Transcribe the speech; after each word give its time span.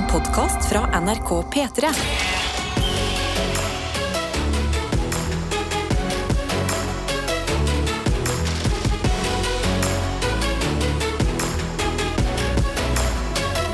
En 0.00 0.06
podkast 0.08 0.68
fra 0.72 1.00
NRK 1.00 1.30
P3. 1.52 1.88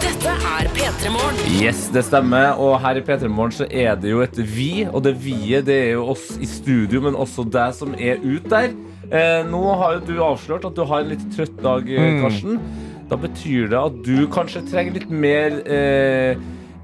Dette 0.03 0.33
er 0.33 0.71
P3 0.75 1.10
Morgen. 1.10 1.35
Yes, 1.60 1.87
det 1.94 2.03
stemmer. 2.08 2.56
Og 2.58 2.81
her 2.81 2.99
i 2.99 3.04
P3 3.06 3.29
Morgen 3.29 3.54
så 3.54 3.69
er 3.71 3.95
det 3.95 4.11
jo 4.11 4.24
et 4.24 4.40
vi. 4.40 4.88
Og 4.90 5.04
det 5.06 5.15
vi-et 5.22 5.69
det 5.69 5.79
er 5.85 5.95
jo 5.95 6.08
oss 6.17 6.33
i 6.43 6.49
studio, 6.51 7.04
men 7.06 7.15
også 7.15 7.47
deg 7.47 7.77
som 7.79 7.95
er 7.95 8.19
ute 8.24 8.51
der. 8.51 8.74
Eh, 9.06 9.47
nå 9.47 9.63
har 9.79 10.01
jo 10.01 10.04
du 10.11 10.17
avslørt 10.33 10.67
at 10.67 10.74
du 10.74 10.83
har 10.90 11.04
en 11.04 11.15
litt 11.15 11.22
trøtt 11.37 11.63
dag, 11.63 11.87
Karsten. 12.24 12.58
Mm. 12.58 12.85
Da 13.11 13.17
betyr 13.17 13.69
det 13.71 13.79
at 13.79 13.99
du 14.07 14.27
kanskje 14.35 14.65
trenger 14.71 14.97
litt 14.99 15.11
mer 15.11 15.61
eh, 15.67 16.37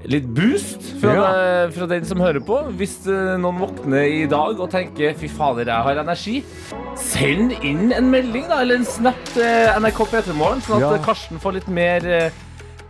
Litt 0.05 0.25
boost 0.35 0.83
fra, 0.99 1.11
Ja. 1.15 1.27
deg- 1.31 1.73
fra 1.77 1.85
den 1.87 2.03
som 2.03 2.19
hører 2.19 2.41
på. 2.43 2.57
Hvis 2.75 3.07
eh, 3.07 3.37
noen 3.39 3.55
våkner 3.61 4.03
i 4.03 4.25
dag 4.27 4.59
og 4.59 4.69
tenker 4.69 5.13
'fy 5.15 5.29
fader, 5.31 5.63
jeg 5.71 5.83
har 5.85 5.95
energi', 6.03 6.43
send 6.99 7.53
inn 7.63 7.93
en 7.93 8.09
melding 8.11 8.49
da, 8.49 8.57
eller 8.61 8.75
en 8.81 8.85
snap 8.85 9.15
til 9.31 9.43
NRK 9.79 10.03
P3 10.11 10.35
Morgen, 10.35 10.59
sånn 10.59 10.75
at 10.75 10.81
Ja. 10.81 10.93
eh, 10.95 11.05
Karsten 11.05 11.39
får 11.39 11.53
litt 11.53 11.67
mer 11.69 12.01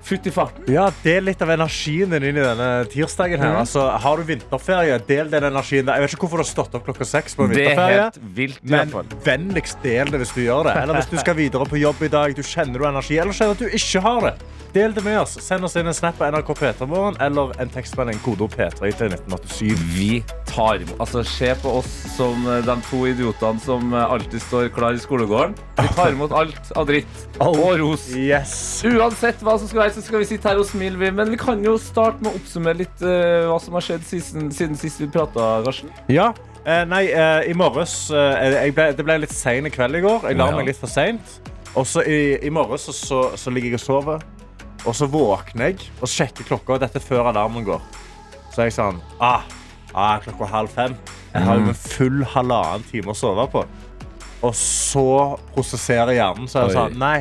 eh, 0.03 0.07
futt 0.09 0.27
i 0.27 0.31
farten. 0.35 0.67
Ja, 0.73 0.89
Del 1.03 1.23
litt 1.23 1.41
av 1.41 1.49
energien 1.49 2.09
din 2.11 2.23
inn 2.23 2.37
i 2.37 2.43
denne 2.43 2.85
tirsdagen. 2.91 3.39
her 3.39 3.53
Mm. 3.53 3.59
altså, 3.63 3.87
Har 3.99 4.17
du 4.17 4.23
vinterferie, 4.23 4.99
del 5.07 5.29
den 5.29 5.43
energien 5.43 5.85
der. 5.85 5.95
Jeg 5.95 6.01
vet 6.01 6.11
ikke 6.17 6.27
hvorfor 6.27 6.37
du 6.37 6.43
har 6.43 6.51
stått 6.51 6.75
opp 6.75 6.85
klokka 6.85 7.05
seks 7.05 7.35
på 7.35 7.43
en 7.45 7.49
Det 7.49 7.57
er 7.65 7.69
vinterferie. 7.69 8.01
helt 8.03 8.19
vilt. 8.35 8.59
i 8.63 8.69
Men 8.69 8.91
vennligst 9.23 9.81
del 9.83 10.11
det 10.11 10.19
hvis 10.19 10.33
du 10.35 10.41
gjør 10.41 10.63
det. 10.65 10.75
Eller 10.83 10.93
hvis 10.95 11.09
du 11.09 11.17
skal 11.17 11.35
videre 11.35 11.65
på 11.65 11.79
jobb 11.79 12.01
i 12.03 12.07
dag, 12.09 12.35
du 12.35 12.41
kjenner 12.43 12.79
du 12.79 12.85
energi, 12.85 13.17
eller 13.17 13.31
kjenner 13.33 13.51
at 13.51 13.59
du 13.59 13.69
ikke 13.69 14.01
har 14.01 14.21
det. 14.21 14.33
Del 14.73 14.91
det 14.91 15.03
med 15.03 15.19
oss. 15.19 15.37
Send 15.39 15.63
oss 15.63 15.75
inn 15.75 15.85
en 15.85 15.93
snap 15.93 16.17
på 16.17 16.25
NRK 16.25 16.47
P3morgen 16.57 17.15
eller 17.21 17.51
en 17.61 17.69
tekstmelding 17.69 18.17
kodeord 18.25 18.55
P3 18.57 18.89
til 18.97 19.11
1987. 19.13 19.77
Vi 19.93 20.23
tar 20.49 20.81
imot 20.81 20.97
Altså, 20.99 21.23
Se 21.23 21.53
på 21.61 21.69
oss 21.77 21.85
som 22.17 22.47
eh, 22.49 22.61
de 22.65 22.75
to 22.89 23.03
idiotene 23.05 23.59
som 23.61 23.93
eh, 23.93 24.11
alltid 24.15 24.41
står 24.41 24.69
klar 24.73 24.93
i 24.93 24.97
skolegården. 24.97 25.53
Vi 25.77 25.87
tar 25.93 26.09
imot 26.15 26.31
alt 26.31 26.71
av 26.75 26.87
dritt 26.87 27.05
og 27.39 27.77
ros. 27.79 28.07
Yes. 28.17 28.81
Uansett 28.83 29.37
hva 29.45 29.59
som 29.59 29.67
skal 29.69 29.83
være, 29.83 29.92
så 29.93 30.03
skal 30.03 30.23
vi 30.23 30.27
sitte 30.29 30.49
her 30.49 30.59
og 30.61 30.67
smile. 30.69 30.97
vi. 30.99 31.11
Men 31.15 31.31
vi 31.31 31.39
kan 31.39 31.61
jo 31.63 31.77
starte 31.81 32.23
med 32.23 32.33
å 32.33 32.39
oppsummere 32.39 32.81
litt 32.83 33.05
uh, 33.05 33.49
hva 33.51 33.59
som 33.61 33.77
har 33.77 33.85
skjedd 33.85 34.07
siden, 34.07 34.49
siden 34.53 34.79
sist 34.79 35.01
vi 35.01 35.11
prata, 35.13 35.55
Karsten. 35.65 35.93
Ja. 36.11 36.31
Eh, 36.63 36.83
nei, 36.87 37.09
eh, 37.11 37.49
i 37.51 37.53
morges 37.59 38.07
eh, 38.15 38.69
ble, 38.71 38.85
Det 38.95 39.03
ble 39.03 39.17
litt 39.19 39.33
sein 39.35 39.67
i 39.67 39.71
kveld 39.73 39.99
i 39.99 40.03
går. 40.03 40.29
Jeg 40.29 40.39
la 40.39 40.47
meg 40.55 40.69
litt 40.69 40.79
for 40.79 40.91
seint. 40.91 41.39
Og 41.75 41.87
så 41.89 42.05
i, 42.07 42.37
i 42.45 42.51
morges 42.53 42.85
så, 42.87 42.93
så, 42.95 43.19
så 43.39 43.51
ligger 43.51 43.73
jeg 43.73 43.81
og 43.81 43.83
sover. 43.83 44.23
Og 44.83 44.95
så 44.95 45.07
våkner 45.11 45.71
jeg 45.73 45.89
og 45.99 46.11
sjekker 46.11 46.47
klokka. 46.47 46.77
og 46.77 46.85
Dette 46.85 47.03
før 47.03 47.31
alarmen 47.33 47.67
går. 47.67 47.83
Så 48.53 48.63
er 48.63 48.69
jeg 48.69 48.77
sånn 48.77 48.99
ah, 49.23 49.43
ah, 49.91 50.19
Klokka 50.23 50.47
halv 50.53 50.71
fem. 50.71 50.95
Jeg 51.33 51.47
har 51.47 51.59
jo 51.59 51.71
en 51.71 51.79
full 51.81 52.23
halvannen 52.35 52.85
time 52.91 53.11
å 53.11 53.17
sove 53.17 53.47
på. 53.51 53.65
Og 54.43 54.55
så 54.55 55.07
prosesserer 55.55 56.15
hjernen. 56.15 56.47
Så 56.51 56.61
er 56.61 56.69
det 56.69 56.77
sånn 56.77 56.99
Nei, 57.01 57.17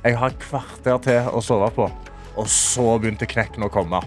jeg 0.00 0.16
har 0.16 0.32
et 0.32 0.40
kvarter 0.40 1.00
til 1.04 1.28
å 1.28 1.42
sove 1.44 1.68
på. 1.76 1.88
Og 2.40 2.46
så 2.48 2.98
begynte 3.00 3.28
knekken 3.28 3.66
å 3.66 3.72
komme. 3.72 4.00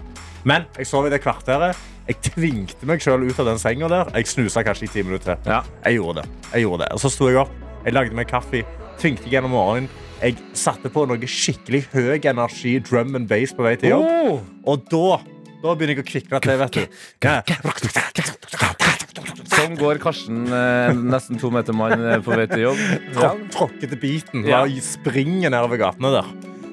Men 0.44 0.66
jeg 0.78 0.88
sov 0.90 1.06
i 1.06 1.12
det 1.12 1.22
kvarteret. 1.22 1.78
Jeg 2.04 2.18
tvingte 2.34 2.88
meg 2.88 3.00
selv 3.00 3.24
ut 3.24 3.38
av 3.40 3.46
den 3.48 3.60
senga 3.62 3.88
der. 3.88 4.10
Jeg 4.18 4.28
snusa 4.28 4.64
kanskje 4.66 4.88
i 4.88 4.92
ti 4.92 5.04
minutter 5.06 5.38
til. 5.38 5.52
Ja. 5.54 5.62
Jeg 5.86 6.00
gjorde 6.00 6.22
det. 6.22 6.40
Jeg 6.52 6.66
gjorde 6.66 6.84
det. 6.84 6.90
Og 6.96 7.04
så 7.04 7.12
sto 7.12 7.30
jeg 7.30 7.38
opp. 7.44 7.52
Jeg 7.84 7.96
lagde 7.96 8.16
meg 8.18 8.28
kaffe. 8.28 8.64
Tvingte 9.00 9.30
gjennom 9.30 9.54
morgenen. 9.54 9.88
Jeg 10.20 10.38
satte 10.56 10.90
på 10.92 11.04
noe 11.08 11.28
skikkelig 11.28 11.84
høy 11.92 12.18
energi 12.30 12.78
drum 12.84 13.14
and 13.18 13.28
bass 13.30 13.54
på 13.54 13.66
vei 13.66 13.76
til 13.80 13.94
jobb. 13.94 14.04
Oh! 14.04 14.40
Og 14.72 14.86
da, 14.90 15.20
da 15.62 15.76
begynner 15.76 15.98
jeg 15.98 16.04
å 16.04 16.10
kvikne 16.10 16.42
til, 16.44 16.58
vet 16.64 16.80
du. 16.80 16.84
Sånn 19.54 19.76
går 19.78 20.00
Karsten, 20.02 20.44
eh, 20.48 20.92
nesten 20.98 21.38
to 21.40 21.50
meter 21.54 21.72
mann, 21.76 21.92
eh, 21.94 22.18
på 22.24 22.34
vei 22.34 22.46
til 22.50 22.64
jobb. 22.66 22.80
Tråk- 23.14 23.44
Tråkkete 23.54 23.98
biten. 24.00 24.44
Ja. 24.46 24.64
Ja. 24.66 24.80
Springer 24.82 25.50
nedover 25.54 25.78
gatene 25.78 26.10
der. 26.16 26.32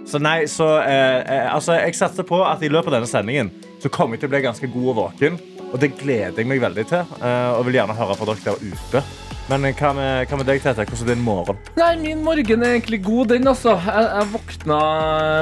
Så 0.09 0.19
nei, 0.19 0.43
så 0.49 0.65
eh, 0.81 1.21
eh, 1.21 1.53
altså, 1.53 1.77
Jeg 1.79 1.93
satser 1.95 2.23
på 2.27 2.41
at 2.43 2.61
i 2.63 2.67
løpet 2.69 2.87
av 2.91 2.97
denne 2.99 3.07
sendingen 3.07 3.51
så 3.81 3.89
kommer 3.89 4.17
jeg 4.17 4.21
til 4.25 4.29
å 4.29 4.33
bli 4.33 4.41
ganske 4.41 4.67
god 4.73 4.89
og 4.91 4.95
våken. 4.97 5.37
Og 5.71 5.79
det 5.79 5.93
gleder 5.99 6.35
jeg 6.41 6.47
meg 6.51 6.61
veldig 6.63 6.87
til. 6.89 7.17
eh, 7.23 7.51
og 7.57 7.65
vil 7.67 7.79
gjerne 7.79 7.95
høre 7.97 8.15
fra 8.19 8.25
dere 8.31 8.45
der 8.45 8.63
ute. 8.71 9.03
Men 9.49 9.65
eh, 9.67 9.73
hva 9.75 9.89
med, 9.97 10.27
hva 10.29 10.37
med 10.39 10.47
deg, 10.47 10.59
Tete? 10.63 10.83
Hvordan 10.87 11.09
er 11.09 11.15
din 11.15 11.23
morgen? 11.25 11.57
Nei, 11.79 11.89
min 11.99 12.21
morgen 12.23 12.63
er 12.63 12.75
egentlig 12.77 13.01
god, 13.03 13.31
den, 13.33 13.47
altså. 13.49 13.73
Jeg, 13.83 14.05
jeg 14.11 14.29
våkna 14.35 14.77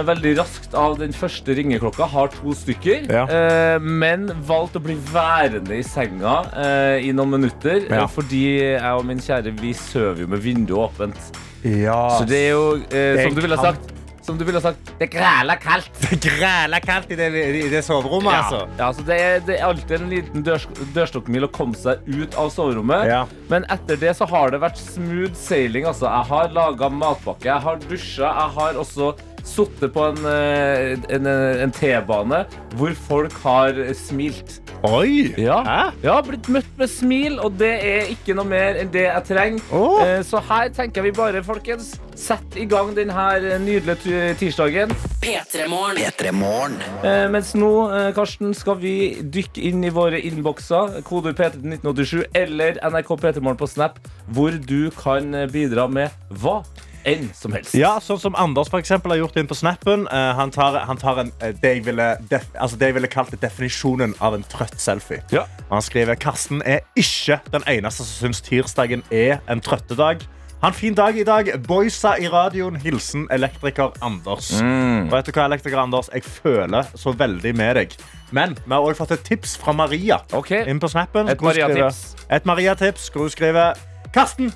veldig 0.07 0.31
raskt 0.39 0.77
av 0.77 0.95
den 1.01 1.13
første 1.13 1.53
ringeklokka. 1.59 2.07
Har 2.13 2.31
to 2.33 2.55
stykker. 2.57 3.05
Ja. 3.11 3.25
Eh, 3.27 3.77
men 3.83 4.29
valgte 4.49 4.79
å 4.81 4.85
bli 4.87 4.95
værende 5.11 5.77
i 5.77 5.83
senga 5.85 6.39
eh, 6.55 7.05
i 7.09 7.13
noen 7.13 7.35
minutter. 7.37 7.85
Ja. 7.89 8.05
eh, 8.05 8.09
fordi 8.15 8.43
jeg 8.77 8.95
og 8.95 9.05
min 9.09 9.21
kjære 9.21 9.53
vi 9.59 9.75
sover 9.77 10.23
jo 10.25 10.31
med 10.31 10.41
vinduet 10.45 10.87
åpent. 10.89 11.31
Ja. 11.67 11.99
Så 12.17 12.25
det 12.29 12.45
er 12.47 12.51
jo, 12.55 12.67
eh, 12.89 13.19
som 13.25 13.35
du 13.35 13.41
ville 13.43 13.59
sagt 13.59 13.91
som 14.29 14.37
du 14.37 14.45
ville 14.45 14.61
sagt, 14.61 14.91
det 14.99 15.09
græla 15.13 15.55
kaldt. 15.61 15.89
Det 16.21 16.35
græler 16.37 16.83
kaldt 16.85 17.13
i 17.13 17.17
det, 17.17 17.29
i 17.63 17.69
det 17.71 17.81
soverommet, 17.85 18.31
Ja, 18.33 18.41
altså. 18.43 18.59
ja, 18.77 18.87
altså 18.91 19.05
det, 19.07 19.17
er, 19.25 19.39
det 19.47 19.55
er 19.57 19.65
alltid 19.69 19.95
en 19.97 20.11
liten 20.11 20.45
dørs, 20.45 20.67
dørstokkmil 20.95 21.47
å 21.47 21.51
komme 21.55 21.77
seg 21.79 22.05
ut 22.09 22.37
av 22.37 22.51
soverommet. 22.53 23.07
Ja. 23.09 23.23
Men 23.49 23.65
etter 23.73 23.97
det 24.01 24.13
så 24.19 24.27
har 24.29 24.53
det 24.53 24.61
vært 24.61 24.77
smooth 24.81 25.33
sailing. 25.39 25.87
Altså. 25.89 26.05
Jeg 26.11 26.29
har 26.29 26.53
laga 26.53 26.91
matpakke, 26.93 27.49
jeg 27.49 27.65
har 27.65 27.81
dusja, 27.89 28.29
jeg 28.29 28.55
har 28.59 28.79
også 28.83 29.13
sittet 29.49 29.93
på 29.95 30.03
en, 30.11 30.19
eh, 30.29 30.97
en, 31.15 31.25
eh, 31.31 31.63
en 31.63 31.71
T-bane 31.73 32.43
hvor 32.77 32.93
folk 33.07 33.33
har 33.45 33.79
smilt. 33.97 34.59
Oi! 34.87 35.33
Ja. 35.35 35.57
Hæ? 35.65 35.79
ja, 36.05 36.13
blitt 36.23 36.47
møtt 36.47 36.69
med 36.79 36.87
smil, 36.87 37.33
og 37.43 37.57
det 37.59 37.71
er 37.83 38.11
ikke 38.13 38.31
noe 38.37 38.47
mer 38.47 38.77
enn 38.79 38.91
det 38.93 39.01
jeg 39.09 39.25
trenger. 39.27 39.65
Eh, 40.05 40.21
Så 40.23 40.39
her 40.47 40.69
tenker 40.71 41.03
vi 41.03 41.11
bare, 41.11 41.41
folkens, 41.43 41.97
sett 42.15 42.55
i 42.55 42.63
gang 42.69 42.93
denne 42.95 43.57
nydelige 43.59 44.37
tirsdagen. 44.39 44.93
Petremorne. 45.19 45.99
Petremorne. 46.07 46.79
Eh, 47.03 47.27
mens 47.31 47.51
nå, 47.59 47.73
eh, 47.91 48.11
Karsten, 48.15 48.53
skal 48.55 48.79
vi 48.79 48.95
dykke 49.19 49.67
inn 49.67 49.83
i 49.83 49.91
våre 49.91 50.21
innbokser. 50.23 51.01
Kodeord 51.03 51.35
P3 51.35 51.59
1987 51.59 52.23
eller 52.33 52.79
NRK 52.79 53.15
P3morgen 53.19 53.59
på 53.59 53.67
Snap, 53.67 53.99
hvor 54.31 54.55
du 54.55 54.91
kan 54.95 55.33
eh, 55.35 55.47
bidra 55.51 55.89
med 55.91 56.15
hva 56.31 56.61
enn 57.07 57.29
som 57.35 57.53
helst. 57.55 57.75
Ja, 57.77 57.95
sånn 58.03 58.19
som 58.21 58.37
Anders 58.39 58.71
for 58.71 58.81
eksempel, 58.81 59.13
har 59.13 59.21
gjort 59.23 59.37
inn 59.39 59.49
på 59.49 59.57
snappen. 59.57 60.07
Uh, 60.11 60.33
han 60.39 60.51
tar, 60.55 60.79
han 60.89 60.99
tar 60.99 61.23
en, 61.25 61.31
uh, 61.43 61.51
det, 61.51 61.75
jeg 61.77 61.85
ville, 61.87 62.09
def, 62.31 62.47
altså 62.55 62.79
det 62.79 62.91
jeg 62.91 62.99
ville 62.99 63.11
kalt 63.11 63.35
definisjonen 63.41 64.15
av 64.23 64.37
en 64.37 64.45
trøtt 64.51 64.79
selfie. 64.81 65.21
Ja. 65.35 65.45
Og 65.69 65.79
Han 65.79 65.85
skriver 65.85 66.19
Karsten 66.19 66.63
er 66.65 66.83
ikke 66.99 67.39
den 67.53 67.65
eneste 67.69 68.03
som 68.07 68.29
syns 68.29 68.43
tirsdagen 68.45 69.05
er 69.11 69.39
en 69.49 69.63
trøttedag. 69.63 70.25
Ha 70.59 70.67
en 70.67 70.75
fin 70.75 70.95
dag 70.95 71.15
i 71.15 71.23
dag. 71.23 71.47
Boysa 71.67 72.17
i 72.19 72.27
radioen. 72.27 72.75
Hilsen 72.75 73.27
elektriker 73.31 73.93
Anders. 74.03 74.51
Mm. 74.59 75.05
Og 75.05 75.13
vet 75.13 75.29
du 75.29 75.31
hva, 75.31 75.45
elektriker 75.47 75.79
Anders? 75.79 76.09
Jeg 76.11 76.25
føler 76.27 76.89
så 76.99 77.13
veldig 77.15 77.53
med 77.55 77.77
deg. 77.79 77.95
Men 78.35 78.57
vi 78.65 78.73
har 78.73 78.83
også 78.83 79.05
fått 79.05 79.13
et 79.15 79.23
tips 79.29 79.55
fra 79.61 79.71
Maria. 79.71 80.19
Okay. 80.35 80.65
Inn 80.67 80.81
på 80.83 80.89
snappen. 80.91 81.31
Et 81.31 81.41
Maria-tips. 81.41 82.01
Et 82.27 82.45
Maria-tips. 82.45 83.07
Hvor 83.07 83.29
hun 83.29 83.31
skriver 83.31 83.79
Karsten, 84.11 84.51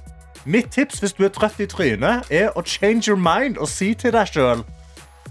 mitt 0.46 0.72
tips 0.72 1.00
hvis 1.00 1.14
du 1.14 1.24
er 1.26 1.30
trøtt 1.34 1.60
i 1.64 1.66
trynet, 1.70 2.28
er 2.32 2.50
å 2.58 2.64
change 2.66 3.08
your 3.10 3.20
mind 3.20 3.58
og 3.58 3.68
si 3.72 3.94
til 3.94 4.12
deg 4.16 4.28
sjøl 4.28 4.64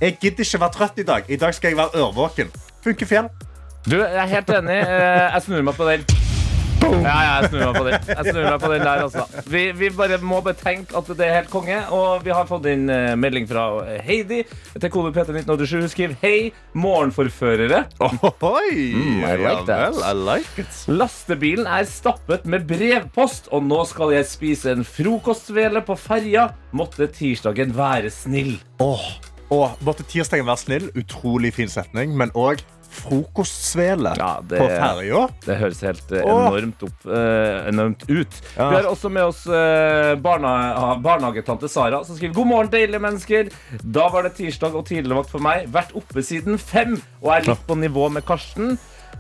Jeg 0.00 0.17
gidder 0.21 0.45
ikke 0.45 0.61
være 0.61 0.73
trøtt 0.78 0.99
i 0.99 1.06
dag. 1.06 1.28
I 1.28 1.37
dag 1.37 1.55
skal 1.55 1.69
jeg 1.71 1.77
være 1.78 2.00
ørvåken. 2.03 2.50
Funker 2.84 3.06
fjell. 3.06 3.28
Du, 3.87 3.99
jeg 4.00 4.19
er 4.19 4.27
helt 4.31 4.50
enig. 4.50 4.81
Eh, 4.83 5.33
Jeg 5.34 5.43
snur 5.47 5.62
meg 5.62 5.75
på 5.78 5.87
den. 5.87 6.05
Ja, 6.82 7.15
ja, 7.25 7.31
jeg 7.43 7.50
snur 7.50 7.62
meg 7.65 7.76
på 7.76 7.84
den. 7.87 7.94
Jeg 8.10 8.26
snur 8.28 8.44
meg 8.47 8.59
på 8.62 8.70
den 8.72 8.82
der, 8.84 9.03
altså. 9.06 9.43
Vi, 9.50 9.62
vi 9.78 9.88
bare 9.97 10.19
må 10.22 10.41
betenke 10.44 10.97
at 10.98 11.09
det 11.19 11.26
er 11.26 11.34
helt 11.41 11.50
konge. 11.53 11.78
Og 11.94 12.25
vi 12.26 12.32
har 12.34 12.47
fått 12.48 12.66
inn 12.70 12.84
eh, 12.93 13.12
melding 13.19 13.47
fra 13.50 13.65
Heidi 14.06 14.43
til 14.76 14.93
kode 14.93 15.12
PT1987. 15.16 15.75
Hun 15.82 15.93
skriver 15.93 16.16
Hei, 16.22 16.53
morgenforførere. 16.78 17.84
Ohoi. 18.02 18.76
Mm, 18.94 19.25
I 19.26 19.34
like 19.40 19.64
that. 19.70 19.99
I 20.02 20.12
like 20.19 20.62
it. 20.62 20.79
Lastebilen 20.90 21.67
er 21.70 21.87
stappet 21.88 22.46
med 22.50 22.67
brevpost, 22.70 23.50
og 23.55 23.64
nå 23.69 23.82
skal 23.90 24.14
jeg 24.17 24.29
spise 24.31 24.75
en 24.76 24.87
frokostvele 24.87 25.82
på 25.87 25.96
ferja. 25.99 26.49
Måtte 26.76 27.08
tirsdagen 27.12 27.75
være 27.76 28.11
snill. 28.12 28.56
Åh, 28.82 29.06
Og 29.52 29.75
måtte 29.84 30.05
tirsdagen 30.08 30.46
være 30.49 30.62
snill. 30.62 30.87
Utrolig 30.96 31.50
fin 31.58 31.69
setning. 31.69 32.14
Men 32.17 32.31
òg 32.38 32.62
frokostsvele 32.93 34.12
Ja, 34.19 34.41
det- 34.43 34.59
på 34.61 34.69
ferja. 34.69 35.29
Det 35.47 35.56
høres 35.61 35.81
helt 35.87 36.12
eh, 36.12 36.23
enormt, 36.23 36.83
opp, 36.87 37.06
eh, 37.06 37.69
enormt 37.73 38.05
ut. 38.09 38.41
Ja. 38.56 38.69
Vi 38.71 38.77
har 38.77 38.89
også 38.91 39.11
med 39.12 39.25
oss 39.25 39.47
eh, 39.47 40.15
barna, 40.23 40.97
barnehagetante 41.03 41.69
Sara, 41.73 42.03
som 42.05 42.17
skriver 42.17 42.35
God 42.35 42.47
morgen, 42.53 42.71
deilige 42.73 43.00
mennesker. 43.03 43.50
Da 43.83 44.09
var 44.12 44.23
det 44.29 44.35
tirsdag 44.39 44.75
og 44.75 44.87
tidligvakt 44.89 45.31
for 45.33 45.41
meg. 45.44 45.69
Vært 45.73 45.94
oppe 45.99 46.23
siden 46.25 46.59
fem 46.61 46.99
og 47.23 47.33
er 47.37 47.49
litt 47.53 47.67
på 47.67 47.79
nivå 47.79 48.11
med 48.12 48.25
Karsten. 48.29 48.79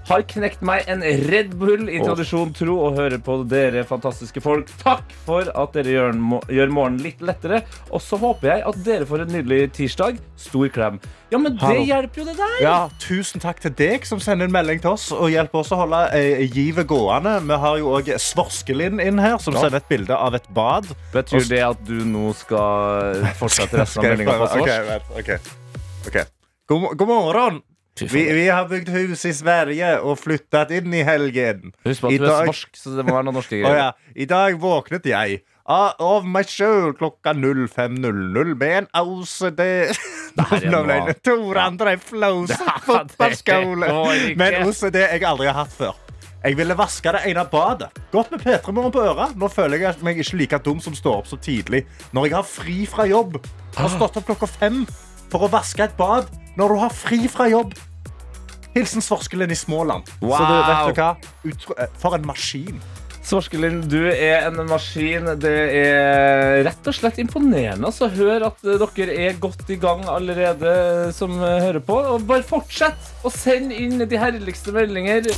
Har 0.08 0.22
knekt 0.28 0.62
meg 0.66 0.88
en 0.90 1.02
Red 1.30 1.54
Bull 1.58 1.88
i 1.88 2.00
tradisjon 2.02 2.50
tro 2.56 2.74
og 2.88 2.96
hører 2.98 3.20
på 3.22 3.36
dere 3.48 3.84
fantastiske 3.86 4.42
folk. 4.42 4.70
Takk 4.82 5.12
for 5.26 5.46
at 5.48 5.76
dere 5.76 5.94
gjør, 5.94 6.16
gjør 6.50 6.72
morgenen 6.74 7.04
litt 7.04 7.22
lettere. 7.24 7.62
Og 7.90 8.02
så 8.02 8.18
håper 8.20 8.50
jeg 8.50 8.64
at 8.68 8.80
dere 8.86 9.06
får 9.08 9.24
en 9.26 9.32
nydelig 9.36 9.60
tirsdag. 9.78 10.18
Stor 10.42 10.68
klem. 10.74 10.98
Ja, 11.32 11.38
men 11.38 11.54
det 11.54 11.62
Hallo. 11.64 11.84
hjelper 11.86 12.20
jo, 12.22 12.26
det 12.28 12.36
der. 12.40 12.56
Ja, 12.64 12.76
Tusen 13.00 13.40
takk 13.40 13.62
til 13.64 13.72
deg 13.78 14.04
som 14.08 14.20
sender 14.20 14.50
en 14.50 14.52
melding 14.52 14.82
til 14.82 14.92
oss 14.92 15.08
og 15.14 15.30
hjelper 15.32 15.62
oss 15.62 15.72
å 15.72 15.78
holde 15.84 16.02
eh, 16.18 16.42
givet 16.52 16.90
gående. 16.90 17.38
Vi 17.48 17.60
har 17.64 17.78
jo 17.80 17.94
òg 17.96 18.12
Svorskelin 18.20 19.00
inn 19.00 19.22
her, 19.22 19.38
som 19.40 19.54
Ja. 19.56 19.64
sender 19.64 19.80
et 19.80 19.88
bilde 19.88 20.18
av 20.18 20.34
et 20.36 20.48
bad. 20.52 20.90
Betyr 21.14 21.48
det 21.48 21.62
at 21.70 21.82
du 21.88 22.02
nå 22.04 22.34
skal 22.36 23.22
fortsette 23.40 23.78
resten 23.82 24.02
av 24.04 24.10
meldinga 24.10 24.38
på 24.42 24.50
svorsk? 24.56 24.62
okay. 24.62 25.02
okay. 25.22 25.36
ok. 25.36 25.58
Ok. 26.12 26.24
God, 26.68 26.96
god 26.98 27.08
morgen! 27.08 27.62
Vi, 28.00 28.22
vi 28.32 28.46
har 28.48 28.64
bygd 28.70 28.88
hus 28.88 29.24
i 29.28 29.32
Sverige 29.36 29.88
og 30.00 30.16
flyttet 30.18 30.70
inn 30.78 30.94
i 30.96 31.02
helgen. 31.04 31.74
Husk 31.84 32.00
på 32.06 32.10
I 32.10 32.16
at 32.16 32.20
du 32.22 32.24
er 32.24 32.30
dag- 32.32 32.46
svorsk, 32.48 32.70
så 32.80 32.94
det 32.96 33.04
må 33.04 33.12
være 33.18 33.26
noen 33.28 33.36
norske 33.36 33.56
greier. 33.60 33.68
greier. 33.68 33.90
ja. 33.92 34.12
I 34.16 34.28
dag 34.30 34.56
våknet 34.62 35.04
jeg 35.10 35.42
av, 35.72 36.24
meg 36.26 36.48
sjøl 36.50 36.94
klokka 36.98 37.34
05.00 37.36 38.54
med 38.58 38.78
en 38.80 38.88
OCD 38.98 39.60
er 39.62 41.04
det 41.06 41.18
Tor 41.22 41.60
André 41.62 41.94
Flos 42.02 42.50
fotballskole. 42.88 43.86
ikke. 43.86 44.38
Men 44.40 44.56
OCD 44.66 44.98
jeg 45.04 45.22
aldri 45.28 45.46
har 45.52 45.60
hatt 45.62 45.76
før. 45.76 45.94
Jeg 46.42 46.56
ville 46.58 46.74
vaske 46.74 47.12
det 47.14 47.20
ene 47.30 47.44
badet. 47.46 47.92
Godt 48.10 48.32
med 48.34 48.40
P3 48.42 48.72
Morgen 48.74 48.90
på 48.96 49.04
øret. 49.04 49.36
Nå 49.38 49.46
føler 49.52 49.78
jeg 49.84 50.00
meg 50.02 50.18
ikke 50.18 50.40
like 50.40 50.58
dum 50.64 50.80
som 50.82 50.96
står 50.98 51.20
opp 51.20 51.28
så 51.30 51.36
tidlig. 51.38 51.84
Når 52.16 52.26
jeg 52.26 52.34
har 52.40 52.48
fri 52.48 52.78
fra 52.90 53.06
jobb. 53.06 53.36
Har 53.76 53.92
stått 53.92 54.16
opp 54.18 54.26
klokka 54.32 54.48
fem 54.50 54.80
for 55.30 55.46
å 55.46 55.52
vaske 55.52 55.84
et 55.86 55.94
bad 55.96 56.26
når 56.58 56.74
du 56.74 56.80
har 56.82 56.94
fri 56.94 57.20
fra 57.32 57.48
jobb. 57.50 57.74
Hilsen 58.72 59.04
Svorskelen 59.04 59.52
i 59.52 59.56
Småland. 59.58 60.08
Så 60.08 60.42
du, 60.48 60.56
vet 60.56 60.88
du 60.88 61.00
hva? 61.00 61.12
Utro 61.44 61.76
eh, 61.76 61.96
for 62.00 62.16
en 62.16 62.26
maskin. 62.28 62.80
Svorskelen, 63.22 63.82
du 63.86 64.00
er 64.10 64.48
en 64.48 64.58
maskin. 64.66 65.28
Det 65.40 65.52
er 65.78 66.62
rett 66.66 66.88
og 66.90 66.96
slett 66.96 67.20
imponerende. 67.22 67.92
å 67.94 68.08
hør 68.10 68.48
at 68.48 68.64
dere 68.64 69.18
er 69.28 69.38
godt 69.40 69.70
i 69.70 69.78
gang 69.80 70.02
allerede, 70.10 71.12
som 71.14 71.36
hører 71.38 71.82
på. 71.84 72.00
Og 72.16 72.26
bare 72.26 72.46
fortsett 72.46 73.12
å 73.22 73.30
sende 73.30 73.78
inn 73.78 74.02
de 74.02 74.18
herligste 74.18 74.74
meldinger. 74.74 75.30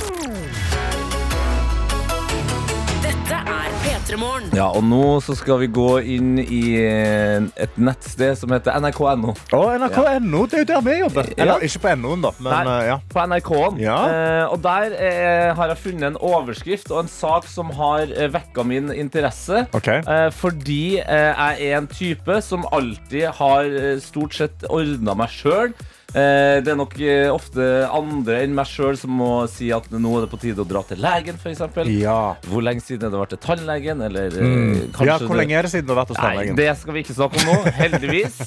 Ja, 4.53 4.67
og 4.69 4.83
nå 4.85 5.17
så 5.25 5.33
skal 5.37 5.57
vi 5.63 5.67
gå 5.73 5.87
inn 6.13 6.35
i 6.41 6.75
eh, 6.77 7.41
et 7.65 7.77
nettsted 7.81 8.37
som 8.37 8.51
heter 8.53 8.77
nrk.no. 8.77 9.33
Og 9.57 9.65
NRK.no, 9.81 10.43
det 10.51 10.59
er 10.59 10.61
jo 10.61 10.67
der 10.69 10.83
vi 10.85 10.97
jobber. 10.99 11.31
Ja. 11.39 11.55
Ikke 11.65 11.81
på 11.87 11.93
NO-en, 11.97 12.21
da, 12.27 12.31
men 12.37 12.53
Nei. 12.53 12.75
eh, 12.75 12.89
ja. 12.91 12.97
På 13.09 13.23
NRK-en. 13.25 13.79
Ja. 13.81 13.97
Eh, 14.11 14.43
og 14.53 14.61
der 14.65 14.93
eh, 14.93 15.49
har 15.57 15.73
jeg 15.73 15.81
funnet 15.87 16.07
en 16.11 16.19
overskrift 16.21 16.93
og 16.93 17.01
en 17.05 17.11
sak 17.11 17.49
som 17.49 17.73
har 17.79 18.05
eh, 18.13 18.29
vekka 18.35 18.67
min 18.67 18.93
interesse. 18.93 19.65
OK. 19.75 19.89
Eh, 19.97 20.29
fordi 20.37 20.99
eh, 21.01 21.31
jeg 21.33 21.71
er 21.71 21.79
en 21.81 21.89
type 21.89 22.39
som 22.45 22.67
alltid 22.75 23.31
har 23.41 23.73
stort 24.05 24.37
sett 24.37 24.69
ordna 24.69 25.17
meg 25.17 25.33
sjøl. 25.33 25.73
Eh, 26.13 26.61
det 26.63 26.69
er 26.71 26.77
nok 26.79 26.93
eh, 27.01 27.27
ofte 27.33 27.65
andre 27.91 28.37
enn 28.45 28.53
meg 28.55 28.67
sjøl 28.69 28.95
som 28.99 29.11
må 29.17 29.29
si 29.51 29.71
at 29.75 29.89
nå 29.91 30.11
er 30.17 30.25
det 30.25 30.29
på 30.31 30.39
tide 30.39 30.61
å 30.63 30.67
dra 30.69 30.83
til 30.87 31.01
legen, 31.03 31.35
f.eks. 31.41 31.63
Ja. 31.91 32.35
Hvor 32.47 32.63
lenge 32.63 32.83
siden 32.85 33.07
har 33.09 33.11
det 33.15 33.19
vært 33.23 33.33
til 33.35 33.41
tannlegen? 33.47 34.03
Eller 34.05 34.27
eh, 34.31 34.45
Mm. 34.45 34.91
ja. 35.03 35.17
Hvor 35.19 35.35
lenge 35.35 35.57
er 35.57 35.63
det 35.67 35.71
siden 35.73 35.87
du 35.89 35.93
har 35.95 36.05
vært 36.05 36.13
hos 36.15 36.21
Nei, 36.23 36.53
det 36.55 36.69
skal 36.79 36.93
vi 36.95 37.03
ikke 37.03 37.17
snakke 37.17 37.41
om 37.41 37.49
nå, 37.49 37.73
heldigvis. 37.81 38.37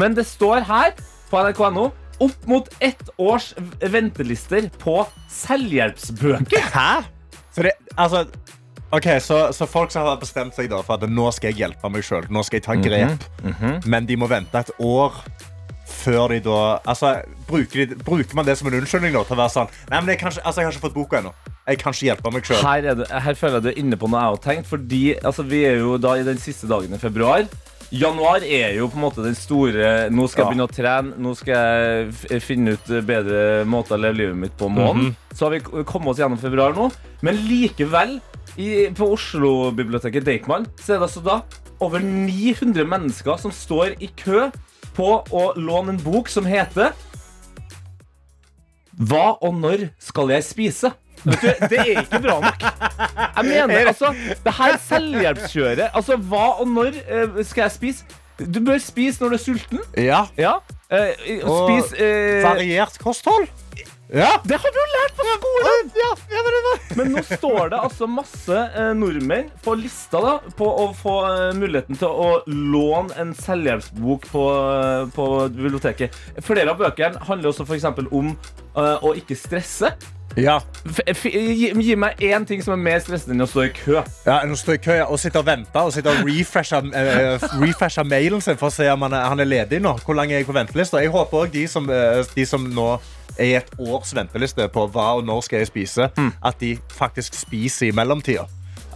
Men 0.00 0.14
det 0.16 0.24
står 0.30 0.62
her 0.70 0.94
på 1.30 1.42
nrk.no 1.44 1.90
opp 2.20 2.46
mot 2.48 2.66
ett 2.84 3.08
års 3.18 3.52
ventelister 3.80 4.70
på 4.82 5.02
selvhjelpsbøker. 5.32 6.66
Hæ? 6.74 7.02
Så 7.54 7.62
det, 7.66 7.72
altså 7.96 8.26
Ok, 8.92 9.04
så, 9.22 9.52
så 9.54 9.68
folk 9.70 9.92
som 9.94 10.02
har 10.02 10.16
bestemt 10.18 10.56
seg 10.56 10.66
da 10.72 10.80
for 10.82 10.98
at 10.98 11.04
nå 11.06 11.28
skal 11.30 11.52
jeg 11.52 11.60
hjelpe 11.62 11.90
meg 11.94 12.02
sjøl, 12.02 12.24
nå 12.26 12.42
skal 12.42 12.58
jeg 12.58 12.64
ta 12.64 12.74
Mhm. 12.74 12.82
grep, 12.82 13.84
men 13.86 14.06
de 14.08 14.16
må 14.18 14.26
vente 14.26 14.58
et 14.58 14.70
år 14.82 15.14
før 16.00 16.34
de 16.34 16.40
da 16.44 16.58
Altså, 16.88 17.14
bruker, 17.48 17.86
de, 17.86 17.98
bruker 18.04 18.36
man 18.38 18.48
det 18.48 18.56
som 18.58 18.70
en 18.70 18.78
unnskyldning 18.80 19.16
da, 19.16 19.24
til 19.26 19.36
å 19.36 19.40
være 19.42 19.54
sånn 19.54 19.72
Nei, 19.90 19.98
men 20.00 20.12
jeg, 20.14 20.20
kanskje, 20.24 20.44
altså, 20.44 20.62
jeg 20.62 20.70
har 20.70 20.76
ikke 20.76 20.86
fått 20.88 20.96
boka 20.96 21.20
ennå. 21.20 21.34
Jeg 21.70 21.80
kan 21.80 21.94
ikke 21.94 22.06
hjelpe 22.08 22.30
meg 22.34 22.46
sjøl. 22.48 22.62
Her, 22.66 22.86
er 22.92 23.24
her 23.26 23.36
føler 23.38 23.58
jeg 23.58 23.66
du 23.66 23.70
er 23.70 23.82
inne 23.82 23.98
på 24.00 24.08
noe 24.10 24.22
jeg 24.22 24.34
har 24.34 24.44
tenkt, 24.46 24.70
fordi 24.70 25.02
altså, 25.18 25.44
vi 25.46 25.64
er 25.68 25.82
jo 25.82 25.98
da 26.02 26.16
i 26.18 26.24
den 26.26 26.40
siste 26.42 26.70
dagen 26.70 26.96
i 26.96 27.00
februar. 27.00 27.44
Januar 27.90 28.44
er 28.46 28.76
jo 28.76 28.86
på 28.86 29.00
en 29.00 29.02
måte 29.02 29.22
den 29.24 29.34
store 29.34 29.86
Nå 30.14 30.28
skal 30.30 30.44
jeg 30.44 30.52
begynne 30.52 30.66
å 30.68 30.70
trene, 30.70 31.14
nå 31.18 31.32
skal 31.34 32.12
jeg 32.30 32.42
finne 32.46 32.76
ut 32.76 32.90
bedre 33.06 33.64
måter 33.66 33.96
å 33.96 34.02
leve 34.04 34.20
livet 34.20 34.38
mitt 34.38 34.54
på 34.58 34.68
måneden. 34.70 35.16
Så 35.34 35.48
har 35.48 35.56
vi 35.56 35.84
kommet 35.88 36.12
oss 36.12 36.22
gjennom 36.22 36.38
februar 36.38 36.76
nå. 36.76 36.86
Men 37.26 37.40
likevel, 37.48 38.20
i, 38.58 38.88
på 38.94 39.10
Oslo-biblioteket 39.16 40.26
Deichman, 40.26 40.68
så 40.78 40.94
er 40.94 41.00
det 41.00 41.08
altså 41.08 41.24
da 41.26 41.40
over 41.82 42.02
900 42.04 42.86
mennesker 42.86 43.40
som 43.40 43.54
står 43.54 43.96
i 44.04 44.10
kø 44.20 44.48
på 44.96 45.10
å 45.30 45.44
låne 45.56 45.94
en 45.94 46.00
bok 46.02 46.28
som 46.32 46.46
heter 46.48 46.92
Hva 49.00 49.36
og 49.40 49.54
når 49.60 49.86
skal 50.02 50.32
jeg 50.34 50.44
spise? 50.44 50.90
Vet 51.20 51.42
du, 51.42 51.66
det 51.68 51.78
er 51.82 51.98
ikke 52.00 52.20
bra 52.24 52.38
nok. 52.40 52.62
Jeg 52.64 53.44
mener, 53.44 53.90
altså, 53.90 54.08
det 54.44 54.52
her 54.56 54.78
selvhjelpskjøret 54.86 55.90
Altså, 55.98 56.16
hva 56.30 56.46
og 56.62 56.70
når 56.72 56.96
eh, 57.04 57.40
skal 57.44 57.66
jeg 57.66 57.74
spise? 57.76 58.20
Du 58.40 58.56
bør 58.64 58.78
spise 58.80 59.20
når 59.20 59.34
du 59.34 59.36
er 59.36 59.42
sulten. 59.42 59.82
Ja. 60.00 60.22
Ja. 60.40 60.54
Eh, 60.88 61.42
Og 61.44 61.68
spis 61.68 61.92
eh, 62.00 62.40
Variert 62.46 62.96
kosthold. 63.02 63.50
Ja. 64.12 64.40
Det 64.44 64.58
har 64.58 64.72
vi 64.74 64.80
jo 64.80 64.86
lært 64.90 65.14
på 65.18 65.26
skolen! 65.36 65.90
Ja, 65.94 66.10
ja, 66.34 66.40
men 66.98 67.12
nå 67.14 67.22
står 67.22 67.70
det 67.70 67.78
altså 67.78 68.08
masse 68.10 68.56
eh, 68.74 68.90
nordmenn 68.98 69.50
på 69.62 69.76
lista 69.78 70.18
da, 70.24 70.32
på 70.58 70.66
å 70.66 70.88
få 70.98 71.14
eh, 71.28 71.50
muligheten 71.58 71.98
til 72.00 72.10
å 72.10 72.30
låne 72.50 73.14
en 73.22 73.30
selvhjelpsbok 73.38 74.26
på, 74.32 74.46
eh, 74.74 75.04
på 75.14 75.26
biblioteket. 75.54 76.18
Flere 76.42 76.74
av 76.74 76.80
bøkene 76.82 77.22
handler 77.28 77.52
også 77.52 77.68
eksempel 77.70 78.10
om 78.10 78.32
eh, 78.34 78.96
å 78.98 79.14
ikke 79.20 79.38
stresse. 79.38 79.94
Ja. 80.38 80.60
F 81.10 81.24
gi, 81.26 81.70
gi 81.74 81.96
meg 81.98 82.20
én 82.22 82.44
ting 82.46 82.62
som 82.62 82.74
er 82.76 82.82
mer 82.82 83.00
stressende 83.02 83.34
enn 83.34 83.44
å 83.44 83.48
stå 83.50 83.64
i 83.66 83.72
kø. 83.74 83.96
Ja, 84.26 84.38
nå 84.46 84.58
står 84.58 84.76
jeg 84.76 84.82
i 84.82 84.84
kø 84.84 84.98
ja, 85.00 85.06
og 85.10 85.18
sitter 85.22 85.42
og 85.42 85.48
venter 85.48 85.88
og 85.88 85.94
sitter 85.94 86.14
og 86.14 86.28
refreshe, 86.28 86.78
uh, 86.78 87.48
refresher 87.62 88.06
mailen 88.06 88.44
sin 88.44 88.60
for 88.60 88.70
å 88.70 88.74
se 88.74 88.86
om 88.92 89.08
han 89.08 89.16
er, 89.16 89.26
han 89.32 89.42
er 89.42 89.50
ledig 89.50 89.82
nå. 89.82 89.96
Hvor 90.04 90.18
lang 90.18 90.30
er 90.30 90.42
jeg 90.42 90.48
på 90.50 90.56
ventelista? 90.56 91.02
Jeg 91.02 91.14
håper 91.14 91.42
også 91.42 91.54
de 91.56 91.66
som, 91.70 91.90
eh, 91.90 92.22
de 92.36 92.46
som 92.46 92.62
nå 92.62 92.86
er 93.36 93.44
i 93.44 93.58
et 93.58 93.74
års 93.78 94.14
venteliste 94.14 94.66
på 94.72 94.86
hva 94.94 95.10
og 95.18 95.26
når 95.26 95.44
skal 95.46 95.62
jeg 95.62 95.70
spise, 95.70 96.10
at 96.14 96.62
de 96.62 96.74
faktisk 96.94 97.38
spiser 97.38 97.88
i 97.88 97.94
mellomtida. 97.96 98.46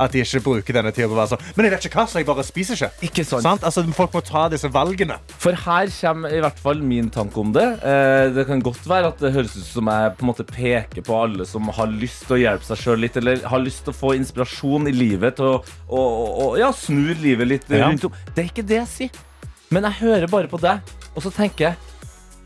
At 0.01 0.13
de 0.13 0.23
ikke 0.25 0.41
bruker 0.43 0.75
denne 0.79 0.91
tida 0.95 1.07
på 1.07 1.15
å 1.15 1.19
være 1.21 1.31
sånn 1.35 1.43
Men 1.57 1.67
jeg 1.69 1.73
vet 1.77 1.85
ikke 1.89 2.01
hva, 2.01 2.07
så 2.11 2.19
jeg 2.19 2.27
bare 2.27 2.45
spiser 2.47 2.75
ikke. 2.79 2.91
Ikke 3.09 3.25
sant? 3.29 3.45
Sant? 3.47 3.65
Altså, 3.69 3.85
folk 3.95 4.15
må 4.17 4.23
ta 4.27 4.49
disse 4.53 4.71
valgene. 4.75 5.19
For 5.39 5.55
her 5.65 5.93
kommer 6.01 6.35
i 6.35 6.41
hvert 6.43 6.59
fall 6.63 6.81
min 6.83 7.11
tanke 7.15 7.39
om 7.41 7.53
det. 7.55 7.67
Eh, 7.85 8.31
det 8.35 8.47
kan 8.49 8.63
godt 8.65 8.83
være 8.91 9.13
at 9.13 9.23
det 9.23 9.33
høres 9.37 9.55
ut 9.57 9.67
som 9.69 9.91
jeg 9.93 10.15
på 10.19 10.25
en 10.27 10.31
måte 10.33 10.47
peker 10.49 11.05
på 11.07 11.19
alle 11.23 11.47
som 11.47 11.69
har 11.77 11.93
lyst 11.93 12.27
til 12.27 12.37
å 12.39 12.41
hjelpe 12.43 12.67
seg 12.69 12.83
sjøl 12.83 13.03
litt, 13.05 13.17
eller 13.21 13.45
har 13.51 13.63
lyst 13.63 13.85
til 13.87 13.95
å 13.95 13.99
få 13.99 14.15
inspirasjon 14.19 14.89
i 14.91 14.95
livet 14.97 15.37
til 15.39 15.53
å, 15.55 15.57
å, 15.89 16.03
å, 16.49 16.51
ja, 16.61 16.73
snu 16.75 17.15
livet 17.23 17.49
litt 17.51 17.71
Ja. 17.71 17.87
rundt 17.89 18.05
om. 18.09 18.13
Det 18.35 18.45
er 18.45 18.51
ikke 18.51 18.67
det 18.67 18.81
jeg 18.83 18.91
sier. 18.97 19.23
Men 19.71 19.87
jeg 19.89 20.01
hører 20.03 20.29
bare 20.31 20.51
på 20.51 20.59
deg, 20.63 20.81
og 21.15 21.23
så 21.25 21.31
tenker 21.35 21.71
jeg 21.71 21.94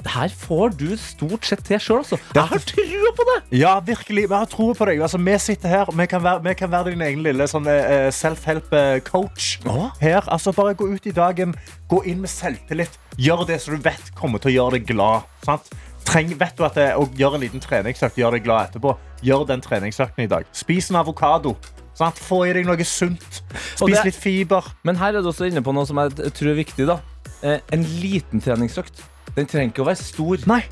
det 0.03 0.13
her 0.15 0.29
får 0.29 0.77
du 0.79 0.87
stort 0.97 1.45
sett 1.49 1.65
til 1.67 1.81
sjøl, 1.83 1.99
altså. 2.05 2.19
Jeg 2.35 2.43
har 2.53 2.63
trua 2.71 3.11
på 3.19 3.25
det! 3.29 3.37
Ja, 3.59 3.73
virkelig. 3.85 4.29
Vi 4.31 4.35
har 4.35 4.47
trua 4.51 4.75
på 4.79 4.87
deg. 4.89 5.01
Altså, 5.05 5.19
vi 5.19 5.35
sitter 5.43 5.69
her, 5.69 5.91
vi 5.93 6.07
kan 6.07 6.23
være, 6.23 6.43
vi 6.45 6.55
kan 6.55 6.71
være 6.71 6.93
din 6.95 7.03
egen 7.03 7.23
lille 7.27 7.47
sånn, 7.51 7.67
eh, 7.73 8.09
self-help-coach. 8.15 9.49
Å? 9.69 9.91
Her, 10.01 10.23
altså 10.27 10.53
Bare 10.57 10.75
gå 10.79 10.89
ut 10.95 11.07
i 11.07 11.13
dagen, 11.15 11.55
gå 11.91 12.03
inn 12.09 12.21
med 12.23 12.31
selvtillit. 12.33 12.99
Gjør 13.19 13.45
det 13.49 13.61
som 13.63 13.77
du 13.77 13.83
vet 13.85 14.11
kommer 14.19 14.39
til 14.43 14.53
å 14.53 14.57
gjøre 14.57 14.79
deg 14.79 14.89
glad. 14.91 15.27
Sant? 15.47 15.69
Treng, 16.09 16.31
vet 16.41 16.57
du 16.57 16.65
at 16.65 16.79
det, 16.79 16.87
Å 16.97 17.05
gjøre 17.19 17.37
en 17.37 17.45
liten 17.45 17.61
treningsøkt 17.61 18.17
gjør 18.19 18.39
deg 18.39 18.47
glad 18.47 18.71
etterpå. 18.71 18.95
Gjør 19.27 19.45
den 19.51 19.61
treningsøkten 19.65 20.25
i 20.25 20.31
dag. 20.31 20.47
Spis 20.57 20.91
en 20.91 20.97
avokado. 21.03 21.57
Sant? 21.99 22.19
Få 22.23 22.45
i 22.47 22.53
deg 22.55 22.67
noe 22.67 22.85
sunt. 22.87 23.43
Spis 23.75 23.97
det- 23.99 24.05
litt 24.07 24.17
fiber. 24.17 24.65
Men 24.85 24.97
her 24.97 25.17
er 25.17 25.23
du 25.23 25.29
også 25.33 25.49
inne 25.51 25.63
på 25.63 25.75
noe 25.75 25.85
som 25.87 25.99
jeg 25.99 26.33
tror 26.33 26.51
er 26.55 26.61
viktig. 26.65 26.87
da 26.87 27.01
eh, 27.43 27.59
En 27.73 27.83
liten 28.01 28.41
treningsøkt. 28.41 29.03
Den 29.39 29.47
trenger 29.47 29.71
ikke 29.71 29.85
å 29.85 29.87
være 29.87 30.03
stor. 30.03 30.41
Nei, 30.51 30.63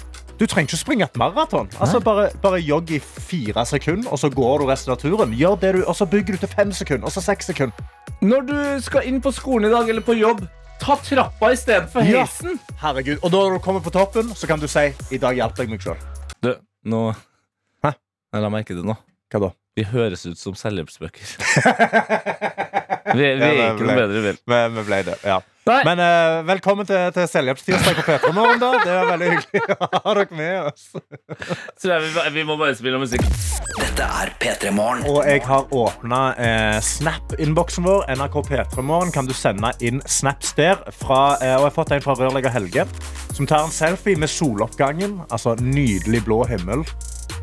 du 0.41 0.45
trenger 0.45 0.67
ikke 0.67 0.77
å 0.77 0.81
springe 0.81 1.07
et 1.07 1.19
maraton. 1.21 1.69
Altså, 1.79 2.01
bare, 2.03 2.27
bare 2.43 2.59
jogg 2.61 2.91
i 2.97 2.99
fire 3.01 3.63
sekunder, 3.69 4.11
og 4.13 4.19
så 4.21 4.29
går 4.33 4.65
du 4.65 4.67
resten 4.69 4.93
av 4.93 4.99
turen. 5.01 5.33
Gjør 5.39 5.55
det 5.63 5.71
du, 5.79 5.81
og 5.87 5.95
så 5.97 6.09
bygger 6.11 6.37
du 6.37 6.43
til 6.43 6.51
fem 6.53 6.73
sekunder, 6.75 7.07
og 7.07 7.15
så 7.15 7.23
seks 7.25 7.53
sekunder. 7.53 7.87
Når 8.27 8.47
du 8.49 8.57
skal 8.85 9.07
inn 9.09 9.23
på 9.23 9.31
skolen 9.37 9.69
i 9.71 9.73
dag 9.73 9.89
eller 9.93 10.03
på 10.05 10.17
jobb, 10.19 10.43
ta 10.83 10.99
trappa 11.01 11.53
istedenfor 11.55 12.05
Ja. 12.05 12.25
heisen. 12.27 12.59
Herregud. 12.83 13.23
Og 13.23 13.31
når 13.33 13.57
du 13.57 13.59
kommer 13.65 13.81
på 13.81 13.95
toppen, 13.95 14.35
så 14.35 14.51
kan 14.51 14.61
du 14.61 14.67
si 14.69 14.91
i 15.15 15.19
dag 15.23 15.37
hjalp 15.39 15.57
jeg 15.63 15.71
meg 15.73 15.81
sjøl. 15.81 15.97
Du, 16.43 16.53
nå 16.85 17.15
Hæ? 17.85 17.95
Jeg 18.35 18.43
la 18.43 18.49
merke 18.53 18.75
til 18.75 18.83
det 18.83 18.89
nå. 18.91 18.97
Hva 19.33 19.41
da? 19.47 19.55
Vi 19.77 19.85
høres 19.85 20.27
ut 20.27 20.39
som 20.41 20.55
selvhjelpsbøker. 20.57 21.37
vi, 23.17 23.25
vi 23.25 23.45
er 23.45 23.75
ikke 23.75 23.85
noe 23.89 23.97
bedre, 23.99 24.23
vel. 24.25 24.39
Vi, 24.41 24.61
vi 24.77 24.85
ble 24.89 25.01
det, 25.11 25.17
ja. 25.25 25.41
Nei. 25.67 25.81
Men 25.83 25.99
eh, 25.99 26.45
velkommen 26.47 26.87
til, 26.87 27.09
til 27.11 27.25
Selvhjelpstirsdag 27.27 27.97
på 27.99 28.03
P3morgen, 28.07 28.61
da. 28.63 28.69
Det 28.85 28.93
er 28.95 29.09
veldig 29.09 29.31
hyggelig 29.33 29.75
å 29.75 29.89
ha 29.97 30.13
dere 30.15 30.37
med 30.39 30.69
oss. 30.69 30.85
Så 31.75 31.91
jeg, 31.91 32.05
vi, 32.05 32.23
vi 32.37 32.45
må 32.47 32.55
bare 32.61 32.77
spille 32.79 33.01
musikk. 33.03 33.25
Dette 33.75 34.07
er 34.07 34.31
P3 34.39 34.71
Morgen. 34.77 35.03
Og 35.11 35.27
jeg 35.27 35.43
har 35.49 35.67
åpna 35.75 36.21
eh, 36.39 36.79
Snap-innboksen 36.87 37.83
vår. 37.83 38.07
NRK 38.15 38.39
P3morgen 38.47 39.11
kan 39.17 39.27
du 39.27 39.35
sende 39.35 39.73
inn 39.83 39.99
snaps 40.07 40.55
der. 40.55 40.79
Fra, 41.01 41.35
eh, 41.41 41.57
og 41.57 41.65
jeg 41.65 41.73
har 41.73 41.77
fått 41.81 41.97
en 41.99 42.07
fra 42.07 42.15
rørlegger 42.23 42.55
Helge, 42.55 42.87
som 43.35 43.51
tar 43.51 43.67
en 43.67 43.75
selfie 43.75 44.23
med 44.23 44.31
soloppgangen. 44.31 45.19
Altså 45.35 45.59
nydelig 45.59 46.23
blå 46.31 46.45
himmel. 46.47 46.87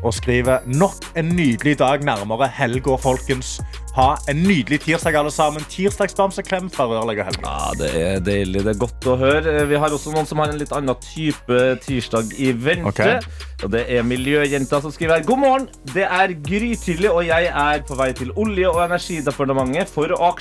Og 0.00 0.16
skriver 0.16 0.64
nok 0.64 1.12
en 1.20 1.28
nydelig 1.36 1.76
dag 1.84 2.00
nærmere 2.08 2.48
helga, 2.56 2.96
folkens. 3.04 3.58
Ha 3.94 4.16
en 4.26 4.40
nydelig 4.42 4.80
tirsdag, 4.82 5.14
alle 5.20 5.30
sammen. 5.30 5.62
Tirsdagsbamseklem 5.70 6.66
fra 6.74 6.88
rørlegger 6.90 7.28
Helge. 7.28 7.44
Ja, 7.46 7.70
Det 7.78 7.90
er 7.94 8.20
deilig. 8.26 8.64
Det 8.66 8.72
er 8.74 8.80
godt 8.80 9.06
å 9.06 9.14
høre. 9.20 9.54
Vi 9.70 9.78
har 9.78 9.94
også 9.94 10.10
noen 10.14 10.26
som 10.26 10.42
har 10.42 10.50
en 10.50 10.58
litt 10.58 10.72
annen 10.74 10.98
type 11.04 11.60
tirsdag 11.84 12.34
i 12.42 12.50
vente. 12.52 12.90
Ok. 12.90 13.53
Og 13.64 13.72
Det 13.72 13.84
er 13.88 14.04
Miljøjenta 14.04 14.80
som 14.82 14.92
skriver 14.92 15.16
her. 15.18 15.24
God 15.24 15.40
morgen. 15.40 15.68
Det 15.94 16.04
er 16.04 16.34
grytidlig, 16.44 17.10
og 17.10 17.24
jeg 17.26 17.48
er 17.48 17.82
på 17.88 17.96
vei 17.96 18.10
til 18.12 18.32
Olje- 18.36 18.68
og 18.68 18.82
energidepartementet 18.84 19.88
for 19.88 20.12
å 20.12 20.32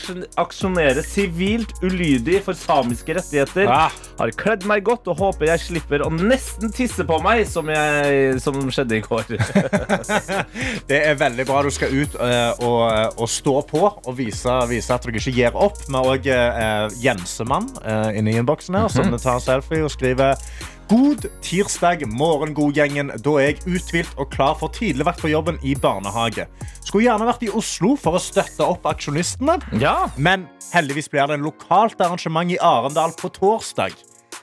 aksjonere 0.42 1.04
sivilt 1.08 1.72
ulydig 1.84 2.42
for 2.44 2.58
samiske 2.58 3.16
rettigheter. 3.16 3.72
Ah. 3.72 3.96
Har 4.20 4.34
kledd 4.38 4.68
meg 4.68 4.84
godt 4.84 5.08
og 5.12 5.22
håper 5.22 5.54
jeg 5.54 5.64
slipper 5.64 6.04
å 6.04 6.10
nesten 6.14 6.74
tisse 6.76 7.06
på 7.08 7.20
meg, 7.24 7.46
som, 7.48 7.72
jeg, 7.72 8.42
som 8.44 8.60
skjedde 8.68 9.00
i 9.00 9.06
går. 9.06 9.32
Det 10.90 11.00
er 11.00 11.16
veldig 11.20 11.48
bra. 11.48 11.64
Du 11.64 11.72
skal 11.74 11.96
ut 11.96 12.20
eh, 12.20 12.52
og, 12.66 12.84
og 13.24 13.32
stå 13.32 13.56
på 13.72 13.86
og 13.88 14.14
vise, 14.18 14.60
vise 14.68 14.94
at 14.94 15.08
du 15.08 15.16
ikke 15.16 15.36
gir 15.40 15.56
opp. 15.56 15.80
Vi 15.88 15.96
har 15.96 16.12
òg 16.12 16.28
uh, 16.28 17.00
Jensemann 17.00 17.72
uh, 17.86 18.12
inne 18.12 18.34
i 18.34 18.38
innboksen 18.42 18.76
her, 18.78 18.92
som 18.92 19.16
tar 19.16 19.40
en 19.40 19.48
selfie 19.48 19.84
og 19.86 19.92
skriver 19.94 20.36
God 20.90 21.26
tirsdag, 21.42 22.08
morgen, 22.08 22.54
godgjengen. 22.54 23.12
Da 23.24 23.36
er 23.40 23.54
jeg 23.54 23.64
uthvilt 23.78 24.18
og 24.20 24.30
klar 24.34 24.58
for 24.60 24.74
tidligvakt 24.74 25.22
på 25.24 25.32
jobben 25.32 25.60
i 25.64 25.76
barnehage. 25.80 26.46
Skulle 26.84 27.08
gjerne 27.08 27.28
vært 27.30 27.46
i 27.48 27.52
Oslo 27.56 27.94
for 28.00 28.20
å 28.20 28.22
støtte 28.22 28.66
opp 28.68 28.86
aksjonistene, 28.92 29.60
Ja, 29.80 30.10
men 30.18 30.48
heldigvis 30.74 31.10
blir 31.10 31.28
det 31.28 31.40
en 31.40 31.48
lokalt 31.48 32.02
arrangement 32.04 32.52
i 32.52 32.60
Arendal 32.60 33.16
på 33.18 33.32
torsdag. 33.32 33.96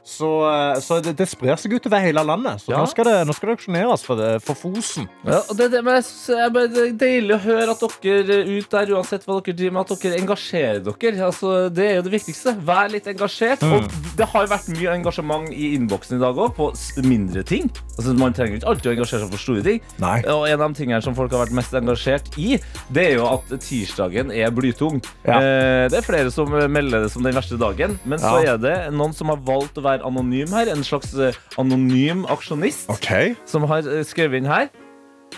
Så, 0.03 0.29
eh, 0.49 0.79
så 0.81 0.97
det, 1.05 1.13
det 1.19 1.27
sprer 1.29 1.59
seg 1.61 1.75
utover 1.77 2.01
hele 2.03 2.23
landet. 2.25 2.63
Så 2.65 2.73
Ja. 2.73 2.79
nå, 2.81 2.87
skal 2.89 3.05
det, 3.05 3.17
nå 3.29 3.35
skal 3.37 3.51
det 3.51 3.57
auksjoneres 3.59 4.03
for, 4.07 4.17
det- 4.17 4.41
for 4.43 4.55
Fosen. 4.57 5.09
Ja, 5.29 5.43
det, 5.55 5.71
det, 5.75 5.83
men 5.85 6.01
jeg 6.01 6.53
det 6.55 6.81
er 6.81 6.95
deilig 6.99 7.35
å 7.37 7.41
høre 7.45 7.75
at 7.75 7.85
dere 8.03 8.39
ut 8.49 8.71
der, 8.73 8.93
uansett 8.97 9.27
hva 9.29 9.37
dere 9.45 9.55
driver 9.59 9.73
med, 9.77 9.91
at 9.93 10.01
dere 10.03 10.21
engasjerer 10.23 10.81
dere. 10.87 11.21
Altså, 11.29 11.53
det 11.71 11.85
er 11.91 11.95
jo 12.01 12.07
det 12.09 12.15
viktigste. 12.17 12.57
Vær 12.65 12.89
litt 12.91 13.07
engasjert. 13.13 13.63
Og 13.63 13.87
det 14.17 14.27
har 14.33 14.49
vært 14.51 14.71
mye 14.73 14.95
engasjement 14.97 15.53
i 15.53 15.75
innboksen 15.77 16.17
i 16.17 16.21
dag 16.25 16.35
òg, 16.47 16.55
på 16.57 16.71
mindre 17.05 17.45
ting. 17.45 17.69
Altså, 17.99 18.17
man 18.17 18.33
trenger 18.33 18.57
ikke 18.59 18.71
alltid 18.73 18.91
å 18.91 18.95
engasjere 18.97 19.21
seg 19.27 19.31
for 19.37 19.45
store 19.45 19.63
ting. 19.69 19.81
Nei. 20.01 20.17
Og 20.33 20.47
en 20.49 20.61
av 20.65 20.73
de 20.73 20.81
tingene 20.81 21.03
som 21.05 21.15
folk 21.15 21.31
har 21.37 21.45
vært 21.45 21.53
mest 21.61 21.77
engasjert 21.77 22.33
i, 22.41 22.57
det 22.91 23.05
er 23.13 23.15
jo 23.21 23.29
at 23.29 23.53
tirsdagen 23.61 24.33
er 24.33 24.51
blytung. 24.51 25.03
Ja. 25.29 25.39
Eh, 25.41 25.87
det 25.93 26.01
er 26.01 26.07
flere 26.09 26.33
som 26.33 26.53
eh, 26.57 26.67
melder 26.73 27.05
det 27.05 27.13
som 27.13 27.23
den 27.23 27.37
verste 27.37 27.59
dagen, 27.61 27.99
men 28.09 28.19
så 28.19 28.39
er 28.43 28.57
det 28.61 28.77
noen 28.97 29.13
som 29.15 29.29
har 29.29 29.37
valgt 29.45 29.77
å 29.77 29.83
være 29.85 29.90
anonym 29.99 30.53
her. 30.55 30.71
En 30.71 30.85
slags 30.87 31.15
eh, 31.19 31.35
anonym 31.59 32.23
aksjonist 32.31 32.91
okay. 32.93 33.35
som 33.45 33.67
har 33.71 33.83
eh, 33.83 34.05
skrevet 34.07 34.41
inn 34.41 34.51
her. 34.51 34.71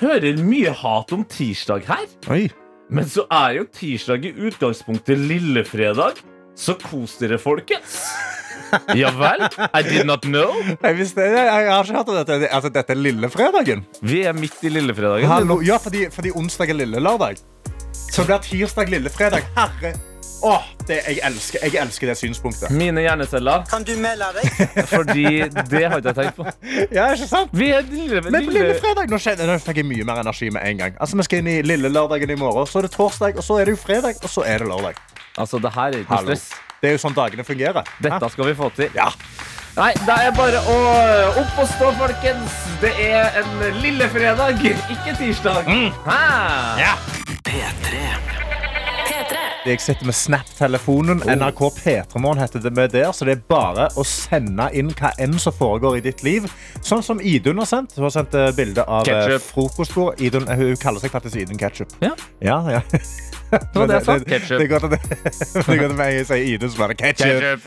Hører 0.00 0.40
mye 0.44 0.72
hat 0.76 1.12
om 1.12 1.24
tirsdag 1.28 1.84
her, 1.88 2.04
Oi. 2.32 2.46
men 2.92 3.08
så 3.08 3.26
er 3.28 3.58
jo 3.58 3.66
tirsdag 3.68 4.24
i 4.24 4.34
utgangspunktet 4.48 5.20
lillefredag. 5.20 6.20
Så 6.56 6.76
kos 6.80 7.16
dere, 7.20 7.40
folkens. 7.40 8.04
Ja 8.96 9.10
vel? 9.12 9.42
I 9.76 9.82
did 9.84 10.06
not 10.08 10.24
know. 10.24 10.54
Jeg, 10.80 10.96
visste, 10.96 11.26
jeg, 11.28 11.44
jeg 11.44 11.68
har 11.68 11.84
ikke 11.84 11.98
hørt 11.98 12.08
om 12.08 12.16
dette. 12.16 12.48
Altså, 12.48 12.70
dette 12.72 12.94
er 12.94 13.00
lillefredagen. 13.04 13.84
Vi 14.00 14.22
er 14.28 14.32
midt 14.36 14.62
i 14.64 14.72
lillefredagen. 14.72 15.28
Hallo. 15.28 15.58
Ja, 15.60 15.76
fordi, 15.82 16.06
fordi 16.14 16.32
onsdag 16.40 16.72
er 16.72 16.80
lillelørdag. 16.80 17.42
Så 17.92 18.24
blir 18.24 18.40
tirsdag 18.44 18.88
lillefredag. 18.92 19.44
Herre. 19.58 19.92
Åh, 20.42 20.62
det, 20.88 20.96
jeg, 21.06 21.18
elsker, 21.28 21.58
jeg 21.62 21.76
elsker 21.82 22.10
det 22.10 22.16
synspunktet. 22.18 22.70
Mine 22.74 23.04
hjerneceller. 23.04 23.62
Kan 23.70 23.84
du 23.86 23.92
melde 24.02 24.26
deg? 24.36 24.62
Fordi 24.94 25.24
det 25.70 25.82
har 25.86 26.00
ikke 26.00 26.10
jeg 26.10 26.16
tenkt 26.18 26.40
på. 26.40 26.46
Ja, 26.96 27.04
ikke 27.14 27.28
sant? 27.30 27.54
Vi 27.54 27.68
er 27.76 27.86
lille, 27.86 28.22
Men 28.26 28.48
på 28.48 28.54
lille... 28.56 28.74
fredag 28.82 29.12
nå, 29.12 29.20
kjenner- 29.22 29.52
nå 29.52 29.58
fikk 29.62 29.82
jeg 29.82 29.88
mye 29.92 30.08
mer 30.08 30.22
energi 30.24 30.50
med 30.50 30.66
en 30.66 30.82
gang. 30.82 30.96
Altså, 30.98 31.20
Vi 31.20 31.28
skal 31.28 31.44
inn 31.44 31.52
i 31.54 31.56
lille 31.62 31.92
lørdagen 31.94 32.34
i 32.34 32.38
morgen, 32.40 32.66
så 32.66 32.82
er 32.82 32.88
det 32.88 32.94
torsdag, 32.96 33.38
og 33.38 33.46
så 33.46 33.60
er 33.62 33.70
det 33.70 33.76
jo 33.76 33.80
fredag, 33.84 34.18
og 34.22 34.30
så 34.34 34.44
er 34.48 34.64
det 34.64 34.68
lørdag. 34.72 34.98
Altså, 35.38 35.62
det 35.62 35.72
her 35.78 35.94
er 35.94 36.02
ikke 36.02 36.20
stress. 36.26 36.48
Det 36.82 36.90
er 36.90 36.96
jo 36.96 37.02
sånn 37.06 37.14
dagene 37.14 37.44
fungerer. 37.46 37.86
Dette 38.02 38.32
skal 38.34 38.48
vi 38.50 38.54
få 38.58 38.72
til. 38.74 38.90
Ja. 38.98 39.06
Nei, 39.78 39.92
det 40.04 40.16
er 40.26 40.34
bare 40.36 40.58
å 40.68 40.74
opp 41.40 41.62
og 41.62 41.70
stå, 41.70 41.92
folkens. 42.02 42.58
Det 42.82 42.90
er 43.06 43.38
en 43.40 43.54
lille 43.80 44.10
fredag, 44.12 44.58
ikke 44.66 45.14
tirsdag. 45.22 45.70
Hæ? 46.04 46.20
Ja. 46.82 46.92
P3. 47.46 48.31
P3. 49.62 49.70
Jeg 49.70 49.80
sitter 49.80 50.06
med 50.06 50.14
Snap-telefonen. 50.14 51.22
NRK 51.26 51.60
P3morgen 51.78 52.40
heter 52.40 52.60
det 52.60 52.72
med 52.74 52.88
der, 52.90 53.12
så 53.12 53.24
det 53.24 53.36
er 53.36 53.42
bare 53.48 53.88
å 53.96 54.04
sende 54.06 54.68
inn 54.74 54.90
hva 54.98 55.12
enn 55.22 55.38
som 55.38 55.54
foregår 55.54 55.98
i 55.98 56.04
ditt 56.04 56.22
liv. 56.26 56.48
Sånn 56.82 57.02
som 57.02 57.20
Idun 57.20 57.58
har 57.62 57.68
sendt. 57.70 57.94
Hun 57.96 58.08
har 58.08 58.14
sendt 58.14 58.34
eh, 58.34 58.50
bilde 58.56 58.82
av 58.84 59.06
eh, 59.06 59.26
Ketchup. 59.26 59.46
frokostbord. 59.52 60.20
Idun, 60.20 60.48
eh, 60.50 60.58
hun 60.58 60.80
kaller 60.82 61.02
seg 61.02 61.14
faktisk 61.14 61.38
Idun 61.44 61.60
Ketchup. 61.60 61.94
Ja. 62.02 62.14
Ja, 62.42 62.58
ja. 62.70 62.82
Det 63.52 63.76
var 63.76 63.86
det 63.90 63.98
jeg 63.98 64.04
sa. 64.06 64.16
Det 64.24 64.64
er 64.64 64.68
godt 64.70 64.86
at 64.88 64.94
det, 64.94 65.00
det 65.54 65.62
er 65.62 65.80
godt 65.82 65.94
at 66.00 66.12
jeg 66.16 66.26
sier 66.30 66.46
Idun, 66.54 66.72
så 66.72 66.82
bare 66.82 66.96
ketchup. 66.96 67.66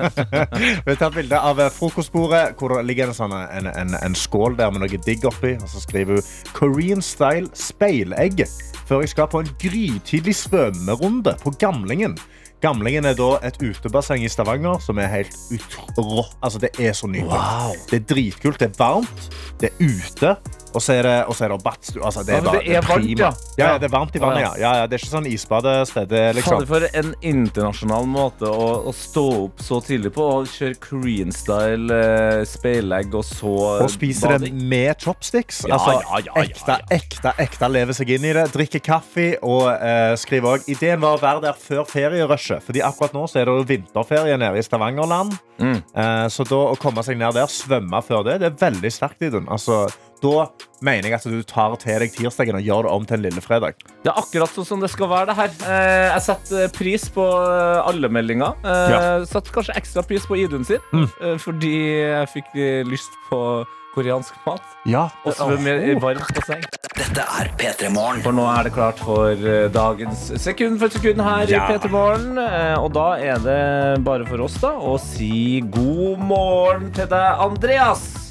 Vi 0.88 0.96
tatt 0.98 1.14
bilde 1.14 1.38
av 1.38 1.62
frokostbordet 1.76 2.58
hvor 2.58 2.74
det 2.74 2.82
ligger 2.90 3.12
en, 3.12 3.16
sånn, 3.16 3.36
en, 3.38 3.70
en, 3.70 3.94
en 4.02 4.18
skål 4.18 4.58
der 4.58 4.74
med 4.74 4.84
noe 4.84 5.02
digg 5.06 5.24
oppi. 5.30 5.54
Og 5.62 5.70
så 5.70 5.84
skriver 5.86 6.18
hun 6.18 6.30
'Korean 6.52 7.04
style 7.06 7.48
speilegg' 7.56 8.44
før 8.92 9.00
jeg 9.00 9.08
skal 9.08 9.28
på 9.32 9.40
en 9.40 9.48
grytidlig 9.56 10.34
svømmerunde 10.36 11.32
på 11.40 11.50
Gamlingen. 11.56 12.18
Gamlingen 12.60 13.06
er 13.08 13.14
da 13.16 13.38
et 13.46 13.56
utebasseng 13.62 14.20
i 14.20 14.28
Stavanger 14.28 14.82
som 14.84 15.00
er 15.00 15.08
helt 15.08 15.32
utrå. 15.54 16.26
Altså, 16.44 16.60
det 16.60 16.70
er 16.78 16.92
så 16.92 17.08
nydelig. 17.08 17.32
Wow. 17.32 17.72
Det 17.88 18.02
er 18.02 18.04
dritkult. 18.14 18.60
Det 18.60 18.68
er 18.68 18.76
varmt. 18.78 19.30
Det 19.60 19.70
er 19.70 19.88
ute. 19.88 20.34
Og 20.74 20.80
så 20.82 20.94
er 20.98 21.02
det, 21.06 21.14
og 21.28 21.34
så 21.36 21.44
er 21.46 21.52
det 21.54 21.58
badstue. 21.64 22.02
Altså, 22.04 22.22
det 22.26 22.32
Ja, 22.32 22.38
er, 22.38 22.44
bare, 22.46 22.62
det 22.64 22.76
er 22.76 22.86
varmt, 22.88 23.06
prima. 23.06 23.18
ja. 23.20 23.30
Ja, 23.58 23.66
Ja. 23.72 23.78
det 23.78 23.86
er 23.88 23.92
varmt 23.96 24.16
i 24.16 24.22
vannet, 24.22 24.40
ja. 24.42 24.52
Ja, 24.58 24.72
ja 24.80 24.86
det 24.86 24.96
er 24.96 25.02
ikke 25.02 25.12
sånn 25.12 25.26
isbadested. 25.30 26.12
Liksom 26.38 26.58
Fader, 26.62 26.66
for 26.66 26.86
en 27.02 27.14
internasjonal 27.22 28.06
måte 28.08 28.48
å, 28.48 28.68
å 28.88 28.92
stå 28.96 29.24
opp 29.44 29.60
så 29.62 29.80
tidlig 29.84 30.12
på 30.16 30.24
og 30.38 30.46
kjøre 30.52 30.78
Korean-style 30.82 31.90
eh, 31.92 32.44
speilegg 32.48 33.14
og 33.18 33.24
så 33.26 33.52
Og 33.82 33.90
spise 33.92 34.30
det 34.38 34.52
med 34.52 34.96
chopsticks. 35.02 35.62
Ja, 35.68 35.76
altså, 35.76 35.98
ja, 36.00 36.18
ja, 36.18 36.32
ja, 36.36 36.44
ekte, 36.46 36.76
ja. 36.78 36.98
ekte, 36.98 37.34
ekte 37.42 37.68
lever 37.72 37.96
seg 37.96 38.10
inn 38.16 38.24
i 38.28 38.32
det. 38.36 38.46
Drikke 38.54 38.80
kaffe 38.84 39.28
og 39.42 39.68
eh, 39.74 40.14
skrive 40.20 40.56
òg 40.56 40.68
Ideen 40.72 41.00
var 41.02 41.18
å 41.18 41.22
være 41.22 41.44
der 41.48 41.58
før 41.58 41.84
ferierushet. 41.88 42.62
Fordi 42.66 42.82
akkurat 42.84 43.14
nå 43.16 43.26
så 43.30 43.42
er 43.42 43.48
det 43.50 43.56
jo 43.60 43.66
vinterferie 43.68 44.38
nede 44.40 44.58
i 44.60 44.64
Stavangerland. 44.66 45.34
Mm. 45.62 45.76
Eh, 45.94 46.26
så 46.32 46.46
da 46.48 46.62
å 46.72 46.78
komme 46.80 47.04
seg 47.06 47.18
ned 47.20 47.36
der, 47.36 47.50
svømme 47.52 48.00
før 48.06 48.24
det, 48.26 48.38
det 48.42 48.50
er 48.52 48.58
veldig 48.62 48.90
sterkt, 48.92 49.22
Idun. 49.28 49.46
Altså, 49.52 49.84
da 50.22 50.46
mener 50.82 51.08
jeg 51.10 51.14
at 51.18 51.24
du 51.30 51.42
tar 51.46 51.74
til 51.82 51.98
deg 52.02 52.12
tirsdagen 52.14 52.54
og 52.58 52.62
gjør 52.66 52.86
det 52.86 52.92
om 52.94 53.04
til 53.06 53.18
en 53.18 53.22
lille 53.26 53.42
fredag. 53.42 53.74
Det 54.02 54.10
er 54.12 54.18
akkurat 54.22 54.50
sånn 54.54 54.66
som 54.66 54.80
det 54.82 54.90
skal 54.90 55.08
være, 55.10 55.26
det 55.32 55.36
her. 55.36 55.52
Eh, 55.66 56.08
jeg 56.14 56.22
setter 56.28 56.68
pris 56.74 57.08
på 57.14 57.26
eh, 57.26 57.82
alle 57.88 58.08
meldinger. 58.08 58.54
Eh, 58.64 58.90
Ja. 58.92 59.00
Satte 59.26 59.50
kanskje 59.54 59.74
ekstra 59.78 60.02
pris 60.06 60.26
på 60.26 60.38
Idun 60.38 60.64
sin, 60.64 60.78
Mm. 60.92 61.08
fordi 61.38 61.74
jeg 62.10 62.28
fikk 62.32 62.54
lyst 62.88 63.10
på 63.30 63.64
koreansk 63.94 64.32
mat. 64.46 64.62
Ja, 64.88 65.08
Og 65.26 65.34
svømme 65.36 65.74
i 65.90 65.94
varmt 66.00 66.30
basseng. 66.34 66.62
Dette 66.96 67.20
er 67.20 67.50
P3 67.58 67.90
Morgen. 67.92 68.22
For 68.22 68.32
nå 68.32 68.46
er 68.48 68.62
det 68.64 68.72
klart 68.72 68.98
for 68.98 69.34
dagens 69.68 70.30
sekund 70.40 70.78
for 70.80 70.88
sekund 70.88 71.20
her 71.20 71.44
Ja. 71.50 71.66
i 71.68 71.72
P3 71.76 71.90
Morgen. 71.90 72.38
Og 72.78 72.92
da 72.94 73.12
er 73.20 73.38
det 73.38 74.04
bare 74.04 74.24
for 74.26 74.40
oss 74.40 74.54
da 74.62 74.72
å 74.78 74.98
si 74.98 75.60
god 75.60 76.18
morgen 76.20 76.90
til 76.92 77.06
deg, 77.06 77.38
Andreas. 77.38 78.21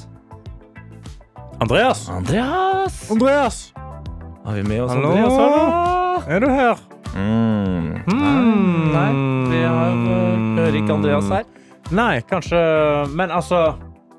Andreas. 1.62 2.08
Andreas! 2.08 3.10
Andreas, 3.10 3.72
Har 4.44 4.54
vi 4.54 4.62
med 4.62 4.82
oss 4.82 4.90
Hallo? 4.90 5.08
Andreas 5.08 5.32
Hallo? 5.32 6.22
er 6.28 6.40
du 6.40 6.48
her? 6.50 6.78
Mm. 7.14 8.02
Hmm. 8.06 8.90
Nei, 8.92 9.12
vi 9.50 9.60
har, 9.62 9.92
eh, 9.92 10.40
hører 10.56 10.78
ikke 10.80 10.92
Andreas 10.92 11.28
her. 11.30 11.44
Nei, 11.90 12.20
kanskje 12.20 12.58
Men 13.14 13.30
altså 13.30 13.74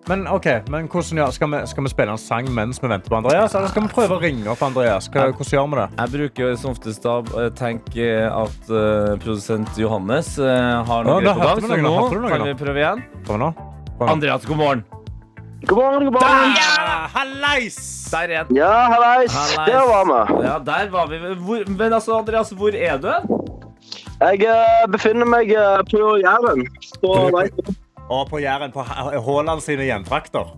men 0.08 0.28
ok, 0.28 0.46
men 0.68 0.88
hvordan 0.88 1.18
ja, 1.18 1.28
skal, 1.32 1.52
vi, 1.52 1.68
skal 1.68 1.84
vi 1.84 1.90
spille 1.90 2.12
en 2.12 2.18
sang 2.18 2.48
mens 2.52 2.80
vi 2.84 2.88
venter 2.88 3.10
på 3.12 3.16
Andreas? 3.16 3.56
Eller 3.56 3.68
skal 3.72 3.86
vi 3.86 3.92
prøve 3.92 4.18
å 4.18 4.24
ringe 4.24 4.48
opp 4.52 4.64
Andreas? 4.64 5.12
Hva, 5.12 5.30
hvordan 5.32 5.52
gjør 5.52 5.70
vi 5.72 5.82
det? 5.82 5.88
Jeg 6.00 6.16
bruker 6.16 6.58
som 6.60 6.72
oftest 6.72 7.04
da 7.04 7.20
eh, 7.44 7.52
tenke 7.60 8.10
at 8.32 8.72
uh, 8.72 9.14
produsent 9.20 9.80
Johannes 9.80 10.36
uh, 10.40 10.84
har 10.88 11.08
noe 11.08 11.20
da 11.24 11.36
greit 11.40 11.64
på 11.64 11.72
gang, 11.72 11.72
så 11.72 11.84
nå 11.88 12.28
kan 12.28 12.50
vi 12.52 12.58
prøve 12.66 12.84
igjen. 12.84 13.08
Prøv 13.28 13.48
nå. 13.48 13.56
Prøv 13.94 14.08
nå. 14.08 14.12
Andreas, 14.16 14.48
god 14.48 14.64
morgen. 14.64 14.86
God 15.68 15.78
morgen, 15.78 16.04
god 16.06 16.14
morgen. 16.14 16.56
Ja, 16.56 17.08
hallais! 17.14 17.78
Der 18.12 18.30
igjen. 18.30 18.48
Ja, 18.58 18.72
hallais. 18.92 19.32
Hallais. 19.32 19.70
Der 19.72 19.86
var 19.88 20.06
vi. 20.10 20.44
Ja, 20.44 20.58
der 20.60 20.90
var 20.92 21.08
vi. 21.08 21.20
Hvor, 21.40 21.64
men 21.78 21.94
altså, 21.94 22.18
Andreas, 22.20 22.50
hvor 22.52 22.76
er 22.76 22.98
du? 23.00 23.14
Jeg 24.24 24.44
eh, 24.48 24.84
befinner 24.92 25.28
meg 25.28 25.52
eh, 25.56 25.80
på 25.92 26.18
Jæren. 26.24 26.66
på 27.02 27.14
vei. 27.36 27.46
Og 28.10 28.28
på 28.30 28.42
Jæren, 28.44 28.72
på 28.76 28.84
Ha- 28.84 29.16
Haaland 29.24 29.64
sine 29.64 29.88
hjemtrakter. 29.88 30.52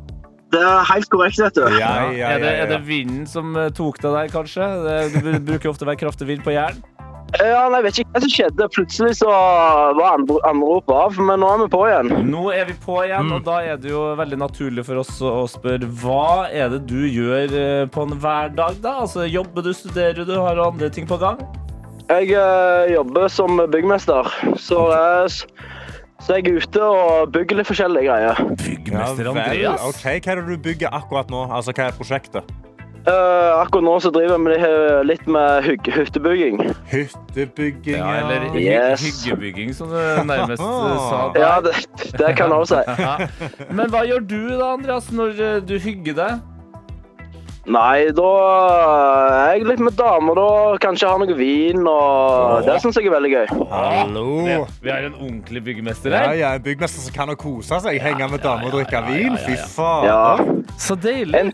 Det 0.53 0.62
er 0.62 0.85
helt 0.93 1.09
korrekt, 1.09 1.39
vet 1.41 1.55
du. 1.57 1.63
Ja, 1.77 1.93
ja, 2.09 2.33
er, 2.33 2.39
det, 2.39 2.50
ja, 2.50 2.57
er 2.63 2.67
det 2.74 2.79
ja. 2.79 2.83
vinden 2.89 3.25
som 3.29 3.55
eh, 3.59 3.69
tok 3.77 4.01
deg 4.01 4.12
der, 4.17 4.33
kanskje? 4.33 4.67
Det, 4.88 5.24
det 5.25 5.39
bruker 5.47 5.69
ofte 5.74 5.85
å 5.85 5.91
være 5.91 6.01
kraftig 6.01 6.27
vind 6.33 6.43
på 6.45 6.53
Jæren. 6.55 6.81
Ja, 7.42 7.65
nei, 7.70 7.80
jeg 7.82 7.86
vet 7.86 7.98
ikke 8.00 8.13
hva 8.15 8.22
som 8.24 8.32
skjedde. 8.32 8.68
Plutselig 8.75 9.15
så 9.20 9.27
var 9.30 10.13
andre- 10.13 10.42
anropet 10.48 10.94
av, 10.96 11.18
men 11.20 11.42
nå 11.44 11.50
er 11.51 11.60
vi 11.63 11.68
på 11.74 11.82
igjen. 11.89 12.12
Nå 12.32 12.44
er 12.56 12.65
vi 12.70 12.75
på 12.86 12.98
igjen, 13.04 13.32
og 13.36 13.44
da 13.48 13.58
er 13.65 13.77
det 13.82 13.92
jo 13.92 14.04
veldig 14.20 14.39
naturlig 14.39 14.86
for 14.88 15.01
oss 15.01 15.13
å 15.20 15.44
spørre 15.51 15.89
hva 16.01 16.48
er 16.48 16.70
det 16.75 16.84
du 16.88 17.01
gjør 17.08 17.56
eh, 17.60 17.86
på 17.92 18.06
en 18.08 18.15
hverdag, 18.24 18.80
da? 18.86 18.96
Altså, 19.04 19.25
jobber 19.27 19.65
du, 19.68 19.74
studerer 19.75 20.24
du, 20.25 20.36
har 20.39 20.56
du 20.56 20.63
andre 20.65 20.89
ting 20.94 21.08
på 21.10 21.18
gang? 21.22 21.42
Jeg 22.10 22.32
eh, 22.38 22.94
jobber 22.94 23.27
som 23.34 23.58
byggmester, 23.74 24.30
så, 24.62 24.84
jeg, 24.94 25.50
så 26.22 26.38
jeg 26.38 26.46
er 26.46 26.62
ute 26.62 26.86
og 26.86 27.34
bygger 27.34 27.60
litt 27.60 27.68
forskjellige 27.72 28.06
greier. 28.12 28.44
Byggmester 28.62 29.32
vel. 29.36 29.58
Ja, 29.63 29.75
Ok, 29.89 30.04
Hva 30.22 30.36
er 30.38 30.44
det 30.44 30.46
du 30.54 30.70
bygger 30.70 30.94
akkurat 30.94 31.34
nå? 31.34 31.48
Altså, 31.50 31.74
Hva 31.75 31.89
er 31.89 31.98
prosjektet? 31.98 32.56
Eh, 33.05 33.51
akkurat 33.62 33.83
nå 33.85 33.91
så 34.01 34.09
driver 34.09 34.39
jeg 34.57 35.05
litt 35.05 35.27
med 35.29 35.62
hygge, 35.67 35.91
hyttebygging. 35.93 36.55
Hyttebygging 36.89 38.00
Ja, 38.00 38.15
eller 38.24 38.47
hy 38.55 38.63
Yes. 38.65 39.03
hyggebygging, 39.05 39.75
som 39.77 39.91
du 39.93 40.00
nærmest 40.25 40.63
eh, 40.63 40.97
sa. 41.12 41.19
der. 41.35 41.39
Ja, 41.43 41.53
det, 41.62 41.75
det 42.17 42.31
kan 42.39 42.50
jeg 42.50 42.57
også 42.65 42.81
si. 42.81 43.13
Men 43.77 43.93
hva 43.93 44.01
gjør 44.09 44.25
du 44.25 44.39
da, 44.57 44.71
Andreas, 44.74 45.12
når 45.13 45.38
eh, 45.38 45.59
du 45.62 45.75
hygger 45.77 46.17
deg? 46.17 46.43
Nei, 47.65 48.09
da 48.13 48.25
er 49.50 49.55
jeg 49.57 49.63
litt 49.69 49.79
med 49.81 49.95
damer, 49.97 50.38
da. 50.38 50.50
Kanskje 50.83 51.07
har 51.09 51.21
noe 51.21 51.33
vin, 51.38 51.79
og 51.89 52.65
det 52.67 52.75
syns 52.83 52.97
jeg 53.00 53.07
er 53.09 53.15
veldig 53.15 53.31
gøy. 53.31 53.45
Hallo! 53.71 54.25
Vi, 54.45 54.57
vi 54.85 54.91
har 54.93 55.07
en 55.07 55.15
ordentlig 55.17 55.63
byggmester 55.65 56.13
Ja, 56.13 56.25
her. 56.27 56.35
ja, 56.41 56.51
En 56.59 56.65
byggmester 56.65 57.01
som 57.05 57.13
kan 57.15 57.33
å 57.33 57.38
kose 57.41 57.79
seg, 57.85 57.97
henge 58.01 58.27
med 58.33 58.43
damer 58.45 58.69
og 58.69 58.77
drikke 58.81 59.01
vin. 59.09 59.38
Fy 59.47 59.57
faen. 59.77 60.05
Ja. 60.09 60.75
Så 60.77 60.93
deilig. 60.97 61.33
En, 61.41 61.53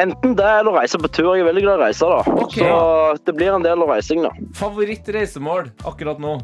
enten 0.00 0.36
det 0.38 0.50
eller 0.60 0.76
reise 0.80 1.00
på 1.00 1.10
tur. 1.12 1.32
Jeg 1.34 1.44
er 1.44 1.50
veldig 1.50 1.64
glad 1.64 1.78
i 1.78 1.80
å 1.80 1.86
reise, 1.86 2.10
da. 2.12 2.36
Okay. 2.46 2.66
Så 2.66 3.24
det 3.28 3.36
blir 3.38 3.54
en 3.54 3.64
del 3.66 3.86
av 3.86 3.94
reising, 3.94 4.22
da. 4.26 4.34
Favorittreisemål 4.60 5.72
akkurat 5.88 6.22
nå? 6.22 6.38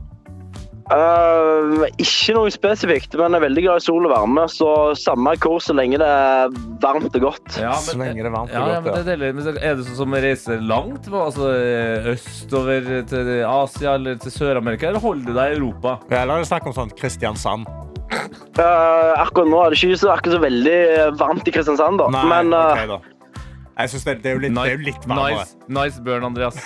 Uh, 0.92 1.86
ikke 2.02 2.34
noe 2.36 2.50
spesifikt, 2.52 3.14
men 3.16 3.32
jeg 3.32 3.38
er 3.38 3.44
veldig 3.46 3.62
glad 3.64 3.80
i 3.80 3.84
sol 3.84 4.08
og 4.08 4.12
varme. 4.12 4.44
Så 4.50 4.68
samme 4.98 5.34
hvor, 5.40 5.60
så 5.62 5.76
lenge 5.76 6.00
det 6.02 6.08
er 6.08 6.52
varmt 6.82 7.14
og 7.16 7.28
godt. 7.28 7.60
Ja, 7.62 7.76
Så 7.80 7.96
lenge 8.00 8.18
det 8.18 8.28
er 8.28 8.34
varmt 8.34 8.50
og 8.50 8.58
ja, 8.58 8.64
ja, 8.74 8.80
godt, 8.82 8.98
men 8.98 9.06
det 9.06 9.14
er. 9.14 9.36
Men 9.38 9.60
er 9.62 9.78
det 9.78 9.86
sånn 9.86 10.00
som 10.02 10.16
å 10.16 10.22
reise 10.24 10.58
langt? 10.60 11.08
Altså 11.08 11.52
eh, 11.54 12.10
østover 12.12 12.90
til 13.08 13.32
Asia 13.46 13.94
eller 13.94 14.18
til 14.20 14.34
Sør-Amerika? 14.34 14.90
Eller 14.90 15.04
holder 15.04 15.30
du 15.30 15.38
deg 15.38 15.54
i 15.54 15.60
Europa? 15.60 15.96
Ja, 16.10 16.24
Eller 16.24 16.42
oss 16.42 16.50
snakke 16.52 16.66
snakk 16.66 16.74
om 16.74 16.78
sånn 16.80 16.94
Kristiansand? 16.98 17.70
Uh, 18.52 19.14
akkurat 19.16 19.48
nå 19.48 19.62
er 19.62 19.72
det 19.72 19.78
ikke 19.80 19.96
så, 20.02 20.10
akkurat 20.12 20.36
så 20.36 20.42
veldig 20.42 20.78
varmt 21.16 21.46
i 21.48 21.54
Kristiansand, 21.54 22.02
da. 22.02 22.10
Nei, 22.12 22.26
men 22.28 22.52
uh, 22.52 22.74
ok 22.74 22.90
da. 22.90 22.98
Jeg 23.78 23.88
synes 23.88 24.04
det, 24.04 24.16
det, 24.22 24.30
er 24.30 24.36
jo 24.36 24.42
litt, 24.44 24.54
det 24.56 24.72
er 24.74 24.84
litt 24.84 25.08
varmere. 25.08 25.46
nice, 25.46 25.56
nice 25.72 26.02
burn, 26.04 26.26
Andreas. 26.28 26.58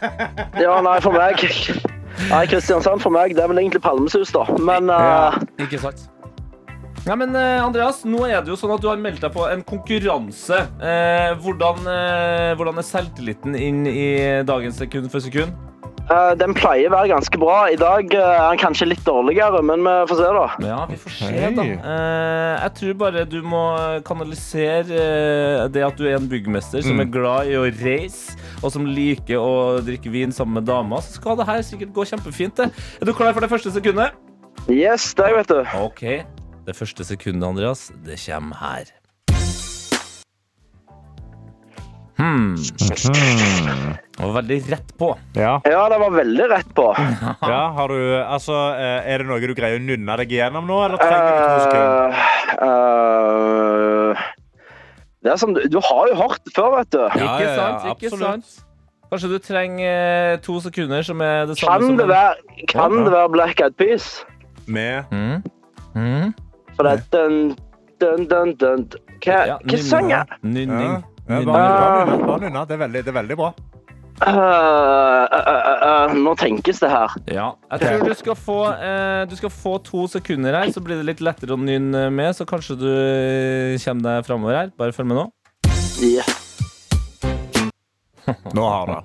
ja, 0.64 0.78
nei, 0.86 0.98
for 1.02 1.16
meg 1.16 1.42
Nei, 2.30 2.44
Kristiansand 2.46 3.02
for 3.02 3.10
meg, 3.10 3.34
det 3.34 3.42
er 3.42 3.50
vel 3.50 3.58
egentlig 3.64 3.82
Palmesus, 3.82 4.30
da. 4.32 4.46
Men 4.62 4.86
eh, 4.94 5.40
Ikke 5.66 5.80
sant? 5.82 6.06
Nei, 7.04 7.16
men 7.20 7.34
eh, 7.36 7.60
Andreas, 7.60 8.00
nå 8.08 8.22
er 8.24 8.38
det 8.40 8.48
jo 8.48 8.56
sånn 8.56 8.72
at 8.72 8.80
du 8.80 8.86
har 8.88 9.00
meldt 9.00 9.20
deg 9.20 9.34
på 9.34 9.44
en 9.50 9.60
konkurranse. 9.66 10.62
Eh, 10.80 11.34
hvordan, 11.42 11.82
eh, 11.90 12.52
hvordan 12.56 12.80
er 12.80 12.86
selvtilliten 12.88 13.58
inn 13.58 13.82
i 13.90 14.06
dagens 14.46 14.78
sekund 14.80 15.10
for 15.12 15.20
sekund? 15.20 15.52
Eh, 16.10 16.32
den 16.40 16.54
pleier 16.56 16.90
å 16.90 16.94
være 16.94 17.10
ganske 17.12 17.38
bra. 17.40 17.56
I 17.72 17.78
dag 17.80 18.12
eh, 18.14 18.24
er 18.34 18.46
den 18.52 18.60
kanskje 18.60 18.88
litt 18.90 19.04
dårligere, 19.06 19.62
men 19.66 19.84
vi 19.86 19.94
får 20.10 20.20
se, 20.20 20.30
da. 20.36 20.46
Ja, 20.66 20.80
vi 20.90 20.98
får 21.00 21.16
se, 21.18 21.30
Hei. 21.32 21.50
da. 21.56 21.64
Eh, 21.64 22.52
jeg 22.64 22.74
tror 22.80 22.98
bare 23.04 23.24
du 23.28 23.38
må 23.46 23.62
kanalisere 24.06 25.68
det 25.72 25.86
at 25.86 25.98
du 25.98 26.06
er 26.08 26.18
en 26.18 26.28
byggmester 26.30 26.84
som 26.84 27.00
er 27.02 27.10
glad 27.10 27.50
i 27.52 27.58
å 27.60 27.64
reise, 27.80 28.36
og 28.62 28.72
som 28.74 28.86
liker 28.88 29.40
å 29.40 29.80
drikke 29.84 30.12
vin 30.12 30.34
sammen 30.34 30.60
med 30.60 30.68
damer. 30.70 31.04
Så 31.04 31.18
skal 31.20 31.38
det 31.40 31.48
her 31.50 31.64
sikkert 31.66 31.94
gå 31.96 32.06
kjempefint. 32.14 32.56
det. 32.60 32.70
Er 33.00 33.08
du 33.08 33.14
klar 33.16 33.32
for 33.32 33.44
det 33.44 33.52
første 33.52 33.72
sekundet? 33.74 34.16
Yes, 34.70 35.12
det 35.18 35.32
vet 35.36 35.50
du. 35.50 35.60
OK. 35.82 36.04
Det 36.64 36.76
første 36.76 37.04
sekundet, 37.04 37.44
Andreas, 37.44 37.90
det 38.06 38.16
kommer 38.24 38.56
her. 38.56 38.92
Hmm. 42.16 42.54
Det 44.14 44.22
var 44.22 44.34
veldig 44.36 44.58
rett 44.70 44.92
på. 44.98 45.08
Ja. 45.34 45.56
Ja, 45.66 45.80
det 45.90 45.98
var 45.98 46.12
veldig 46.14 46.44
rett 46.52 46.68
på. 46.76 46.84
ja, 47.52 47.62
har 47.76 47.88
du, 47.90 47.98
altså, 48.22 48.54
eh, 48.78 49.08
Er 49.10 49.18
det 49.24 49.26
noe 49.26 49.40
du 49.42 49.54
greier 49.58 49.80
å 49.80 49.82
nunne 49.82 50.16
deg 50.22 50.34
igjennom 50.36 50.68
nå, 50.70 50.76
eller 50.86 51.00
trenger 51.02 51.24
du 51.26 51.32
to 51.42 51.56
sekunder? 51.64 52.20
Uh, 52.62 54.14
uh, 54.14 54.22
det 55.24 55.32
er 55.32 55.40
som 55.40 55.54
du, 55.56 55.60
du 55.72 55.78
har 55.82 56.08
jo 56.12 56.14
hørt 56.20 56.40
det 56.44 56.52
før, 56.54 56.70
vet 56.78 56.92
du. 56.92 57.00
Ja, 57.00 57.10
Ikke 57.16 57.42
ja, 57.42 57.48
ja, 57.48 57.56
sant? 57.58 57.90
Ikke 57.94 58.10
absolutt. 58.12 58.46
sant? 58.54 58.70
Kanskje 59.14 59.30
du 59.30 59.36
trenger 59.38 59.90
eh, 60.34 60.38
to 60.42 60.56
sekunder, 60.64 61.02
som 61.06 61.20
er 61.22 61.44
det 61.48 61.54
samme 61.60 61.74
Kan 61.78 61.84
som 61.86 61.98
det 62.00 62.06
være, 62.10 62.64
kan 62.72 62.94
det 63.04 63.12
være 63.14 63.30
Black 63.34 63.60
Eyed 63.62 63.76
Peas? 63.80 64.08
Med 64.66 65.04
Mm. 65.12 65.42
Mm. 65.94 66.32
For 66.74 66.82
det 66.86 66.92
er 66.92 67.02
dun, 67.14 67.36
dun, 68.02 68.24
dun, 68.30 68.54
dun. 68.58 68.86
Hva, 69.22 69.36
Ja, 69.52 69.58
hva 69.62 69.78
sang 69.78 70.10
jeg? 70.10 70.26
ja. 70.26 70.38
Nynning. 70.42 70.96
Ja, 71.28 71.38
Nynning. 71.38 71.46
bare 71.52 72.18
bare 72.26 72.40
nunne, 72.42 72.52
bare. 72.58 72.66
Det 72.66 72.74
er 72.74 72.82
veldig, 72.82 73.04
det 73.06 73.12
er 73.12 73.18
veldig 73.20 73.36
bra. 73.38 73.52
Uh, 74.22 74.30
uh, 74.30 76.04
eh, 76.06 76.12
nå 76.14 76.34
tenkes 76.38 76.78
det 76.80 76.90
her. 76.90 77.14
Ja. 77.26 77.48
Jeg 77.72 77.80
tror 77.82 78.04
du 78.06 78.14
skal, 78.14 78.36
få, 78.38 78.58
eh, 78.72 79.22
du 79.26 79.34
skal 79.36 79.50
få 79.50 79.74
to 79.82 80.06
sekunder 80.10 80.54
her, 80.54 80.70
så 80.70 80.82
blir 80.84 81.00
det 81.00 81.08
litt 81.08 81.22
lettere 81.24 81.56
å 81.56 81.58
nynne 81.58 82.06
med. 82.14 82.30
Så 82.38 82.46
kanskje 82.46 82.78
du 82.78 82.88
eh, 82.88 83.74
kommer 83.82 84.06
deg 84.06 84.28
framover 84.28 84.60
her. 84.60 84.70
Bare 84.78 84.94
følg 84.94 85.10
med 85.10 85.18
nå. 85.18 85.26
Yeah. 86.04 86.30
Nå 88.54 88.68
har 88.70 88.86
du 88.86 88.92
det. 88.94 89.02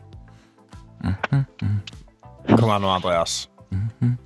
Kom 2.54 2.70
igjen 2.70 2.86
nå, 2.86 2.92
Andreas. 2.94 3.40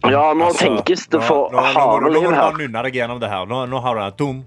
Ja, 0.04 0.32
nå 0.36 0.50
Altså, 0.52 0.68
tenkes 0.68 1.08
det 1.12 1.22
for 1.24 1.52
nå, 1.52 1.64
liv 2.12 2.28
her. 2.28 2.36
nå, 2.36 2.36
må 2.36 2.52
du 2.58 2.64
nynne 2.66 2.84
deg 2.88 3.00
gjennom 3.00 3.24
det 3.24 3.32
her. 3.32 3.48
Nå, 3.50 3.64
nå 3.72 3.82
har 3.84 3.98
du 3.98 4.04
det. 4.04 4.12
Dum, 4.20 4.44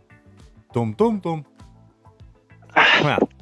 dum, 0.77 0.93
dum, 1.01 1.19
dum. 1.25 1.43
Kom 2.77 3.11
igjen. 3.11 3.33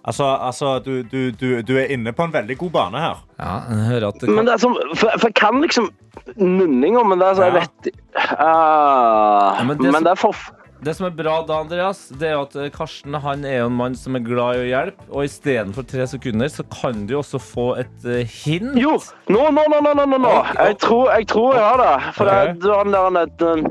Altså, 0.00 0.24
altså 0.24 0.78
du, 0.78 1.02
du, 1.02 1.30
du, 1.30 1.60
du 1.60 1.74
er 1.76 1.90
inne 1.92 2.12
på 2.16 2.24
en 2.24 2.32
veldig 2.32 2.56
god 2.60 2.70
bane 2.76 3.02
her. 3.02 3.18
Ja, 3.40 3.56
jeg 3.68 3.88
hører 3.90 4.06
at 4.08 4.22
det 4.22 4.30
Men 4.32 4.46
det 4.48 4.54
er 4.54 4.62
som, 4.62 4.78
for, 4.94 5.12
for 5.18 5.28
jeg 5.28 5.36
kan 5.36 5.60
liksom 5.60 5.90
nunninger, 6.36 7.04
men 7.04 7.20
det 7.20 7.28
er 7.28 7.36
så 7.36 7.48
jeg 7.48 7.52
Ja. 7.52 7.60
vet 7.60 7.90
uh, 8.16 9.58
Ja, 9.58 9.64
men 9.68 9.76
det 9.78 9.92
men, 9.92 10.06
det 10.06 10.14
er 10.14 10.20
for 10.20 10.36
Det 10.80 10.94
som 10.96 11.10
er 11.10 11.12
bra 11.12 11.34
da, 11.44 11.58
Andreas, 11.60 12.06
det 12.16 12.30
er 12.30 12.38
at 12.40 12.56
eh, 12.56 12.70
Karsten 12.72 13.14
han 13.20 13.44
er 13.44 13.58
jo 13.58 13.66
en 13.68 13.76
mann 13.76 13.96
som 13.98 14.16
er 14.16 14.24
glad 14.24 14.56
i 14.56 14.62
å 14.62 14.68
hjelpe. 14.70 15.04
Og 15.12 15.26
istedenfor 15.28 15.84
tre 15.84 16.06
sekunder, 16.08 16.48
så 16.48 16.64
kan 16.72 17.04
du 17.04 17.12
jo 17.12 17.20
også 17.20 17.36
få 17.44 17.66
et 17.82 18.06
eh, 18.08 18.24
hint. 18.24 18.78
Jo! 18.80 18.94
Nå, 19.28 19.42
nå, 19.52 19.66
nå, 19.68 19.82
nå, 19.84 19.92
nå, 20.00 20.16
nå. 20.16 20.32
Jeg, 20.56 20.78
tror, 20.80 21.12
jeg 21.12 21.28
tror 21.28 21.58
jeg 21.58 21.66
har 21.66 21.84
det. 21.84 22.14
For 22.16 22.32
okay. 22.32 22.56
det, 22.56 22.72
er 22.72 22.88
den 22.88 23.20
der 23.20 23.36
den, 23.44 23.68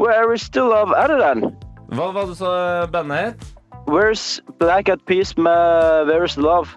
Where 0.00 0.32
is 0.32 0.48
the 0.48 0.64
love? 0.64 0.96
Er 0.96 1.12
det 1.12 1.20
den? 1.20 1.52
Hva 1.92 2.08
var 2.16 2.24
det 2.24 2.32
du 2.32 2.40
sa 2.40 2.56
bandet 2.96 3.24
het? 3.26 3.48
Where's 3.88 4.42
Black 4.58 4.88
at 4.90 4.98
Peace 5.06 5.34
med 5.40 6.06
Where's 6.06 6.36
love? 6.36 6.68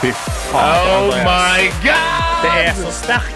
Fy 0.00 0.10
faen, 0.12 1.12
Andreas. 1.12 1.74
god! 1.86 2.42
Det 2.42 2.50
er 2.64 2.72
så 2.74 2.92
sterkt. 2.92 3.34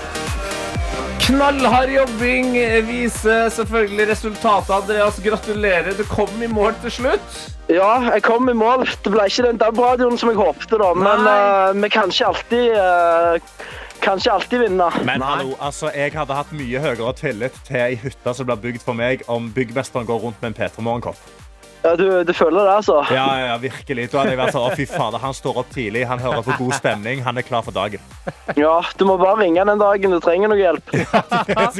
Knallhard 1.23 1.89
jobbing 1.95 2.57
viser 2.89 3.49
selvfølgelig 3.49 4.09
resultatet. 4.11 4.75
Andreas, 4.75 5.21
gratulerer. 5.23 5.95
Du 5.99 6.03
kom 6.11 6.43
i 6.43 6.51
mål 6.51 6.75
til 6.83 6.91
slutt. 6.91 7.39
Ja, 7.71 8.11
jeg 8.11 8.23
kom 8.27 8.49
i 8.51 8.53
mål. 8.53 8.83
Det 9.05 9.13
ble 9.15 9.29
ikke 9.31 9.47
den 9.47 9.63
DAB-radioen 9.63 10.19
som 10.19 10.33
jeg 10.33 10.43
håpte, 10.43 10.75
da. 10.83 10.91
Men 10.99 11.23
eh, 11.31 11.83
vi 11.85 11.93
kan 11.95 12.11
ikke 12.11 12.33
alltid 12.33 12.75
eh, 12.75 13.55
kan 14.03 14.19
ikke 14.21 14.33
alltid 14.37 14.65
vinne. 14.67 14.88
Men 15.07 15.23
hallo, 15.25 15.55
altså, 15.62 15.91
jeg 15.95 16.12
hadde 16.17 16.35
hatt 16.41 16.51
mye 16.57 16.83
høyere 16.83 17.12
tillit 17.19 17.57
til 17.69 17.79
ei 17.83 17.95
hytte 18.03 18.35
som 18.35 18.49
blir 18.51 18.61
bygd 18.67 18.83
for 18.85 18.99
meg, 18.99 19.23
om 19.31 19.49
byggmesteren 19.55 20.09
går 20.09 20.21
rundt 20.27 20.43
med 20.43 20.53
en 20.53 20.59
P3 20.59 20.83
Morgenkopp. 20.85 21.23
Ja, 21.83 21.97
du, 21.99 22.05
du 22.23 22.31
føler 22.31 22.62
det, 22.62 22.75
altså? 22.77 23.01
Ja, 23.11 23.25
ja, 23.41 23.47
ja, 23.51 23.55
virkelig. 23.59 24.05
Da 24.12 24.21
hadde 24.21 24.37
jeg 24.37 24.38
vært 24.38 24.55
sånn, 24.55 24.69
å 24.71 24.77
fy 24.79 24.85
fader, 24.87 25.19
Han 25.19 25.35
står 25.35 25.57
opp 25.65 25.71
tidlig, 25.75 26.05
han 26.07 26.21
hører 26.23 26.45
på 26.47 26.55
god 26.61 26.77
stemning, 26.79 27.25
han 27.27 27.41
er 27.41 27.47
klar 27.47 27.65
for 27.67 27.75
dagen. 27.75 27.99
Ja, 28.55 28.77
Du 28.99 29.03
må 29.09 29.17
bare 29.19 29.41
ringe 29.43 29.65
den 29.67 29.83
dagen 29.83 30.15
du 30.15 30.21
trenger 30.23 30.53
noe 30.53 30.61
hjelp. 30.61 30.93
Det 30.95 31.07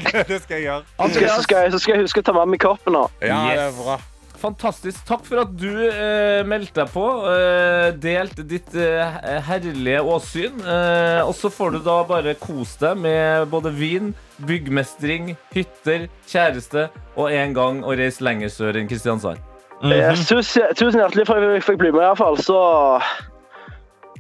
skal, 0.01 0.25
det 0.27 0.41
skal 0.43 0.57
jeg 0.59 0.65
gjøre. 0.67 0.83
Så 0.99 1.13
skal, 1.15 1.29
så 1.37 1.43
skal, 1.47 1.63
jeg, 1.63 1.75
så 1.77 1.83
skal 1.85 1.95
jeg 1.95 2.03
huske 2.09 2.25
å 2.25 2.27
ta 2.27 2.35
med 2.41 2.51
meg 2.57 2.65
koppen. 2.65 2.99
nå. 2.99 3.05
Ja, 3.23 3.39
det 3.47 3.69
er 3.69 3.77
bra. 3.79 4.01
Fantastisk. 4.43 5.05
Takk 5.07 5.23
for 5.29 5.43
at 5.45 5.53
du 5.55 5.69
eh, 5.71 6.43
meldte 6.49 6.81
deg 6.83 6.91
på. 6.91 7.05
Eh, 7.31 7.93
delte 8.03 8.43
ditt 8.51 8.75
eh, 8.75 9.21
herlige 9.47 10.01
åsyn. 10.03 10.59
Eh, 10.67 11.21
og 11.23 11.31
så 11.39 11.51
får 11.53 11.77
du 11.77 11.79
da 11.87 12.01
bare 12.09 12.35
kose 12.43 12.81
deg 12.83 12.99
med 13.05 13.47
både 13.53 13.71
vin, 13.77 14.11
byggmestring, 14.43 15.37
hytter, 15.55 16.09
kjæreste 16.31 16.89
og 17.15 17.31
en 17.31 17.55
gang 17.57 17.81
å 17.87 17.95
reise 17.99 18.25
lenger 18.27 18.51
sør 18.53 18.81
enn 18.83 18.91
Kristiansand. 18.91 19.39
Eh, 19.83 20.11
tusen, 20.19 20.43
tusen 20.79 21.01
hjertelig 21.03 21.27
for 21.31 21.39
at 21.39 21.57
jeg 21.57 21.67
fikk 21.71 21.81
bli 21.83 21.95
med, 21.95 22.03
iallfall. 22.09 22.39
Så 22.43 22.59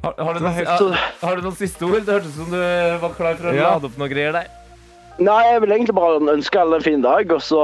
Har, 0.02 0.14
har, 0.18 0.34
du 0.34 0.40
noen, 0.42 0.56
har, 0.66 1.04
har 1.22 1.36
du 1.38 1.44
noen 1.46 1.54
siste 1.58 1.86
ord? 1.86 2.00
Det 2.06 2.16
hørtes 2.16 2.32
ut 2.34 2.40
som 2.44 2.50
du 2.50 2.58
var 3.04 3.12
klar 3.18 3.36
for 3.38 3.50
å 3.52 3.54
Ja. 3.54 3.68
lade 3.74 3.86
opp 3.90 3.98
noen 4.00 4.10
greier 4.10 4.34
der. 4.34 4.48
Nei, 5.22 5.42
jeg 5.52 5.60
vil 5.62 5.72
egentlig 5.76 5.94
bare 5.94 6.18
ønske 6.32 6.58
alle 6.58 6.78
en 6.80 6.82
fin 6.84 7.02
dag, 7.04 7.28
og 7.30 7.42
så 7.44 7.62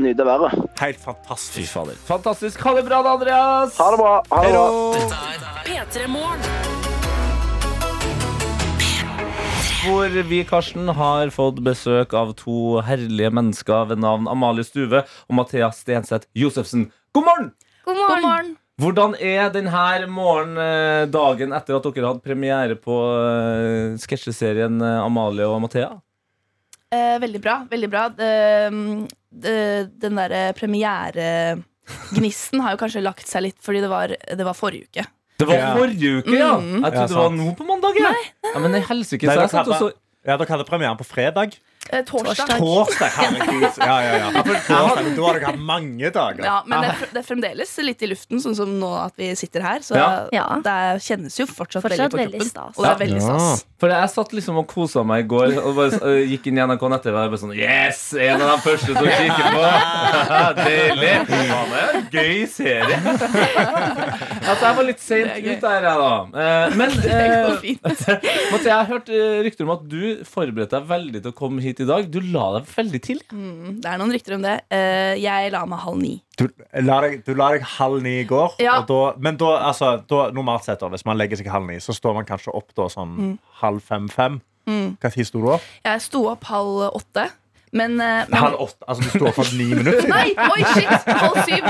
nyte 0.00 0.24
været. 0.24 0.54
Helt 0.80 1.00
Fy 1.00 1.04
fantastisk. 1.04 1.72
fader. 1.74 1.98
Fantastisk. 2.08 2.62
Ha 2.64 2.72
det 2.78 2.84
bra, 2.86 3.02
da, 3.04 3.12
Andreas. 3.18 3.76
Ha 3.76 3.88
det 3.92 3.98
bra. 4.00 4.12
Ha 4.30 4.44
det 4.44 4.52
bra. 4.54 4.64
P3 5.66 6.06
Hvor 9.84 10.16
vi, 10.30 10.38
Karsten, 10.48 10.88
har 10.96 11.28
fått 11.34 11.60
besøk 11.66 12.14
av 12.16 12.32
to 12.40 12.80
herlige 12.86 13.30
mennesker 13.36 13.90
ved 13.90 14.00
navn 14.00 14.30
Amalie 14.30 14.64
Stuve 14.64 15.04
og 15.04 15.36
Mathea 15.36 15.68
Stenseth 15.76 16.30
Josefsen. 16.32 16.88
God 17.12 17.28
morgen! 17.28 17.52
God 17.84 18.00
morgen. 18.00 18.56
Hvordan 18.80 19.12
er 19.20 19.52
denne 19.52 20.08
morgen, 20.08 20.56
eh, 20.56 21.04
dagen 21.06 21.52
etter 21.52 21.76
at 21.76 21.84
dere 21.84 22.08
hadde 22.14 22.24
premiere 22.24 22.74
på 22.80 22.96
eh, 23.12 24.00
sketsjeserien 24.00 24.80
eh, 24.80 25.04
Amalie 25.04 25.44
og 25.44 25.60
Mathea? 25.68 25.92
Eh, 26.94 27.16
veldig 27.22 27.40
bra. 27.42 27.54
veldig 27.70 27.88
bra 27.90 28.02
De, 28.14 28.28
de, 29.44 29.54
Den 30.04 30.14
derre 30.20 30.42
premieregnisten 30.58 32.62
har 32.64 32.70
jo 32.74 32.78
kanskje 32.84 33.02
lagt 33.04 33.26
seg 33.30 33.40
litt, 33.48 33.58
fordi 33.64 33.80
det 33.84 33.90
var, 33.92 34.06
det 34.14 34.44
var 34.46 34.56
forrige 34.58 34.84
uke. 34.90 35.04
Det 35.38 35.46
var 35.50 35.56
Ja. 35.58 35.72
forrige 35.74 36.08
uke, 36.22 36.36
ja! 36.38 36.52
Mm. 36.62 36.84
Jeg 36.84 36.84
Ja, 36.84 36.90
trodde 36.94 37.08
det 37.08 37.16
var 37.18 37.30
nå 37.34 37.46
på 37.58 37.64
mandag. 37.66 37.94
Ja. 37.98 38.12
Ja, 38.54 38.58
men 38.62 38.74
i 38.78 38.80
helsike, 38.86 39.26
Nei, 39.26 39.34
så 39.34 39.40
jeg 39.40 39.48
dere 39.48 39.56
satt 39.56 39.68
og 39.68 39.74
så 39.80 39.88
ja, 40.24 40.36
dere 40.40 40.48
hadde 40.54 40.64
premieren 40.68 40.96
på 40.96 41.04
fredag. 41.04 41.56
Eh, 41.92 42.00
torsdag. 42.08 42.56
Torsdag, 42.58 43.10
herregud. 43.18 43.66
Ja, 43.78 43.96
ja, 44.02 44.12
ja. 44.18 44.42
Torsdag, 44.42 45.10
da 45.16 45.26
har 45.26 45.36
dere 45.38 45.50
hatt 45.50 45.58
mange 45.60 46.10
dager. 46.14 46.40
Ja, 46.46 46.54
men 46.66 46.80
det 46.80 46.88
er, 46.94 47.02
det 47.12 47.20
er 47.20 47.26
fremdeles 47.26 47.74
litt 47.84 48.02
i 48.02 48.08
luften, 48.08 48.40
sånn 48.40 48.56
som 48.56 48.72
nå 48.80 48.88
at 49.02 49.12
vi 49.20 49.28
sitter 49.36 49.60
her. 49.66 49.84
Så 49.84 49.98
Ja. 50.00 50.46
Det 50.64 50.76
kjennes 51.04 51.36
jo 51.38 51.44
fortsatt, 51.46 51.84
Fortsatt 51.84 51.98
veldig 51.98 52.10
på 52.14 52.20
veldig 52.22 52.40
kroppen. 52.40 52.50
stas. 52.50 52.78
Og 52.78 52.84
det 52.86 52.90
er 52.94 53.00
veldig 53.04 53.22
stas. 53.22 53.64
For 53.84 53.92
jeg 53.92 54.08
satt 54.14 54.32
liksom 54.32 54.56
og 54.62 54.66
kosa 54.70 55.02
meg 55.04 55.26
i 55.26 55.28
går 55.28 55.58
og 55.60 55.74
bare, 55.76 56.14
gikk 56.24 56.46
inn 56.48 56.56
i 56.58 56.64
NRK 56.64 56.84
Nett-TV 56.94 57.18
og 57.20 57.34
bare 57.34 57.40
sånn 57.42 57.52
Yes! 57.58 58.00
En 58.16 58.40
av 58.40 58.54
de 58.54 58.56
første 58.64 58.94
som 58.96 59.04
kikker 59.04 59.48
på! 59.52 59.64
Deilig! 60.64 61.12
Det 61.28 61.40
er 61.42 61.98
en 61.98 62.08
gøy 62.14 62.46
serie. 62.48 62.96
altså, 64.48 64.62
jeg 64.64 64.76
var 64.78 64.88
litt 64.88 65.02
seint 65.04 65.34
ut 65.36 65.66
der, 65.66 65.88
jeg, 65.90 66.00
da. 66.00 66.14
Eh, 66.44 66.76
Men 66.80 66.96
Det 67.04 67.12
eh. 67.12 67.68
Mathea, 67.84 68.64
jeg 68.64 68.72
har 68.78 68.88
hørt 68.88 69.12
rykter 69.44 69.68
om 69.68 69.74
at 69.76 69.84
du 69.90 70.00
forberedte 70.28 70.78
deg 70.78 70.88
veldig 70.94 71.20
til 71.24 71.34
å 71.34 71.36
komme 71.36 71.60
hit 71.64 71.73
i 71.82 71.88
dag. 71.88 72.06
Du 72.12 72.20
la 72.22 72.46
deg 72.58 72.70
veldig 72.70 73.00
tidlig. 73.02 73.26
Mm, 73.32 73.80
det 73.82 73.90
er 73.90 74.00
noen 74.00 74.14
rykter 74.14 74.36
om 74.36 74.46
det. 74.46 74.54
Uh, 74.72 75.14
jeg 75.18 75.52
la 75.54 75.64
meg 75.70 75.82
halv 75.82 76.00
ni. 76.00 76.14
Du 76.38 76.46
la, 76.46 76.98
deg, 77.04 77.20
du 77.26 77.34
la 77.38 77.50
deg 77.54 77.66
halv 77.76 78.02
ni 78.04 78.16
i 78.22 78.26
går. 78.28 78.58
Ja. 78.62 78.80
Og 78.80 78.88
da, 78.90 79.02
men 79.22 79.38
da, 79.40 79.52
altså, 79.70 79.94
da, 80.10 80.26
normalt 80.34 80.66
sett, 80.66 80.82
da, 80.82 80.90
hvis 80.94 81.06
man 81.08 81.18
legger 81.20 81.40
seg 81.40 81.50
halv 81.52 81.66
ni, 81.70 81.78
så 81.82 81.94
står 81.96 82.18
man 82.18 82.28
kanskje 82.28 82.54
opp 82.54 82.74
da 82.78 82.90
sånn 82.92 83.38
halv 83.62 83.84
fem-fem. 83.86 84.40
Mm. 84.70 84.94
Hva 85.00 85.10
tid 85.12 85.28
sto 85.28 85.42
du 85.42 85.50
opp? 85.54 85.64
Jeg 85.84 86.04
sto 86.04 86.24
opp 86.30 86.46
halv 86.48 86.86
åtte, 86.94 87.28
men, 87.74 88.00
eh, 88.00 88.24
men 88.28 88.38
Halv 88.38 88.60
åtte. 88.62 88.84
Altså, 88.88 89.02
du 89.02 89.08
sto 89.10 89.26
opp 89.28 89.34
for 89.34 89.56
ni 89.58 89.66
minutter. 89.74 90.06
Nei! 90.08 90.30
Oi, 90.38 90.60
shit! 90.76 91.08
Halv 91.10 91.40
syv. 91.42 91.64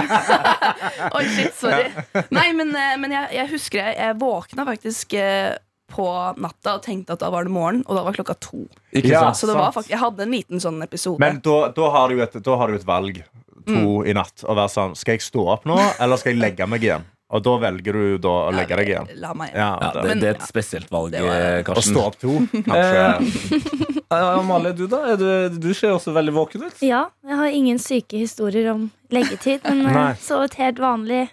Oi, 1.16 1.22
shit, 1.32 1.54
sorry. 1.56 1.86
Nei, 2.28 2.50
men, 2.52 2.74
eh, 2.76 2.96
men 3.00 3.14
jeg, 3.16 3.30
jeg 3.38 3.50
husker 3.54 3.80
jeg, 3.80 3.96
jeg 4.02 4.18
våkna 4.20 4.66
faktisk 4.68 5.16
eh, 5.16 5.54
på 5.94 6.06
natta 6.42 6.74
og 6.78 6.82
tenkte 6.84 7.14
at 7.14 7.22
da 7.22 7.30
var 7.30 7.46
det 7.46 7.54
morgen, 7.54 7.84
og 7.86 7.94
da 7.98 8.02
var 8.08 8.16
klokka 8.18 8.34
to. 8.42 8.64
Ikke 8.92 9.12
Ja. 9.14 9.20
sant? 9.28 9.36
Så 9.38 9.46
det 9.46 9.54
var 9.54 9.70
sant. 9.70 9.78
faktisk, 9.78 9.94
jeg 9.94 10.02
hadde 10.02 10.26
en 10.26 10.34
liten 10.34 10.60
sånn 10.60 10.82
episode. 10.82 11.20
Men 11.22 11.40
da, 11.46 11.68
da, 11.76 11.90
har 11.94 12.08
du 12.10 12.20
et, 12.26 12.36
da 12.42 12.56
har 12.60 12.68
du 12.68 12.74
et 12.80 12.86
valg 12.88 13.22
to 13.66 14.02
i 14.04 14.12
natt. 14.12 14.42
Å 14.44 14.52
være 14.58 14.68
sånn 14.74 14.94
Skal 14.98 15.14
jeg 15.16 15.22
stå 15.24 15.46
opp 15.54 15.64
nå, 15.64 15.78
eller 16.00 16.16
skal 16.20 16.34
jeg 16.34 16.40
legge 16.42 16.66
meg 16.68 16.82
igjen? 16.84 17.04
Og 17.34 17.40
da 17.42 17.54
velger 17.58 17.96
du 17.96 18.18
da 18.22 18.32
å 18.46 18.50
legge 18.54 18.76
deg 18.76 18.90
igjen. 18.92 19.06
La 19.22 19.32
meg 19.34 19.54
Ja, 19.56 19.70
Ja, 19.80 19.90
det, 19.94 20.02
Men- 20.04 20.20
det 20.20 20.28
er 20.28 20.34
et 20.36 20.42
spesielt 20.46 20.90
valg, 20.92 21.14
eh, 21.14 21.62
Å 21.64 21.82
stå 21.82 22.02
opp 22.04 22.18
to, 22.20 22.34
kanskje. 22.52 23.72
Eh, 24.10 24.14
Amalie, 24.38 24.72
du 24.76 24.86
da? 24.86 25.16
Du, 25.16 25.48
du 25.58 25.72
ser 25.74 25.94
også 25.96 26.12
veldig 26.14 26.34
våken 26.36 26.66
ut. 26.68 26.82
Ja, 26.84 27.06
jeg 27.26 27.36
har 27.40 27.46
ingen 27.46 27.78
syke 27.82 28.18
historier 28.20 28.70
om 28.74 28.90
leggetid, 29.10 29.64
men 29.64 29.88
så 29.94 30.12
et 30.12 30.20
sovet 30.20 30.54
helt 30.60 30.78
vanlig. 30.78 31.28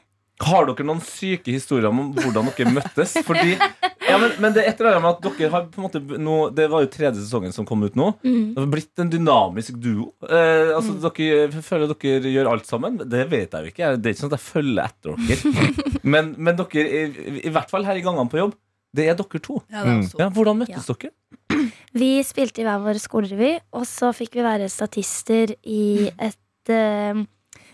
Har 0.47 0.67
dere 0.69 0.85
noen 0.87 1.01
syke 1.05 1.53
historier 1.53 1.89
om 1.91 2.11
hvordan 2.17 2.49
dere 2.51 2.73
møttes? 2.73 3.13
Fordi, 3.27 3.53
ja, 4.07 4.17
men, 4.21 4.31
men 4.41 4.55
det 4.55 4.63
er 4.63 4.71
et 4.71 4.81
eller 4.81 4.97
annet 4.97 5.05
med 5.05 5.11
at 5.11 5.37
dere 5.39 5.51
har 5.53 5.67
på 5.71 5.81
en 5.81 5.85
måte 5.87 6.01
nå, 6.21 6.37
Det 6.57 6.65
var 6.71 6.85
jo 6.85 6.89
tredje 6.93 7.21
sesongen 7.21 7.53
som 7.55 7.67
kom 7.69 7.83
ut 7.85 7.95
nå. 7.99 8.09
Mm. 8.25 8.53
Det 8.55 8.63
har 8.63 8.71
blitt 8.73 9.03
en 9.03 9.11
dynamisk 9.13 9.77
duo. 9.81 10.09
Eh, 10.25 10.73
altså, 10.75 10.97
dere, 11.05 11.61
føler 11.65 11.93
dere 11.93 12.33
gjør 12.33 12.51
alt 12.55 12.67
sammen. 12.69 12.97
Det 13.01 13.27
vet 13.31 13.53
jeg 13.53 13.69
jo 13.69 13.73
ikke. 13.75 13.93
Det 13.97 14.11
er 14.11 14.15
ikke 14.17 14.23
sånn 14.25 14.33
at 14.33 14.39
jeg 14.39 14.47
følger 14.49 14.83
etter 14.87 15.15
dere. 15.29 15.97
Men, 16.03 16.33
men 16.37 16.57
dere, 16.59 16.85
i, 16.89 17.37
i 17.45 17.53
hvert 17.53 17.71
fall 17.71 17.85
her 17.87 17.99
i 17.99 18.03
gangene 18.05 18.31
på 18.31 18.41
jobb, 18.41 18.57
det 18.97 19.05
er 19.07 19.15
dere 19.19 19.39
to. 19.43 19.61
Ja, 19.71 19.85
det 19.85 19.91
er 19.91 19.99
Mm. 20.01 20.07
Ja, 20.19 20.29
hvordan 20.33 20.59
møttes 20.63 20.87
dere? 20.89 21.11
Vi 22.01 22.09
spilte 22.23 22.63
i 22.63 22.65
hver 22.67 22.81
vår 22.83 22.99
skolerevy, 23.03 23.53
og 23.75 23.85
så 23.87 24.11
fikk 24.15 24.37
vi 24.39 24.43
være 24.45 24.67
statister 24.71 25.51
i 25.67 26.09
et, 26.15 26.71
eh, 26.71 27.19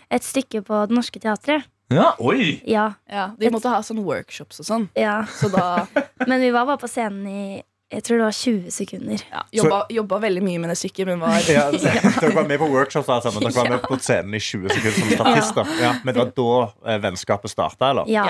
et 0.09 0.25
stykke 0.25 0.63
på 0.65 0.79
Det 0.89 0.97
Norske 0.97 1.21
Teatret. 1.21 1.65
Ja, 1.93 2.15
oi! 2.19 2.61
Ja, 2.67 2.93
Ja, 3.09 3.29
de 3.39 3.49
måtte 3.53 3.69
ha 3.71 3.79
sånne 3.85 4.03
workshops 4.03 4.59
og 4.59 4.65
sånn. 4.67 4.89
ja. 4.97 5.21
Så 5.31 5.47
da 5.53 5.87
Men 6.27 6.41
vi 6.41 6.49
var 6.51 6.65
bare 6.67 6.77
på 6.81 6.87
scenen 6.91 7.27
i 7.27 7.63
jeg 7.87 8.03
tror 8.03 8.17
det 8.19 8.25
var 8.25 8.35
20 8.35 8.71
sekunder. 8.75 9.21
ja, 9.31 9.41
jobba, 9.55 9.85
jobba 9.95 10.17
veldig 10.19 10.41
mye 10.43 10.59
med 10.59 10.69
det 10.73 10.75
stykket, 10.75 11.07
men 11.07 11.21
var 11.23 11.37
Ja, 11.47 11.69
dere 11.71 12.33
var 12.35 12.43
med 12.49 12.59
på 12.59 12.67
workshops 12.67 13.07
alle 13.07 13.21
sammen. 13.23 13.45
Dere 13.45 13.55
var 13.55 13.69
med 13.71 13.81
på 13.87 13.95
scenen 14.03 14.35
i 14.35 14.41
20 14.43 14.67
sekunder 14.75 14.97
som 14.99 15.13
statister. 15.15 15.71
Ja, 15.79 15.93
men 16.03 16.13
det 16.13 16.19
var 16.25 16.33
da 16.35 16.91
eh, 16.91 16.99
vennskapet 17.05 17.53
starta, 17.53 17.93
eller? 17.93 18.09
Ja, 18.11 18.25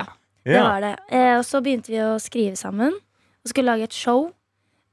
Ja. 0.46 0.54
det 0.54 0.62
var 0.62 0.82
det. 0.86 0.94
Eh, 1.10 1.34
og 1.40 1.44
så 1.50 1.64
begynte 1.66 1.90
vi 1.92 1.98
å 2.06 2.20
skrive 2.22 2.54
sammen 2.56 2.94
og 2.94 3.50
skulle 3.50 3.74
lage 3.74 3.90
et 3.90 3.98
show. 3.98 4.28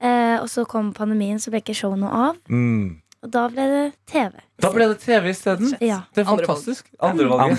Eh, 0.01 0.41
og 0.41 0.49
så 0.49 0.65
kom 0.67 0.95
pandemien, 0.97 1.37
så 1.39 1.53
ble 1.53 1.61
ikke 1.61 1.77
showet 1.77 2.01
noe 2.01 2.11
av. 2.31 2.41
Mm. 2.49 3.03
Og 3.25 3.31
da 3.33 3.47
ble 3.49 3.65
det 3.71 3.85
TV. 4.11 4.35
Da 4.61 4.69
ble 4.75 4.87
det 4.91 4.99
TV 5.01 5.31
isteden. 5.33 5.71
Ja. 5.81 6.03
Det 6.13 6.21
er 6.23 6.29
Andre 6.29 6.45
fantastisk. 6.45 6.91
Andrevalget. 7.01 7.59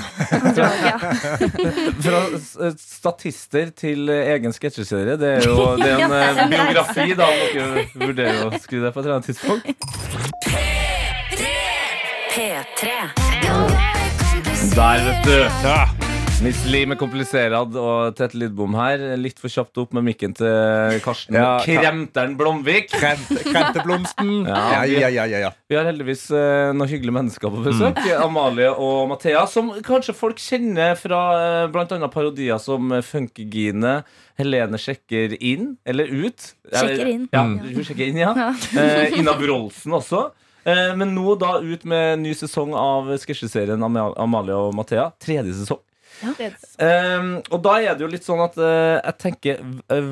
ja. 0.85 0.97
Fra 2.05 2.21
statister 2.77 3.71
til 3.73 4.09
eh, 4.13 4.29
egen 4.35 4.53
sketsjeserie. 4.53 5.17
Det 5.17 5.31
er 5.39 5.49
jo 5.49 5.73
det 5.81 5.89
er 5.89 6.05
en 6.05 6.13
ja, 6.13 6.47
biografi, 6.53 7.17
da, 7.17 7.25
om 7.25 7.33
dere 7.57 7.87
vurderer 7.97 8.45
å 8.45 8.61
skrive 8.61 8.85
det 8.85 8.93
på 8.93 9.01
et 9.01 9.05
eller 9.05 9.17
annet 9.17 9.29
tidspunkt. 9.33 9.65
P3. 12.35 12.93
Der, 14.75 15.05
vet 15.09 15.25
du. 15.25 15.37
Miss 16.43 16.59
Li 16.69 16.81
med 16.85 16.99
kompliserad 16.99 17.73
og 17.79 18.11
Tete 18.19 18.37
Lidbom 18.37 18.75
her. 18.77 19.01
Litt 19.17 19.39
for 19.41 19.49
kjapt 19.49 19.79
opp 19.81 19.93
med 19.97 20.03
mikken 20.05 20.33
til 20.37 20.99
Karsten. 21.01 21.33
Ja, 21.39 21.55
Kremteren 21.63 22.35
Blomvik. 22.37 22.91
Krent- 22.91 23.31
Krenteblomsten. 23.47 24.33
Ja, 24.51 24.59
Ja, 24.75 24.81
vi- 24.85 24.99
ja, 24.99 25.09
ja, 25.15 25.23
ja, 25.31 25.39
ja. 25.47 25.49
Vi 25.71 25.77
har 25.79 25.87
heldigvis 25.87 26.27
eh, 26.35 26.69
noen 26.75 26.91
hyggelige 26.91 27.15
mennesker 27.15 27.49
på 27.49 27.63
besøk. 27.65 27.97
Amalie 28.21 28.67
og 28.69 29.07
Mathea, 29.09 29.45
som 29.49 29.71
kanskje 29.85 30.13
folk 30.17 30.37
kjenner 30.43 30.93
fra 30.99 31.21
eh, 31.65 31.79
annet 31.95 32.13
parodier 32.13 32.59
som 32.61 32.93
Funkygine. 33.01 33.95
Helene 34.37 34.77
sjekker 34.81 35.33
inn, 35.39 35.77
eller 35.87 36.11
ut. 36.11 36.51
Sjekker 36.69 37.09
inn. 37.15 37.25
Ja, 37.33 37.45
Mm. 37.47 37.57
hun 37.79 37.83
sjekker 37.87 38.05
inn, 38.11 38.21
ja. 38.21 38.35
Ja. 38.43 38.51
Eh, 38.83 39.17
Ina 39.17 39.33
Brolsen 39.39 39.95
også. 39.97 40.27
Eh, 40.67 40.93
men 40.99 41.15
nå 41.15 41.39
da 41.39 41.57
ut 41.63 41.85
med 41.89 42.19
ny 42.21 42.35
sesong 42.37 42.75
av 42.77 43.09
sketsjeserien 43.23 43.81
Amalie 43.81 44.53
og 44.61 44.75
Mathea. 44.77 45.09
Tredje 45.23 45.55
sesong. 45.63 45.81
Um, 46.23 47.29
og 47.51 47.59
da 47.65 47.73
er 47.83 47.95
det 47.97 48.05
jo 48.05 48.09
litt 48.11 48.23
sånn 48.25 48.39
at 48.45 48.55
uh, 48.57 48.97
jeg 49.03 49.15
tenker 49.21 49.59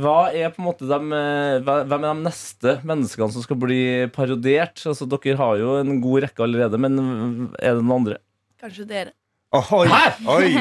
Hva 0.04 0.18
er 0.36 0.52
på 0.54 0.62
en 0.62 0.68
måte 0.68 0.88
de, 0.90 0.98
eh, 1.18 1.64
Hvem 1.64 1.96
er 2.04 2.10
de 2.10 2.26
neste 2.26 2.74
menneskene 2.88 3.32
som 3.34 3.46
skal 3.46 3.60
bli 3.62 3.80
parodiert? 4.14 4.84
Altså 4.92 5.08
Dere 5.10 5.38
har 5.40 5.58
jo 5.62 5.78
en 5.80 6.02
god 6.04 6.26
rekke 6.28 6.44
allerede, 6.46 6.80
men 6.82 7.00
er 7.60 7.78
det 7.80 7.84
noen 7.86 7.96
andre? 8.02 8.20
kanskje 8.64 8.86
dere. 8.88 9.12
Hæ? 9.54 10.04
Oi, 10.32 10.52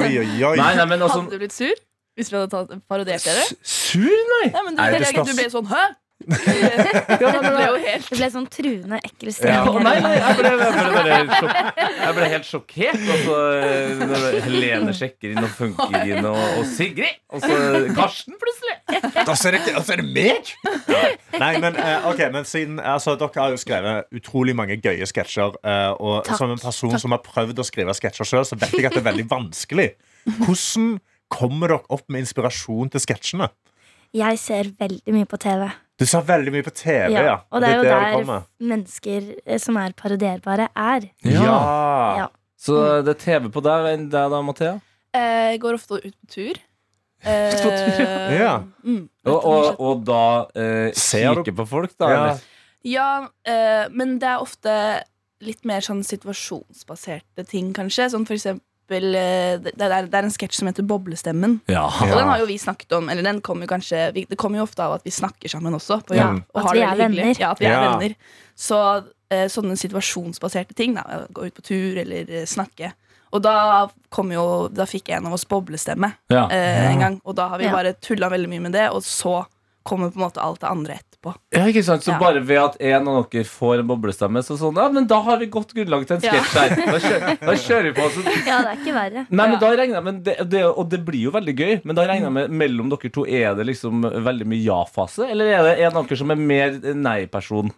oi, 0.00 0.12
oi, 0.22 0.28
oi. 0.48 0.54
Nei, 0.56 0.70
nei, 0.78 0.86
men 0.88 1.02
altså 1.04 1.20
Hadde 1.20 1.34
du 1.36 1.42
blitt 1.42 1.52
sur 1.56 1.74
hvis 2.18 2.28
vi 2.32 2.36
hadde 2.36 2.50
tatt, 2.52 2.72
parodiert 2.90 3.22
dere? 3.24 3.42
s- 3.46 3.56
Sur, 3.62 4.22
nei! 4.32 4.46
Nei, 4.52 4.62
men 4.66 4.74
du, 4.74 4.80
Nei, 4.80 4.86
det 4.96 5.02
det, 5.06 5.24
du 5.28 5.34
ble 5.36 5.44
sånn 5.52 5.68
Hæ? 5.70 5.82
Det 6.30 7.18
ble 7.20 7.64
jo 7.66 7.76
helt 7.82 8.06
Det 8.10 8.16
ble 8.18 8.28
sånn 8.32 8.46
truende, 8.52 8.98
ekkel 9.06 9.30
Ja. 9.30 9.34
stemning. 9.36 9.82
Nei, 9.84 9.94
nei, 10.04 10.12
jeg 10.16 10.36
ble, 10.38 10.50
jeg 10.50 11.26
ble, 11.28 11.52
jeg 12.00 12.14
ble 12.18 12.28
helt 12.34 12.48
sjokkert. 12.48 13.02
Og 13.10 13.24
så 13.26 13.38
eh, 13.60 14.04
når 14.10 14.26
Helene 14.46 14.94
sjekker 14.96 15.34
inn 15.34 15.42
og 15.44 15.50
funker 15.56 16.06
inn, 16.06 16.24
og, 16.30 16.40
og 16.60 16.64
Sigrid. 16.70 17.18
Og 17.34 17.42
så 17.44 17.58
Karsten, 17.96 18.38
plutselig. 18.40 18.76
Da 19.26 19.34
ser 19.38 19.58
jeg, 19.58 19.74
altså, 19.78 19.94
er 19.96 20.02
det 20.02 20.08
meg! 20.14 20.52
Nei, 21.40 21.52
men, 21.62 21.76
eh, 21.78 22.08
ok, 22.10 22.24
men 22.34 22.48
siden 22.48 22.80
altså, 22.82 23.14
Dere 23.20 23.42
har 23.44 23.54
jo 23.54 23.60
skrevet 23.60 24.10
utrolig 24.20 24.54
mange 24.58 24.78
gøye 24.82 25.06
sketsjer. 25.08 25.56
eh, 25.64 25.92
og 25.98 26.24
Takk. 26.26 26.36
som 26.40 26.50
en 26.54 26.60
person 26.62 26.98
som 27.00 27.14
har 27.14 27.22
prøvd 27.26 27.62
å 27.62 27.66
skrive 27.66 27.94
sketsjer 27.96 28.28
sjøl, 28.28 28.46
så 28.48 28.58
vet 28.60 28.74
jeg 28.78 28.88
at 28.90 28.96
det 28.98 29.02
er 29.04 29.08
veldig 29.12 29.28
vanskelig. 29.30 29.90
Hvordan 30.40 30.98
kommer 31.30 31.70
dere 31.76 31.86
opp 31.94 32.06
med 32.10 32.24
inspirasjon 32.26 32.90
til 32.92 33.00
sketsjene? 33.04 33.50
Jeg 34.16 34.38
ser 34.42 34.72
veldig 34.80 35.12
mye 35.14 35.28
på 35.30 35.38
TV. 35.38 35.68
Du 36.00 36.06
sa 36.08 36.22
veldig 36.24 36.52
mye 36.54 36.64
på 36.64 36.72
TV, 36.72 37.10
ja. 37.12 37.22
Ja, 37.26 37.34
og 37.52 37.60
det 37.60 37.68
er 37.68 37.76
jo 37.76 37.82
det 37.84 37.90
der 37.92 38.44
mennesker 38.72 39.26
eh, 39.44 39.58
som 39.60 39.76
er 39.76 39.92
parodierbare, 39.98 40.70
er. 40.72 41.06
Ja. 41.28 41.58
Ja. 42.22 42.28
Så 42.60 42.78
det 43.04 43.14
er 43.14 43.20
TV 43.20 43.50
på 43.52 43.60
deg 43.64 43.90
enn 43.92 44.06
deg, 44.12 44.32
da, 44.32 44.40
Mathea? 44.44 44.78
Jeg 45.16 45.60
Går 45.60 45.76
ofte 45.76 45.98
ut 46.00 46.14
på 46.16 46.30
tur. 46.32 46.60
Eh, 47.20 48.38
Ja. 48.38 48.54
mm, 48.84 49.02
Og, 49.28 49.44
og, 49.44 49.80
og 49.80 50.04
da 50.08 50.20
eh, 50.56 50.92
Ser 50.96 51.34
du- 51.34 51.42
kikke 51.44 51.56
på 51.60 51.66
folk, 51.68 51.92
da? 52.00 52.08
Ja. 52.10 52.38
Ja, 52.82 53.08
eh, 53.44 53.88
men 53.92 54.16
det 54.22 54.28
er 54.30 54.40
ofte 54.40 54.72
litt 55.44 55.64
mer 55.68 55.80
sånn 55.84 56.00
situasjonsbaserte 56.04 57.44
ting, 57.48 57.74
kanskje. 57.76 58.06
Sånn 58.14 58.24
for 58.28 58.34
eksempel 58.38 58.62
eh, 58.64 58.66
det, 58.90 59.72
det, 59.78 59.86
er, 59.86 60.06
det 60.10 60.14
er 60.18 60.24
en 60.26 60.30
sketsj 60.34 60.58
som 60.58 60.66
heter 60.66 60.82
Boblestemmen. 60.82 61.60
Ja. 61.70 61.84
Og 61.86 62.10
den 62.10 62.26
har 62.26 62.38
jo 62.42 62.46
vi 62.46 62.56
snakket 62.58 62.90
om. 62.98 63.08
Eller 63.08 63.22
den 63.22 63.40
kommer 63.40 63.62
jo 63.64 63.70
kanskje 63.70 64.12
vi, 64.12 64.24
Det 64.28 64.36
kommer 64.36 64.58
jo 64.58 64.64
ofte 64.66 64.82
av 64.82 64.92
at 64.98 65.04
vi 65.06 65.10
snakker 65.14 65.48
sammen 65.48 65.72
også. 65.78 66.00
På 66.08 66.14
Ja, 66.18 66.32
og 66.34 66.64
at 66.66 66.74
vi 66.74 66.80
er 66.82 66.96
venner. 66.96 67.34
Ja, 67.38 67.52
at 67.52 67.60
vi 67.60 67.66
er 67.66 67.70
Ja. 67.76 67.96
venner. 67.98 68.14
Så 68.58 69.04
eh, 69.30 69.46
sånne 69.48 69.76
situasjonsbaserte 69.78 70.74
ting, 70.74 70.94
da, 70.98 71.26
gå 71.32 71.46
ut 71.46 71.54
på 71.54 71.62
tur 71.62 71.96
eller 72.02 72.26
eh, 72.40 72.46
snakke. 72.50 72.90
Og 73.32 73.42
da 73.42 73.86
kom 74.10 74.32
jo 74.34 74.68
Da 74.74 74.84
fikk 74.90 75.08
en 75.14 75.26
av 75.30 75.32
oss 75.38 75.44
boblestemme 75.46 76.12
Ja. 76.28 76.48
eh, 76.50 76.90
en 76.90 76.98
gang. 76.98 77.20
Og 77.24 77.36
da 77.36 77.46
har 77.48 77.58
vi 77.58 77.64
Ja. 77.66 77.72
bare 77.72 77.92
tulla 77.94 78.28
veldig 78.28 78.48
mye 78.48 78.60
med 78.66 78.72
det, 78.72 78.88
og 78.90 79.02
så 79.02 79.44
kommer 79.86 80.10
på 80.10 80.16
en 80.18 80.26
måte 80.26 80.42
alt 80.42 80.60
det 80.60 80.68
andre 80.68 80.98
etterpå. 81.20 81.34
Ja, 81.52 81.64
ikke 81.68 81.82
sant? 81.84 82.02
Så 82.02 82.12
Ja. 82.12 82.18
bare 82.18 82.40
ved 82.40 82.58
at 82.58 82.76
en 82.80 83.08
av 83.08 83.28
dere 83.30 83.44
får 83.44 83.80
en 83.80 83.86
boblestemme, 83.86 84.38
så 84.42 84.56
sånn, 84.58 84.76
ja, 84.76 84.88
men 84.88 85.06
da 85.06 85.20
har 85.20 85.36
vi 85.38 85.46
godt 85.46 85.74
grunnlag 85.74 86.06
til 86.06 86.16
en 86.16 86.22
Ja. 86.22 86.32
sketsj 86.32 86.54
der. 86.54 86.86
Da 86.86 86.98
kjører, 86.98 87.40
da 87.40 87.52
kjører 87.52 87.82
vi 87.82 87.92
på. 88.00 88.08
Så, 88.10 88.24
Ja, 88.46 88.62
det 88.62 88.66
er 88.66 88.76
ikke 88.76 88.94
verre. 88.94 89.26
nei, 89.30 89.48
men 89.48 89.58
da 89.60 89.70
regner 89.70 89.94
jeg 89.94 90.04
med, 90.04 90.24
det, 90.24 90.50
det, 90.50 90.64
Og 90.64 90.88
det 90.90 91.04
blir 91.04 91.22
jo 91.24 91.30
veldig 91.30 91.56
gøy, 91.56 91.80
men 91.84 91.96
da 91.96 92.02
regner 92.06 92.26
jeg 92.26 92.32
med 92.32 92.50
mellom 92.50 92.88
dere 92.90 93.10
to 93.12 93.24
er 93.26 93.54
det 93.54 93.66
liksom 93.66 94.02
veldig 94.02 94.46
mye 94.46 94.64
ja-fase? 94.64 95.28
Eller 95.30 95.44
er 95.58 95.62
det 95.62 95.78
en 95.86 95.96
av 95.96 96.06
dere 96.08 96.16
som 96.16 96.30
er 96.30 96.36
mer 96.36 96.70
nei-person? 96.94 97.70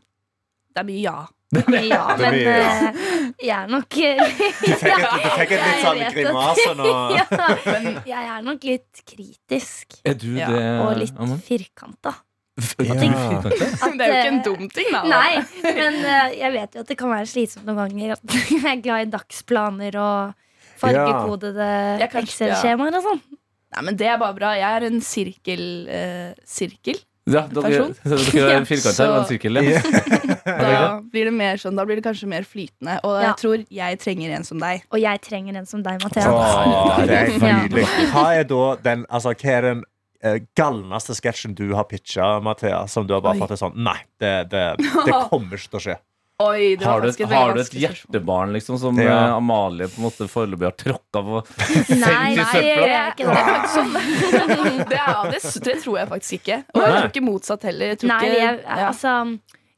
Det 0.74 0.80
er 0.80 0.84
mye 0.84 1.02
ja. 1.02 1.26
Ja, 1.52 1.60
Det 1.60 1.68
men 1.68 2.32
mye, 2.32 2.44
ja. 2.48 2.88
eh, 2.88 3.34
jeg 3.44 3.50
er 3.52 3.66
nok 3.68 3.88
Du 3.90 4.00
fikk, 4.00 4.72
et- 4.72 4.80
du 4.80 5.28
fikk 5.36 5.50
et 5.52 5.60
litt 5.60 5.82
sånn 5.84 6.00
grimase 6.14 6.74
nå. 6.78 6.86
ja, 7.18 7.26
men 7.66 7.98
jeg 8.06 8.24
er 8.38 8.42
nok 8.42 8.64
litt 8.64 9.02
kritisk. 9.04 9.98
Er 10.02 10.14
du 10.14 10.32
det? 10.32 10.80
Og 10.80 10.96
litt 10.96 11.12
firkanta. 11.44 12.14
Ja. 12.52 12.94
det 12.94 14.04
er 14.04 14.10
jo 14.10 14.16
ikke 14.16 14.28
en 14.28 14.42
dum 14.44 14.66
ting, 14.68 14.88
da. 14.92 15.00
Nei, 15.08 15.38
men 15.64 15.94
eh, 16.04 16.34
jeg 16.36 16.52
vet 16.52 16.74
jo 16.76 16.82
at 16.84 16.90
det 16.92 16.96
kan 17.00 17.08
være 17.12 17.28
slitsomt 17.30 17.64
noen 17.68 17.78
ganger. 17.80 18.12
At 18.18 18.34
jeg 18.52 18.66
er 18.74 18.82
glad 18.84 19.06
i 19.06 19.12
dagsplaner 19.14 19.96
og 20.02 20.34
fargekodede 20.82 21.68
ja. 22.02 22.10
Excel-skjemaer 22.10 22.98
og 22.98 23.06
sånn. 23.06 23.22
Nei, 23.72 23.86
men 23.88 23.96
Det 23.96 24.04
er 24.12 24.20
bare 24.20 24.36
bra. 24.36 24.52
Jeg 24.58 24.68
er 24.82 24.84
en 24.90 25.00
sirkel... 25.00 25.64
Uh, 25.88 26.34
sirkel. 26.44 27.00
Ja, 27.30 27.44
dere, 27.46 27.62
Person? 27.62 27.92
dere 28.34 28.48
er 28.50 28.56
en 28.58 28.66
firkant 28.72 28.98
her 28.98 29.12
og 29.14 29.20
en 29.22 29.28
sirkel. 29.30 29.60
Ja. 29.62 29.82
Da 30.42 30.98
blir 31.06 31.28
det 31.28 31.32
mer 31.36 31.58
sånn 31.60 31.76
Da 31.78 31.84
blir 31.86 32.00
det 32.00 32.02
kanskje 32.04 32.26
mer 32.28 32.42
flytende. 32.44 32.96
Og 33.06 33.14
Ja. 33.14 33.28
jeg 33.28 33.36
tror 33.38 33.60
jeg 33.70 33.98
trenger 34.02 34.32
en 34.36 34.44
som 34.44 34.58
deg. 34.60 34.82
Og 34.90 34.98
jeg 35.00 35.20
trenger 35.22 35.56
en 35.60 35.68
som 35.70 35.84
deg, 35.86 36.02
Mathea. 36.02 36.32
Åh, 36.34 36.98
det 37.06 37.16
er 37.16 37.30
Ja. 37.38 37.52
nydelig. 37.62 37.84
Hva 38.10 38.24
er 38.36 38.44
da 38.50 38.62
den, 38.82 39.06
altså, 39.08 39.32
hva 39.38 39.54
er 39.56 39.68
den 39.68 39.84
galneste 40.58 41.14
sketsjen 41.18 41.54
du 41.58 41.72
har 41.74 41.84
pitcha, 41.90 42.38
Mathea, 42.40 42.84
som 42.88 43.06
du 43.06 43.14
har 43.14 43.20
bare 43.24 43.34
Oi. 43.36 43.42
fått 43.42 43.54
til 43.56 43.60
sånn 43.64 43.76
Nei, 43.82 43.98
det, 44.22 44.32
det, 44.52 44.62
det 45.06 45.12
kommer 45.30 45.58
ikke 45.58 45.70
til 45.74 45.80
å 45.80 45.84
skje. 45.88 45.96
Oi, 46.42 46.74
det 46.74 46.86
Har 46.88 47.02
du, 47.04 47.06
et, 47.12 47.20
har 47.30 47.52
du 47.54 47.60
et 47.60 47.74
hjertebarn 47.78 48.50
liksom 48.56 48.78
som 48.80 48.96
Ja. 48.98 49.18
uh, 49.30 49.36
Amalie 49.36 49.86
på 49.92 50.00
en 50.00 50.06
måte 50.08 50.26
foreløpig 50.30 50.66
har 50.66 50.74
tråkka 50.80 51.20
på? 51.26 51.42
Nei, 52.02 52.34
nei, 52.34 52.62
det 52.62 52.76
er 52.88 53.12
ikke 53.12 53.28
det. 53.28 53.42
Det, 54.92 54.98
er, 54.98 55.30
det, 55.30 55.40
det 55.64 55.76
tror 55.84 55.98
jeg 56.00 56.08
faktisk 56.10 56.32
ikke. 56.40 56.56
Og 56.74 56.82
jeg 56.82 56.92
tror 56.96 57.10
ikke 57.12 57.22
motsatt 57.24 57.66
heller. 57.68 57.92
Jeg 57.92 58.00
tror 58.02 58.10
Nei, 58.14 58.20
ikke, 58.26 58.48
er, 58.48 58.58
ja. 58.64 58.88
altså 58.88 59.12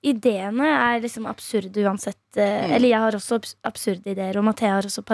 Ideene 0.04 0.70
er 0.76 0.98
liksom 1.04 1.26
absurde 1.30 1.84
uansett. 1.84 2.20
eh, 2.36 2.64
Mm. 2.64 2.72
Eller 2.76 2.88
jeg 2.88 3.00
har 3.00 3.14
også 3.16 3.38
absurde 3.64 4.10
ideer, 4.12 4.36
og 4.40 4.44
Mathea 4.44 4.74
har 4.78 4.88
også 4.88 5.04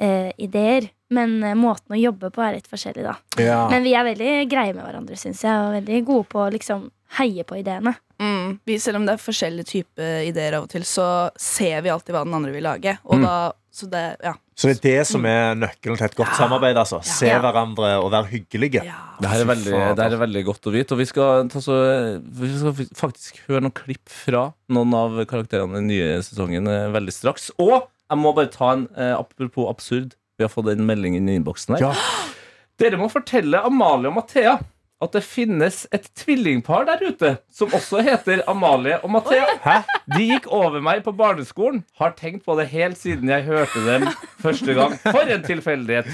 parodiideer. 0.00 0.90
men 1.10 1.42
eh, 1.42 1.54
måten 1.58 1.96
å 1.96 1.98
jobbe 2.00 2.30
på 2.30 2.42
er 2.44 2.54
litt 2.58 2.68
forskjellig, 2.70 3.02
da. 3.02 3.16
Ja. 3.42 3.64
Men 3.70 3.82
vi 3.82 3.94
er 3.98 4.04
veldig 4.06 4.48
greie 4.50 4.74
med 4.76 4.84
hverandre, 4.84 5.16
syns 5.18 5.40
jeg, 5.42 5.50
og 5.58 5.72
veldig 5.74 6.04
gode 6.06 6.28
på 6.30 6.38
å 6.44 6.50
liksom 6.54 6.84
heie 7.18 7.42
på 7.44 7.56
ideene. 7.58 7.96
mm, 8.20 8.60
vi, 8.64 8.76
selv 8.78 9.00
om 9.00 9.06
det 9.06 9.16
er 9.16 9.24
forskjellige 9.24 9.66
typer 9.66 10.20
ideer 10.28 10.54
av 10.54 10.68
og 10.68 10.70
til, 10.70 10.82
så 10.86 11.30
ser 11.36 11.80
vi 11.82 11.90
alltid 11.90 12.14
hva 12.14 12.22
den 12.24 12.34
andre 12.38 12.52
vil 12.54 12.62
lage. 12.62 12.98
Og 13.04 13.18
Mm. 13.18 13.22
da, 13.26 13.52
så 13.72 13.88
det, 13.90 14.04
ja. 14.22 14.34
Så 14.54 14.68
det 14.68 14.76
er 14.76 14.82
det 14.98 15.06
som 15.08 15.24
er 15.26 15.54
nøkkelen 15.56 15.96
til 15.98 16.04
et 16.06 16.14
godt 16.14 16.36
samarbeid. 16.36 16.76
altså 16.76 17.02
Se 17.02 17.26
Ja. 17.26 17.40
hverandre 17.40 17.98
og 18.04 18.10
være 18.12 18.26
hyggelige. 18.30 18.84
ja. 18.84 18.94
Det 19.20 19.28
her 19.30 19.40
er 19.40 19.46
veldig, 19.46 19.96
det 19.96 20.04
her 20.04 20.12
er 20.12 20.26
veldig 20.26 20.44
godt 20.44 20.66
å 20.68 20.72
vite. 20.72 20.92
Og 20.92 20.98
vi 20.98 21.06
skal, 21.06 21.48
ta 21.48 21.58
så, 21.58 22.20
vi 22.22 22.58
skal 22.58 22.72
faktisk 22.94 23.40
høre 23.48 23.62
noen 23.62 23.72
klipp 23.74 24.06
fra 24.08 24.52
noen 24.68 24.94
av 24.94 25.24
karakterene 25.26 25.72
i 25.72 25.80
den 25.80 25.88
nye 25.88 26.22
sesongen 26.22 26.68
eh, 26.68 26.90
veldig 26.92 27.12
straks. 27.12 27.50
Og 27.58 27.88
jeg 28.10 28.18
må 28.18 28.34
bare 28.36 28.50
ta 28.52 28.72
en 28.74 28.88
eh, 28.96 29.14
apropos 29.14 29.70
absurd. 29.70 30.16
Vi 30.38 30.46
har 30.46 30.52
fått 30.52 30.70
en 30.72 30.86
melding 30.88 31.16
inn 31.18 31.30
i 31.30 31.38
innboksen 31.38 31.76
her. 31.76 31.90
Ja. 31.90 31.94
Dere 32.80 32.98
må 33.00 33.10
fortelle 33.12 33.60
Amalie 33.66 34.10
og 34.10 34.16
Mathea 34.18 34.58
at 35.00 35.14
det 35.16 35.22
finnes 35.24 35.86
et 35.96 36.10
tvillingpar 36.18 36.84
der 36.88 37.00
ute 37.06 37.30
som 37.52 37.72
også 37.76 38.02
heter 38.04 38.42
Amalie 38.50 38.98
og 39.00 39.14
Mathea. 39.14 39.46
Hæ? 39.64 39.78
De 40.12 40.26
gikk 40.28 40.48
over 40.52 40.82
meg 40.84 41.00
på 41.06 41.14
barneskolen. 41.16 41.82
Har 42.00 42.12
tenkt 42.18 42.44
på 42.44 42.56
det 42.60 42.68
helt 42.72 43.00
siden 43.00 43.32
jeg 43.32 43.46
hørte 43.48 43.84
dem 43.86 44.08
første 44.44 44.76
gang. 44.76 44.98
For 45.06 45.24
en 45.24 45.46
tilfeldighet. 45.46 46.10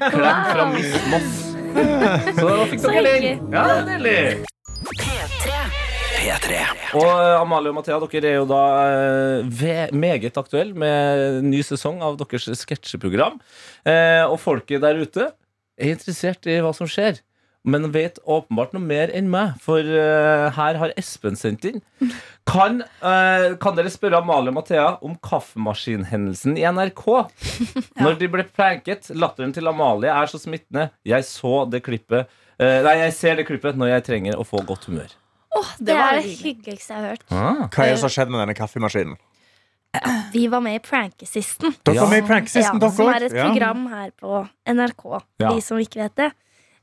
Klem 0.00 0.42
fra 0.48 0.70
Miss 0.72 0.96
Moss. 1.12 1.36
Så 2.40 2.48
da 2.48 2.64
fikk 2.72 2.80
Så 2.82 2.96
dere 2.96 3.12
hyggelig. 3.12 3.36
Ja, 3.52 3.68
det 3.68 3.76
er 3.76 3.86
deilig. 3.92 4.18
P3. 4.88 5.79
Og 6.98 7.06
eh, 7.06 7.40
Amalie 7.40 7.72
og 7.72 7.78
Mathea, 7.78 7.96
dere 8.02 8.28
er 8.32 8.38
jo 8.40 8.46
da 8.50 8.60
eh, 9.46 9.94
meget 9.96 10.36
aktuelle 10.36 10.76
med 10.76 11.46
ny 11.48 11.62
sesong 11.66 12.02
av 12.04 12.18
deres 12.20 12.48
sketsjeprogram. 12.60 13.40
Eh, 13.88 14.24
og 14.26 14.36
folket 14.42 14.84
der 14.84 15.00
ute 15.00 15.30
er 15.80 15.94
interessert 15.94 16.44
i 16.50 16.60
hva 16.60 16.74
som 16.76 16.90
skjer. 16.90 17.22
Men 17.64 17.90
vet 17.92 18.16
åpenbart 18.24 18.72
noe 18.72 18.80
mer 18.80 19.10
enn 19.12 19.26
meg, 19.28 19.58
for 19.60 19.84
her 19.84 20.78
har 20.80 20.94
Espen 20.96 21.36
sendt 21.36 21.66
inn. 21.68 21.82
Kan, 22.48 22.80
eh, 23.04 23.56
kan 23.60 23.76
dere 23.76 23.92
spørre 23.92 24.18
Amalie 24.22 24.50
og 24.50 24.56
Mathea 24.56 24.86
om 25.04 25.14
kaffemaskinhendelsen 25.22 26.56
i 26.58 26.64
NRK? 26.66 27.04
Når 28.02 28.18
de 28.18 28.30
ble 28.32 28.46
pranket. 28.48 29.12
Latteren 29.14 29.52
til 29.54 29.68
Amalie 29.70 30.10
er 30.10 30.30
så 30.30 30.40
smittende. 30.40 30.88
Jeg 31.06 31.26
så 31.28 31.64
det 31.70 31.84
klippet 31.86 32.24
eh, 32.58 32.80
Nei, 32.86 32.96
jeg 33.04 33.16
ser 33.18 33.38
det 33.38 33.46
klippet 33.48 33.78
når 33.78 33.94
jeg 33.94 34.06
trenger 34.08 34.40
å 34.40 34.46
få 34.46 34.64
godt 34.66 34.88
humør. 34.90 35.12
Det 35.80 35.94
var 35.96 36.12
er 36.12 36.20
det 36.20 36.24
hyggelig. 36.28 36.42
hyggeligste 36.44 36.94
jeg 36.94 37.00
har 37.02 37.08
hørt. 37.10 37.24
Ah. 37.30 37.66
Hva 37.68 37.84
er 37.84 37.90
det 37.90 37.98
som 37.98 38.06
har 38.08 38.14
skjedd 38.14 38.30
med 38.30 38.40
denne 38.44 38.54
kaffemaskinen? 38.54 39.16
Vi 40.32 40.44
var 40.46 40.60
med 40.62 40.76
i 40.78 40.82
Prankesisten. 40.84 41.74
Dere 41.84 41.94
Ja. 41.96 42.04
var 42.04 42.10
med 42.12 42.22
i 42.22 42.26
Prankesisten, 42.28 42.78
Ja, 42.78 42.78
dere 42.78 42.92
som 42.94 43.08
er 43.08 43.24
et 43.26 43.32
program 43.32 43.86
her 43.90 44.10
på 44.20 44.48
NRK, 44.66 45.22
Ja. 45.40 45.48
de 45.50 45.60
som 45.60 45.78
ikke 45.78 45.96
vet 46.04 46.14
det. 46.14 46.32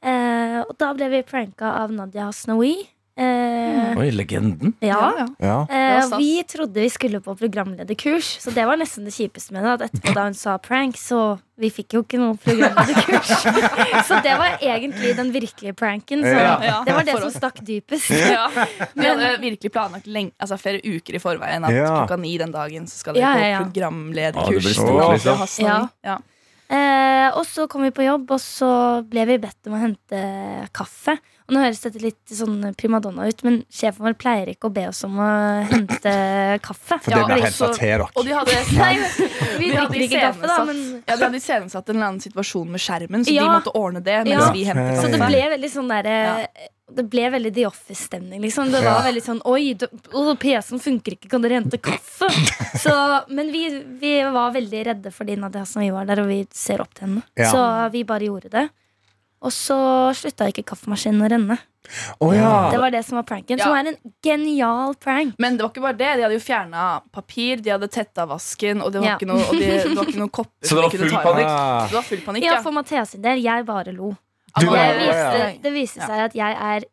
Eh, 0.03 0.59
og 0.67 0.77
da 0.77 0.93
ble 0.93 1.07
vi 1.09 1.21
pranka 1.23 1.71
av 1.83 1.89
Nadia 1.91 2.25
Hasnaoui. 2.25 2.87
Eh, 3.17 3.97
Oi, 3.97 4.11
legenden. 4.13 4.75
ja. 4.79 5.13
ja. 5.17 5.25
Ja. 5.41 5.55
Eh, 5.69 6.17
vi 6.17 6.43
trodde 6.45 6.81
vi 6.83 6.89
skulle 6.93 7.19
på 7.21 7.33
programlederkurs, 7.35 8.37
så 8.43 8.51
det 8.53 8.65
var 8.69 8.77
nesten 8.77 9.07
det 9.07 9.13
kjipeste 9.15 9.55
med 9.55 9.63
det. 9.65 9.71
At 9.73 9.85
etterpå 9.87 10.13
da 10.13 10.27
hun 10.27 10.35
sa 10.37 10.57
prank, 10.61 10.99
så 11.01 11.39
vi 11.57 11.71
fikk 11.73 11.95
jo 11.97 12.03
ikke 12.05 12.19
noe 12.21 12.37
programlederkurs. 12.37 13.31
så 14.09 14.19
det 14.21 14.35
var 14.37 14.59
egentlig 14.61 15.15
den 15.17 15.31
virkelige 15.33 15.73
pranken. 15.73 16.21
Så 16.21 16.35
Ja. 16.37 16.53
Ja, 16.61 16.77
det 16.85 16.93
var 16.93 17.03
det 17.09 17.15
for 17.17 17.25
som 17.25 17.33
oss. 17.33 17.39
stakk 17.41 17.61
dypest. 17.65 18.11
Ja. 18.13 18.45
Vi 18.93 19.05
hadde 19.07 19.33
virkelig 19.41 19.71
planlagt 19.73 20.05
lenge, 20.07 20.31
altså 20.37 20.57
flere 20.61 20.81
uker 20.85 21.17
i 21.17 21.19
forveien 21.23 21.65
at 21.65 21.73
Ja. 21.73 21.87
klokka 22.03 22.19
ni 22.21 22.37
den 22.37 22.51
dagen 22.53 22.85
så 22.85 23.01
skal 23.01 23.17
dere 23.17 23.23
Ja, 23.25 23.33
på 23.33 23.41
ja, 23.41 23.49
ja. 23.49 24.45
Det 24.45 24.61
blir 24.61 24.73
stort, 24.73 25.13
liksom. 25.17 26.21
Ja. 26.69 26.83
Eh, 27.27 27.37
og 27.37 27.45
så 27.47 27.67
kom 27.69 27.83
vi 27.83 27.91
på 27.91 28.03
jobb, 28.05 28.29
og 28.31 28.39
så 28.41 28.67
ble 29.07 29.25
vi 29.27 29.37
bedt 29.43 29.67
om 29.67 29.73
å 29.75 29.81
hente 29.81 30.19
kaffe. 30.75 31.17
Og 31.47 31.55
nå 31.55 31.61
høres 31.63 31.79
dette 31.83 31.99
litt 32.03 32.27
sånn 32.35 32.73
primadonna 32.75 33.27
ut, 33.29 33.43
men 33.47 33.61
sjefen 33.71 34.03
vår 34.03 34.15
pleier 34.19 34.49
ikke 34.51 34.67
å 34.67 34.73
be 34.75 34.83
oss 34.89 35.03
om 35.07 35.15
å 35.23 35.27
hente 35.69 36.13
kaffe. 36.63 36.97
For 37.03 37.11
det 37.11 37.19
Ja, 37.21 37.27
henta 37.27 37.51
så- 37.51 37.73
til 37.77 38.01
Og 38.03 38.25
de 38.25 38.33
hadde 38.35 38.55
Nei, 38.77 38.95
vi 39.59 39.69
De 39.71 39.75
hadde 39.77 39.93
drikker 39.93 40.17
ikke 40.17 40.25
kaffe, 40.27 40.47
da, 40.47 40.65
men 40.65 41.03
Ja, 41.07 41.15
de 41.15 41.23
hadde 41.23 41.35
iscenesatt 41.39 41.89
en 41.89 41.95
eller 41.95 42.07
annen 42.07 42.21
situasjon 42.21 42.67
med 42.67 42.79
skjermen, 42.83 43.23
så 43.23 43.31
Ja. 43.33 43.43
de 43.43 43.49
måtte 43.59 43.73
ordne 43.75 44.03
det 44.03 44.25
mens 44.27 44.43
Ja. 44.47 44.51
vi 44.51 44.65
hentet 44.65 44.95
kaffe. 44.95 45.07
Så 45.07 45.11
det 45.11 45.19
ble 45.23 45.43
veldig 45.55 45.71
sånn 45.71 45.87
derre 45.87 46.47
Det 46.87 47.03
ble 47.11 47.25
veldig 47.33 47.49
The 47.53 47.65
Office-stemning. 47.67 48.39
Liksom. 48.41 48.71
Det 48.71 48.79
var 48.79 49.01
Ja. 49.03 49.11
veldig 49.11 49.23
sånn 49.25 49.41
Oi, 49.45 49.75
PC-en 50.39 50.79
funker 50.79 51.17
ikke, 51.17 51.29
kan 51.29 51.41
dere 51.43 51.59
hente 51.59 51.77
kaffe? 51.83 52.29
Så, 52.83 52.93
men 53.29 53.51
vi, 53.51 53.67
vi 53.99 54.13
var 54.23 54.51
veldig 54.55 54.85
redde 54.85 55.11
fordi 55.11 55.35
Nadia 55.35 55.65
vi 55.75 55.89
var 55.91 56.05
der, 56.05 56.21
og 56.23 56.27
vi 56.31 56.45
ser 56.51 56.79
opp 56.81 56.93
til 56.95 57.07
henne. 57.07 57.23
Ja. 57.35 57.51
Så 57.51 57.91
vi 57.91 58.03
bare 58.07 58.23
gjorde 58.29 58.49
det. 58.53 58.69
Og 59.43 59.51
så 59.53 59.75
slutta 60.17 60.47
ikke 60.49 60.63
kaffemaskinen 60.65 61.21
å 61.21 61.27
renne. 61.29 61.57
Oh, 62.19 62.31
ja. 62.33 62.71
Det 62.71 62.79
var 62.81 62.89
det 62.91 63.03
som 63.05 63.19
var 63.19 63.23
pranken. 63.29 63.59
Ja. 63.59 63.65
Som 63.67 63.75
er 63.77 63.91
en 63.91 64.13
genial 64.25 64.95
prank. 64.97 65.35
Men 65.37 65.57
det 65.57 65.63
var 65.63 65.69
ikke 65.75 65.83
bare 65.83 65.97
det. 65.99 66.09
De 66.17 66.23
hadde 66.25 66.39
jo 66.39 66.41
fjerna 66.41 66.85
papir, 67.13 67.61
de 67.61 67.69
hadde 67.75 67.87
tetta 67.93 68.25
vasken, 68.27 68.81
og 68.81 68.91
det 68.95 69.03
var, 69.03 69.11
Ja. 69.11 69.17
ikke 69.19 69.27
noe, 69.29 69.43
og 69.45 69.53
de, 69.53 69.67
det 69.67 69.93
var 69.95 70.05
ikke 70.09 70.17
noen 70.23 70.31
kopper. 70.33 70.63
Så 70.67 70.73
det 70.73 70.81
var 70.83 70.89
de 70.89 70.97
full 71.03 71.19
panikk? 71.27 71.51
Det 71.91 71.99
var 71.99 72.07
full 72.09 72.23
panikk, 72.25 72.43
Ja, 72.47 72.55
ja. 72.57 72.61
for 72.65 72.71
Mathea 72.79 73.05
sin 73.05 73.21
del, 73.21 73.43
jeg 73.45 73.65
bare 73.67 73.93
lo. 73.93 74.15
Ja, 74.63 74.85
viste, 74.99 75.49
det 75.63 75.73
viste 75.75 76.01
seg 76.07 76.23
at 76.29 76.35
jeg 76.37 76.57
er 76.71 76.85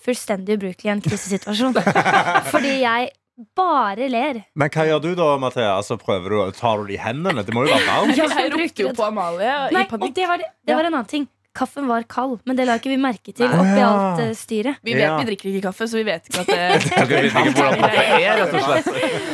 fullstendig 0.00 0.56
ubrukelig 0.58 0.88
i 0.88 0.92
en 0.94 1.02
krisesituasjon. 1.04 1.74
Fordi 2.52 2.76
jeg 2.82 3.10
bare 3.56 4.08
ler. 4.12 4.42
Men 4.58 4.68
hva 4.72 4.84
gjør 4.88 5.02
du 5.04 5.10
da, 5.18 5.26
Mathea? 5.40 5.74
Altså, 5.78 5.96
prøver 6.00 6.28
du, 6.34 6.38
tar 6.56 6.80
du 6.82 6.86
det 6.90 6.98
i 6.98 7.02
hendene? 7.02 7.44
Det 7.46 7.54
må 7.56 7.64
jo 7.66 7.72
være 7.72 7.86
varmt. 7.88 8.16
Ja, 8.18 8.26
Jeg 8.44 8.52
ropte 8.54 8.82
jo 8.86 8.94
på 8.96 9.04
Amalie 9.06 9.54
Nei, 9.72 9.84
i 9.84 9.88
panikk. 9.90 10.08
og 10.10 10.14
det 10.18 10.26
var, 10.28 10.36
det 10.44 10.72
Ja. 10.72 10.76
var 10.76 10.88
en 10.90 10.94
annen 10.94 11.08
ting. 11.08 11.28
Kaffen 11.54 11.86
var 11.90 12.04
kald. 12.08 12.38
Men 12.46 12.56
det 12.56 12.64
la 12.68 12.76
ikke 12.78 12.92
vi 12.92 12.96
merke 13.00 13.32
til 13.34 13.46
oppi 13.50 13.80
alt 13.82 14.20
uh, 14.22 14.30
styret. 14.38 14.78
Vi 14.86 14.94
vet 14.94 15.02
Ja. 15.06 15.16
vi 15.18 15.26
drikker 15.30 15.48
ikke 15.50 15.62
kaffe, 15.68 15.88
så 15.90 15.98
vi 15.98 16.04
vet 16.06 16.28
ikke 16.30 16.40
at 16.44 16.46
det 16.52 17.08
Dere 17.10 17.22
vet 17.24 17.30
ikke 17.30 17.54
hvordan 17.56 17.80
kaffe 17.80 18.04
er, 18.20 18.36
rett 18.40 18.54
og 18.54 18.66
slett. 18.68 18.90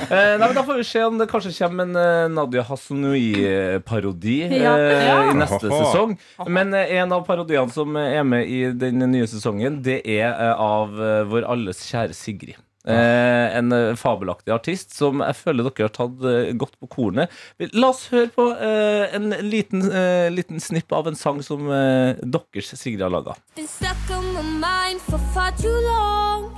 Eh, 0.06 0.32
nei, 0.40 0.46
men 0.46 0.54
Da 0.56 0.62
får 0.64 0.80
vi 0.80 0.86
se 0.88 1.02
om 1.04 1.18
det 1.20 1.28
kanskje 1.30 1.52
kommer 1.58 1.84
en 1.84 1.96
eh, 2.00 2.28
Nadia 2.36 2.62
Hasanoui-parodi 2.68 4.36
eh, 4.46 4.56
Ja. 4.62 4.76
Ja. 4.78 5.16
i 5.30 5.34
neste 5.36 5.68
sesong. 5.70 6.16
Men 6.48 6.74
eh, 6.74 6.94
en 7.00 7.12
av 7.12 7.24
parodiene 7.28 7.70
som 7.74 7.96
er 8.00 8.22
med 8.24 8.48
i 8.48 8.62
den 8.72 9.02
nye 9.12 9.26
sesongen, 9.30 9.82
det 9.84 10.00
er 10.06 10.30
eh, 10.32 10.54
av 10.56 10.96
eh, 11.00 11.22
vår 11.28 11.46
alles 11.52 11.82
kjære 11.90 12.14
Sigrid. 12.16 12.56
Eh, 12.86 13.56
en 13.58 13.72
eh, 13.74 13.94
fabelaktig 13.98 14.52
artist 14.54 14.94
som 14.94 15.18
jeg 15.24 15.34
føler 15.40 15.66
dere 15.66 15.88
har 15.88 15.94
tatt 15.96 16.22
eh, 16.22 16.52
godt 16.54 16.76
på 16.78 16.86
kornet. 16.92 17.32
La 17.74 17.88
oss 17.90 18.04
høre 18.12 18.30
på 18.30 18.44
eh, 18.54 19.10
en 19.16 19.32
liten, 19.42 19.82
eh, 19.90 20.28
liten 20.30 20.62
snipp 20.62 20.92
av 20.94 21.08
en 21.10 21.18
sang 21.18 21.42
som 21.42 21.66
eh, 21.66 22.14
deres 22.22 22.70
Sigrid 22.78 23.02
har 23.02 23.10
laga. 23.10 23.34
been 23.56 23.66
stuck 23.66 23.96
on 24.10 24.32
my 24.34 24.42
mind 24.42 25.00
for 25.00 25.18
far 25.34 25.50
too 25.58 25.80
long. 25.88 26.52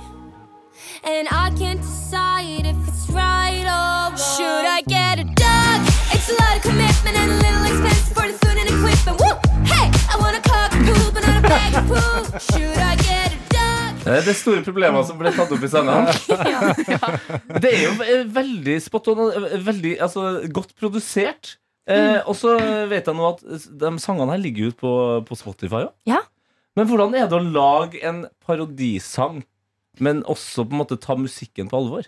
And 1.03 1.27
I 1.31 1.49
can't 1.57 1.81
decide 1.81 2.65
if 2.65 2.77
it's 2.87 3.09
right 3.09 3.63
or 3.65 4.11
wrong. 4.11 4.17
Should 4.17 4.65
I 4.67 4.81
get 4.85 5.19
a 5.19 5.23
dog? 5.23 5.79
It's 6.13 6.29
a 6.29 6.35
lot 6.41 6.57
of 6.57 6.61
commitment 6.61 7.15
and 7.17 7.31
a 7.31 7.35
little 7.41 7.63
expensive 7.71 8.13
for 8.17 8.27
the 8.27 8.37
food 8.43 8.57
and 8.61 8.67
equipment. 8.69 9.17
Woo! 9.21 9.33
Hey, 9.63 9.87
I 10.11 10.15
want 10.19 10.35
a 10.37 10.41
cock 10.43 10.71
poop 10.71 11.15
and 11.15 11.25
not 11.25 11.39
a 11.39 11.47
bag 11.47 11.71
of 11.79 11.85
poop. 11.87 12.41
Should 12.51 12.77
I 12.77 12.98
Det 14.03 14.17
er 14.17 14.37
store 14.37 14.63
problemer 14.65 15.03
som 15.07 15.19
ble 15.19 15.31
tatt 15.35 15.51
opp 15.53 15.63
i 15.65 15.69
sangene. 15.71 16.13
Det 17.63 17.71
er 17.71 17.81
jo 17.83 17.93
eh, 18.05 18.25
veldig 18.35 18.75
spot 18.83 19.09
on, 19.11 19.23
og, 19.25 19.37
eh, 19.49 19.59
veldig 19.65 19.95
altså, 20.05 20.25
godt 20.55 20.75
produsert. 20.79 21.57
Eh, 21.89 22.19
og 22.21 22.35
så 22.37 22.53
vet 22.89 23.07
jeg 23.09 23.17
nå 23.17 23.31
at 23.31 23.41
de 23.81 23.91
sangene 24.01 24.35
her 24.35 24.41
ligger 24.41 24.69
ute 24.69 24.79
på, 24.79 24.93
på 25.25 25.39
Spotify 25.39 25.87
òg. 25.87 25.93
Ja. 26.09 26.21
Men 26.77 26.87
hvordan 26.89 27.15
er 27.17 27.27
det 27.27 27.39
å 27.39 27.43
lage 27.43 28.01
en 28.05 28.23
parodisang, 28.45 29.41
men 29.99 30.21
også 30.29 30.67
på 30.67 30.75
en 30.75 30.83
måte 30.83 30.99
ta 31.01 31.17
musikken 31.19 31.71
på 31.71 31.79
alvor? 31.81 32.07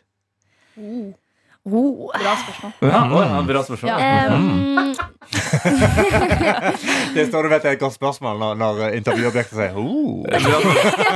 Oh. 1.61 2.09
Bra 2.17 2.31
spørsmål. 2.41 2.71
Ja, 2.81 3.01
ja, 3.21 3.41
Bra 3.45 3.61
spørsmål. 3.63 3.91
Ja. 3.91 4.33
Um, 4.33 4.95
Det 7.15 7.27
står 7.27 7.43
du 7.45 7.49
vet 7.51 7.65
er 7.65 7.75
et 7.75 7.81
godt 7.81 7.93
spørsmål 7.93 8.39
når, 8.41 8.55
når 8.57 8.79
intervjuobjektet 8.97 9.53
sier 9.59 9.77
oh. 9.77 10.23
Bra, 10.25 10.39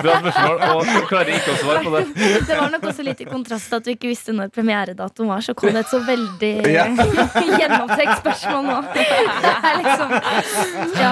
bra 0.05 0.19
spørsmål, 0.21 0.61
og 0.69 0.83
du 0.85 1.07
klarer 1.09 1.31
ikke 1.39 1.55
å 1.55 1.57
svare 1.63 1.81
på 1.87 1.93
det. 1.95 2.03
det 2.45 2.59
var 2.59 2.69
nok 2.75 2.85
også 2.91 3.05
litt 3.07 3.23
i 3.25 3.27
kontrast 3.29 3.71
til 3.71 3.79
at 3.79 3.87
du 3.87 3.91
ikke 3.95 4.11
visste 4.11 4.35
når 4.37 4.53
premieredatoen 4.55 5.31
var, 5.33 5.41
så 5.45 5.55
kom 5.57 5.73
det 5.73 5.81
et 5.85 5.91
så 5.91 5.99
veldig 6.05 6.53
Ja. 6.77 6.85
gjennomtrekt 6.93 8.21
spørsmål 8.21 8.69
nå. 8.69 8.77
Det 8.95 9.07
er 9.55 9.73
liksom 9.81 10.07
Ja. 11.01 11.11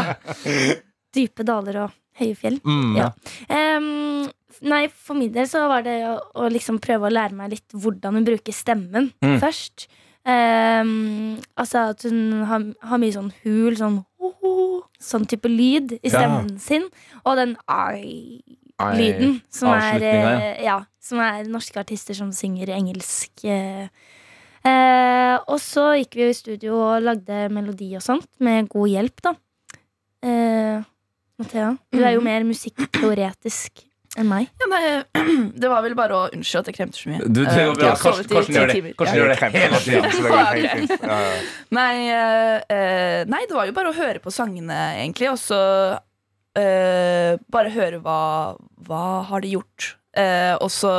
Dype 1.14 1.46
daler 1.46 1.76
og 1.88 1.90
høye 2.20 2.36
fjell. 2.38 2.58
Mm. 2.66 2.94
Ja. 2.98 3.10
Em, 3.50 4.30
nei, 4.62 4.88
for 4.88 5.16
min 5.16 5.32
del 5.32 5.48
så 5.48 5.68
var 5.68 5.82
det 5.84 5.98
å, 6.08 6.20
å 6.36 6.50
liksom 6.52 6.80
prøve 6.80 7.08
å 7.08 7.12
lære 7.14 7.34
meg 7.34 7.50
litt 7.52 7.68
hvordan 7.74 8.14
hun 8.16 8.26
bruker 8.26 8.54
stemmen 8.54 9.12
Mm. 9.24 9.40
først. 9.40 9.88
Um, 10.26 11.38
altså 11.60 11.90
at 11.92 12.04
hun 12.04 12.44
har, 12.48 12.64
har 12.82 12.98
mye 13.02 13.12
sånn 13.12 13.32
hul, 13.44 13.76
sånn 13.76 14.06
ho-ho, 14.20 14.84
sånn 15.00 15.26
type 15.28 15.50
lyd 15.52 15.98
i 15.98 16.00
Ja. 16.08 16.20
stemmen 16.20 16.60
sin. 16.60 16.86
Og 17.26 17.36
den 17.36 17.58
ai-lyden, 17.68 19.42
som 19.52 19.70
ja. 19.70 19.98
eh, 20.00 20.64
ja, 20.64 20.78
som 21.02 21.20
er 21.20 21.44
norske 21.52 21.80
artister 21.82 22.16
som 22.16 22.32
synger 22.32 22.70
engelsk. 22.70 23.32
Uh, 23.44 23.88
uh, 24.66 25.38
og 25.48 25.60
så 25.60 25.90
gikk 26.00 26.16
vi 26.16 26.30
i 26.30 26.34
studio 26.38 26.78
og 26.80 27.04
lagde 27.04 27.50
melodi 27.52 27.92
og 27.98 28.02
sånt, 28.06 28.30
med 28.40 28.70
god 28.72 28.90
hjelp, 28.94 29.22
da. 29.28 29.36
Uh, 30.24 30.84
Mathea, 31.42 31.74
du 31.92 32.00
er 32.04 32.14
jo 32.14 32.22
Mhm. 32.22 32.24
mer 32.24 32.44
musikkteoretisk 32.48 33.84
enn 34.20 34.30
meg. 34.30 34.50
Ja, 34.62 34.68
nei, 34.70 34.84
det 35.64 35.70
var 35.72 35.84
vel 35.86 35.96
bare 35.98 36.18
å 36.18 36.24
unnskylde 36.30 36.62
at 36.64 36.70
jeg 36.72 36.78
kremter 36.78 37.02
så 37.02 37.10
mye. 37.12 37.26
Du, 37.26 37.42
det 37.42 37.66
går 37.70 37.80
bra. 37.80 37.94
Karsten, 37.98 38.30
Karsten 38.30 38.58
gjør 38.60 38.70
det. 38.70 38.94
Karsten 39.00 39.18
Ja. 39.18 39.24
gjør 39.24 39.34
det 39.34 39.38
hele 39.42 41.00
ja. 41.14 41.20
Nei, 41.74 41.94
eh, 42.14 42.58
eh, 42.78 43.20
nei, 43.30 43.44
det 43.50 43.58
var 43.58 43.70
jo 43.70 43.76
bare 43.76 43.94
å 43.94 43.98
høre 43.98 44.22
på 44.24 44.34
sangene, 44.34 44.80
egentlig, 45.02 45.32
og 45.34 45.40
så 45.42 45.62
uh, 45.98 47.32
bare 47.50 47.74
høre 47.74 48.02
hva 48.04 48.22
Hva 48.86 49.04
har 49.30 49.42
de 49.42 49.56
gjort? 49.56 49.96
Uh, 50.14 50.56
og 50.62 50.70
så 50.74 50.94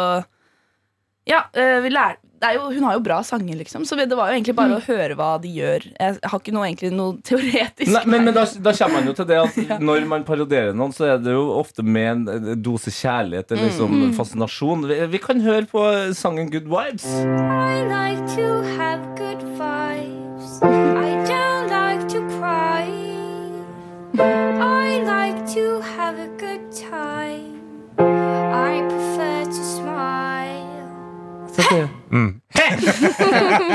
Ja, 1.30 1.44
uh, 1.54 1.78
vi 1.84 1.92
lær, 1.94 2.18
det 2.18 2.18
er 2.18 2.23
jo, 2.52 2.66
hun 2.74 2.84
har 2.84 2.98
jo 2.98 3.02
bra 3.04 3.22
sanger, 3.24 3.56
liksom, 3.56 3.86
så 3.88 3.96
det 3.96 4.12
var 4.12 4.30
jo 4.30 4.38
egentlig 4.38 4.56
bare 4.58 4.76
å 4.76 4.82
høre 4.84 5.16
hva 5.18 5.30
de 5.42 5.50
gjør. 5.54 5.86
Jeg 5.96 6.18
har 6.20 6.42
ikke 6.42 6.54
noe, 6.54 6.66
egentlig 6.68 6.92
noe 6.92 7.16
teoretisk. 7.24 7.92
Nei, 7.94 8.04
men, 8.10 8.28
men 8.28 8.36
da, 8.36 8.44
da 8.44 8.74
kommer 8.76 9.00
man 9.00 9.08
jo 9.08 9.16
til 9.16 9.28
det 9.30 9.40
at 9.40 9.56
når 9.88 10.08
man 10.10 10.26
parodierer 10.28 10.76
noen, 10.76 10.92
så 10.94 11.14
er 11.14 11.22
det 11.24 11.36
jo 11.36 11.46
ofte 11.56 11.84
med 11.86 12.28
en 12.28 12.60
dose 12.62 12.92
kjærlighet 12.94 13.54
eller 13.54 13.70
liksom 13.70 14.12
fascinasjon. 14.18 14.84
Vi, 14.90 15.00
vi 15.14 15.22
kan 15.22 15.40
høre 15.44 15.64
på 15.70 15.86
sangen 16.16 16.50
Good 16.52 16.68
Vibes. 16.68 17.06
I 17.08 17.84
like 17.88 18.26
to 18.36 18.46
have 18.76 19.00
good 19.16 19.40
vibes. 19.58 20.62
I 20.62 21.24
don't 21.28 21.68
like 21.70 22.08
to 22.08 22.20
cry. 22.36 22.88
I 24.18 25.00
like 25.04 25.46
to 25.54 25.80
have 25.80 26.18
a 26.18 26.28
good 26.38 26.72
time. 26.72 27.60
I 27.98 28.80
prefer 28.88 29.44
to 29.44 29.64
smile. 29.76 31.90
Mm. 32.14 32.40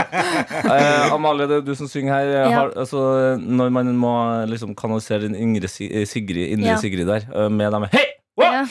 Eh, 0.69 1.13
Amalie, 1.13 1.47
det 1.49 1.57
er 1.59 1.65
du 1.65 1.71
som 1.77 1.87
synger 1.89 2.13
her. 2.13 2.29
Ja. 2.29 2.45
Har, 2.53 2.71
altså, 2.79 3.01
når 3.39 3.71
man 3.73 3.89
må 3.99 4.13
liksom 4.49 4.75
kanalisere 4.77 5.27
den 5.27 5.35
yngre 5.39 5.69
Sigrid, 5.69 6.45
indre 6.53 6.75
Ja. 6.75 6.77
Sigrid 6.81 7.07
der, 7.09 7.25
eh, 7.33 7.49
med 7.49 7.71
dem 7.73 7.87
Hei! 7.91 8.05
Ja. 8.39 8.61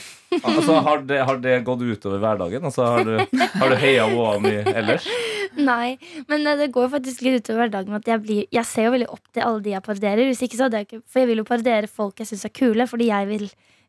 Altså, 0.43 0.79
har, 0.85 1.01
det, 1.05 1.19
har 1.25 1.37
det 1.41 1.59
gått 1.65 1.81
utover 1.85 2.21
hverdagen? 2.21 2.63
Altså, 2.65 2.85
har 2.85 3.03
du, 3.05 3.37
har 3.59 3.69
du 3.69 3.75
heia 3.81 4.07
Woa 4.09 4.37
mye 4.41 4.63
ellers? 4.73 5.05
Nei, 5.69 5.97
men 6.29 6.45
eh, 6.47 6.57
det 6.57 6.71
går 6.73 6.89
faktisk 6.95 7.21
litt 7.25 7.43
utover 7.43 7.65
hverdagen 7.67 7.97
at 7.97 8.07
jeg, 8.09 8.21
blir, 8.25 8.45
jeg 8.53 8.65
ser 8.69 8.89
jo 8.89 8.93
veldig 8.95 9.09
opp 9.13 9.25
til 9.33 9.45
alle 9.45 9.63
de 9.65 9.75
jeg 9.75 9.85
parodierer. 9.85 10.29
Hvis 10.29 10.41
ikke 10.45 10.57
så 10.59 10.67
hadde 10.67 10.81
jeg 10.81 10.89
ikke 10.89 11.01
For 11.05 11.21
jeg 11.21 11.31
vil 11.31 11.43
jo 11.43 11.49
parodiere 11.49 11.91
folk 11.91 12.21
jeg 12.23 12.31
syns 12.31 12.45
er 12.49 12.55
kule, 12.55 12.87
fordi 12.89 13.11
jeg 13.11 13.29
vil 13.29 13.47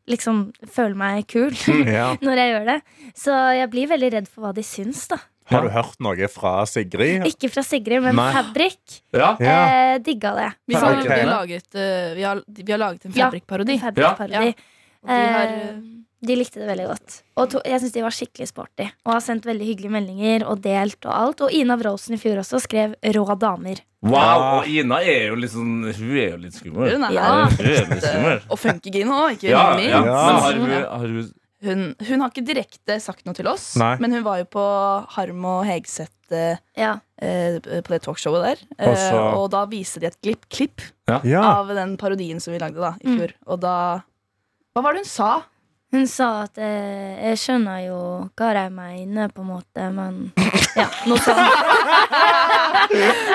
liksom 0.09 0.47
føle 0.73 0.97
meg 0.97 1.27
kul 1.29 1.53
Ja. 1.85 2.11
når 2.25 2.43
jeg 2.43 2.53
gjør 2.55 2.69
det. 2.73 2.79
Så 3.17 3.41
jeg 3.57 3.73
blir 3.73 3.91
veldig 3.93 4.13
redd 4.17 4.29
for 4.31 4.45
hva 4.47 4.53
de 4.57 4.65
syns, 4.65 5.07
da. 5.13 5.21
Har 5.51 5.61
du 5.67 5.69
hørt 5.69 5.95
noe 5.99 6.27
fra 6.31 6.53
Sigrid? 6.65 7.25
Ikke 7.27 7.49
fra 7.51 7.63
Sigrid, 7.63 8.01
men 8.03 8.15
Nei. 8.15 8.31
Fabrik. 8.33 8.99
Ja. 9.13 9.35
Ja. 9.39 9.57
Eh, 9.93 9.97
digga 9.99 10.35
det. 10.37 10.49
Vi 10.67 10.75
har, 10.75 10.95
vi, 11.01 11.09
har 11.09 11.25
laget, 11.31 11.67
uh, 11.75 12.13
vi, 12.15 12.23
har, 12.23 12.43
vi 12.47 12.71
har 12.71 12.79
laget 12.79 13.05
en 13.05 13.11
Ja. 13.15 13.29
Fabrik-parodi. 13.29 13.79
De 13.95 14.03
har, 14.05 14.53
Eh, 15.07 15.75
De 16.21 16.35
likte 16.37 16.59
det 16.61 16.67
veldig 16.69 16.83
godt. 16.85 17.15
Og 17.41 17.47
to, 17.49 17.59
jeg 17.65 17.81
syns 17.81 17.93
de 17.95 18.01
var 18.05 18.13
skikkelig 18.13 18.45
sporty. 18.51 18.85
Og 19.07 19.13
har 19.15 19.23
sendt 19.25 19.47
veldig 19.49 19.65
hyggelige 19.71 19.89
meldinger 19.95 20.43
og 20.45 20.59
delt 20.61 21.01
og 21.09 21.13
alt. 21.17 21.41
Og 21.41 21.55
Ina 21.57 21.73
Wroldsen 21.81 22.13
i 22.13 22.19
fjor 22.21 22.37
også 22.43 22.59
skrev 22.61 22.93
'Rå 23.01 23.25
damer'. 23.41 23.81
Wow, 24.03 24.59
og 24.61 24.67
Ina 24.69 24.99
er 25.01 25.27
jo 25.29 25.35
litt 25.35 25.49
sånn 25.51 25.81
Hun 25.93 26.17
er 26.17 26.29
jo 26.31 26.37
litt 26.37 26.53
skummel. 26.53 26.91
hun 26.93 27.03
er 27.05 27.11
Ja. 27.13 27.45
Hun 27.49 27.65
er 27.65 27.85
litt 27.89 28.03
skummel. 28.03 28.39
og 28.49 28.57
funkygine 28.59 29.09
òg, 29.09 29.31
ikke 29.33 29.49
Ja, 29.49 29.75
minst. 29.75 29.89
ja. 29.89 30.05
Ja. 30.05 30.25
Men 30.27 30.41
har 30.41 30.53
hun, 30.53 30.69
har 30.69 31.07
hun 31.07 31.33
Hun, 31.63 31.91
hun 32.07 32.21
har 32.23 32.29
ikke 32.31 32.45
direkte 32.47 32.95
sagt 33.03 33.25
noe 33.27 33.35
til 33.37 33.45
oss, 33.51 33.75
Nei. 33.77 33.91
men 34.01 34.11
hun 34.15 34.23
var 34.25 34.39
jo 34.41 34.45
på 34.49 34.63
Harm 35.13 35.43
og 35.45 35.65
Hegseth 35.67 36.31
eh, 36.33 36.57
Ja. 36.77 36.95
eh, 37.21 37.59
på 37.61 37.87
det 37.93 38.01
talkshowet 38.01 38.41
der. 38.47 38.57
Eh, 38.79 38.89
Og 38.89 38.97
så- 38.97 39.35
og 39.43 39.51
da 39.51 39.65
viste 39.67 39.99
de 39.99 40.07
et 40.07 40.17
klipp, 40.21 40.49
klipp 40.49 40.81
Ja. 41.23 41.41
av 41.59 41.67
den 41.67 41.97
parodien 41.97 42.39
som 42.41 42.53
vi 42.53 42.59
lagde 42.59 42.79
da 42.81 42.95
i 43.03 43.07
Mm. 43.07 43.17
fjor. 43.19 43.31
Og 43.47 43.59
da 43.61 44.01
Hva 44.75 44.81
var 44.83 44.93
det 44.93 44.99
hun 44.99 45.05
sa? 45.05 45.41
Hun 45.91 46.07
sa 46.07 46.43
at 46.43 46.57
eh, 46.57 47.17
jeg 47.29 47.37
skjønner 47.37 47.85
jo 47.87 48.29
hva 48.37 48.53
de 48.53 48.69
mener, 48.73 49.27
på 49.27 49.41
en 49.41 49.47
måte, 49.47 49.93
men 49.93 50.31
Ja, 50.75 50.87
noe 51.05 51.17
sånt. 51.17 51.37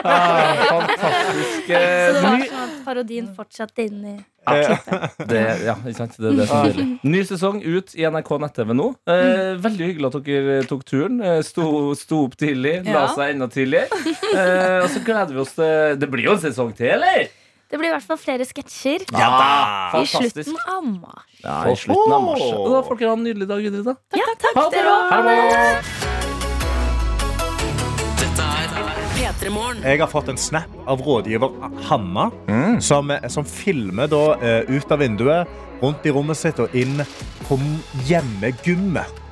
ah, 0.05 0.55
Fantastisk. 0.71 1.65
Så 1.67 1.73
eh, 1.73 2.13
det 2.13 2.23
var 2.23 2.39
sånn 2.49 2.66
parodien 2.87 3.29
fortsatte 3.37 3.85
inn 3.89 4.01
i 4.15 4.17
Det, 5.31 5.41
ja, 5.67 5.75
ikke 5.83 5.97
sant? 5.99 6.13
Det 6.23 6.31
det 6.39 6.45
som 6.47 6.61
er 6.61 6.69
deilig. 6.71 6.85
Ny 7.17 7.23
sesong 7.27 7.57
ut 7.67 7.95
i 7.99 8.05
NRK 8.07 8.31
nett-TV 8.45 8.77
nå. 8.79 8.87
Eh, 9.11 9.57
veldig 9.65 9.89
hyggelig 9.91 10.11
at 10.13 10.19
dere 10.29 10.59
tok 10.71 10.85
turen. 10.87 11.17
Eh, 11.19 11.41
Sto, 11.47 11.67
sto 11.99 12.21
opp 12.29 12.37
tidlig, 12.39 12.77
la 12.87 13.09
seg 13.17 13.35
enda 13.35 13.49
tidligere. 13.51 13.91
Eh, 14.37 14.85
og 14.85 14.89
så 14.95 15.03
gleder 15.03 15.35
vi 15.35 15.43
oss 15.43 15.57
til 15.59 15.99
Det 15.99 16.11
blir 16.13 16.29
jo 16.31 16.37
en 16.37 16.45
sesong 16.47 16.71
til, 16.79 16.95
eller? 16.95 17.27
Det 17.67 17.81
blir 17.81 17.91
i 17.91 17.95
hvert 17.97 18.07
fall 18.07 18.19
flere 18.23 18.45
sketsjer 18.47 19.03
Ja 19.11 19.27
da! 19.33 19.99
i 19.99 20.07
slutten 20.07 20.55
av 20.71 20.87
mars. 20.87 21.27
Ja, 21.43 21.57
i 21.67 21.75
slutten 21.83 22.15
av 22.15 22.23
mars. 22.29 22.47
Da 22.47 22.85
får 22.87 23.03
dere 23.03 23.11
ha 23.11 23.19
en 23.19 23.27
nydelig 23.27 23.51
dag 23.51 23.67
videre, 23.67 23.83
da. 23.91 23.99
Ja, 24.15 24.31
takk, 24.39 24.63
Ha 24.63 24.69
det 24.71 24.79
dere 24.79 25.67
òg. 25.75 26.26
Jeg 29.85 30.01
har 30.01 30.11
fått 30.11 30.29
en 30.33 30.41
snap 30.41 30.73
av 30.87 31.03
rådgiver 31.07 31.53
Hanna, 31.89 32.31
som, 32.81 33.13
som 33.29 33.45
filmer 33.45 34.11
da, 34.11 34.25
eh, 34.41 34.71
ut 34.71 34.91
av 34.93 34.99
vinduet, 34.99 35.47
rundt 35.83 36.07
i 36.07 36.11
rommet 36.11 36.39
sitt 36.41 36.59
og 36.63 36.75
inn 36.75 37.03
på 37.47 37.59
hjemmegymmet. 38.09 39.23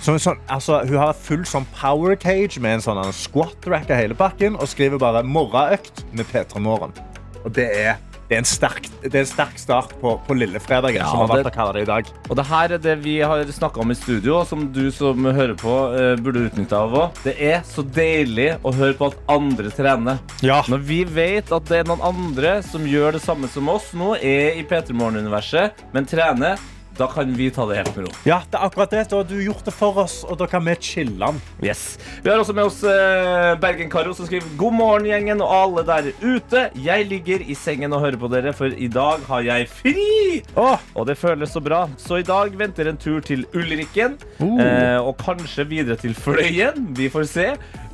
Så 0.00 0.14
hun, 0.14 0.20
sånn, 0.22 0.38
altså, 0.48 0.78
hun 0.88 0.96
har 0.96 1.12
full 1.12 1.42
sånn 1.44 1.66
power 1.76 2.16
cage 2.16 2.60
med 2.62 2.78
en 2.78 2.84
sånn 2.84 3.12
squat 3.12 3.66
rack 3.68 3.90
av 3.90 4.00
hele 4.00 4.16
bakken 4.16 4.56
og 4.56 4.70
skriver 4.72 4.98
bare 4.98 5.22
'morgenøkt 5.22 6.04
med 6.16 6.24
P3 6.32 6.62
Morgen'. 6.64 6.96
Og 7.44 7.52
det 7.52 7.68
er 7.76 7.98
det 8.30 8.36
er 8.36 8.44
en 8.44 8.46
sterk, 8.46 8.84
det 9.02 9.10
er 9.10 9.24
en 9.24 9.26
sterk 9.26 9.56
start 9.58 9.90
på, 9.98 10.12
på 10.22 10.34
lillefredagen, 10.38 11.00
Ja, 11.02 11.08
som 11.10 11.24
har 11.24 11.32
vært 11.32 11.48
det- 11.48 11.50
å 11.50 11.56
kalle 11.56 11.72
det 11.74 11.82
i 11.82 11.88
dag. 11.90 12.06
Og 12.30 12.36
det 12.38 12.44
her 12.46 12.72
er 12.76 12.78
det 12.78 12.94
vi 13.02 13.18
har 13.18 13.42
snakka 13.44 13.80
om 13.82 13.90
i 13.90 13.94
studio, 13.98 14.36
og 14.38 14.46
som 14.46 14.68
du 14.72 14.90
som 14.94 15.24
hører 15.24 15.56
på, 15.58 15.74
uh, 15.90 16.14
burde 16.14 16.46
utnytte 16.46 16.78
av 16.78 16.94
òg. 16.94 17.10
Det 17.24 17.34
er 17.42 17.64
så 17.66 17.82
deilig 17.82 18.60
å 18.62 18.72
høre 18.72 18.94
på 18.94 19.10
at 19.10 19.18
andre 19.28 19.70
trener. 19.74 20.20
Ja. 20.46 20.62
Når 20.62 20.78
vi 20.86 21.02
vet 21.04 21.50
at 21.50 21.64
det 21.66 21.80
er 21.80 21.88
noen 21.90 22.00
andre 22.06 22.62
som 22.62 22.86
gjør 22.86 23.18
det 23.18 23.22
samme 23.22 23.50
som 23.50 23.68
oss 23.68 23.90
nå, 23.98 24.14
er 24.22 24.54
i 24.60 24.62
P3 24.62 24.94
Morgen-universet, 24.94 25.72
men 25.92 26.06
trener, 26.06 26.56
da 27.00 27.06
kan 27.08 27.30
vi 27.36 27.48
ta 27.54 27.64
det 27.70 27.78
helt 27.80 27.94
med 27.96 28.06
ro. 28.06 28.12
Ja, 28.28 28.42
det 28.50 28.58
er 28.58 28.66
akkurat 28.68 28.92
det. 28.92 29.04
Da 29.10 29.20
har 29.22 29.28
du 29.28 29.36
gjort 29.42 29.64
det 29.64 29.72
for 29.74 29.96
oss, 30.02 30.18
og 30.28 30.36
da 30.40 30.46
kan 30.50 30.64
vi 30.66 30.74
chille. 30.84 31.30
Yes. 31.64 31.96
Vi 32.22 32.28
har 32.30 32.40
også 32.42 32.54
med 32.56 32.68
oss 32.68 32.82
eh, 32.84 33.54
Bergen-Karo 33.62 34.12
som 34.16 34.28
skriver 34.28 34.52
God 34.60 34.76
morgen, 34.76 35.08
gjengen 35.08 35.40
og 35.44 35.50
alle 35.56 35.84
der 35.88 36.10
ute. 36.20 36.66
Jeg 36.84 37.06
ligger 37.08 37.40
i 37.40 37.56
sengen 37.56 37.94
og 37.96 38.04
hører 38.04 38.20
på 38.20 38.30
dere, 38.32 38.52
for 38.56 38.68
i 38.76 38.88
dag 38.92 39.24
har 39.30 39.46
jeg 39.46 39.68
fri. 39.72 40.42
Åh, 40.60 40.76
Og 40.94 41.06
det 41.08 41.16
føles 41.20 41.52
så 41.56 41.62
bra. 41.64 41.86
Så 42.00 42.20
i 42.20 42.26
dag 42.26 42.52
venter 42.60 42.90
en 42.90 43.00
tur 43.00 43.20
til 43.24 43.46
Ulrikken. 43.56 44.18
Eh, 44.40 44.98
og 45.00 45.16
kanskje 45.24 45.64
videre 45.70 45.96
til 46.00 46.12
Fløyen. 46.16 46.90
Vi 46.98 47.08
får 47.12 47.28
se. 47.30 47.46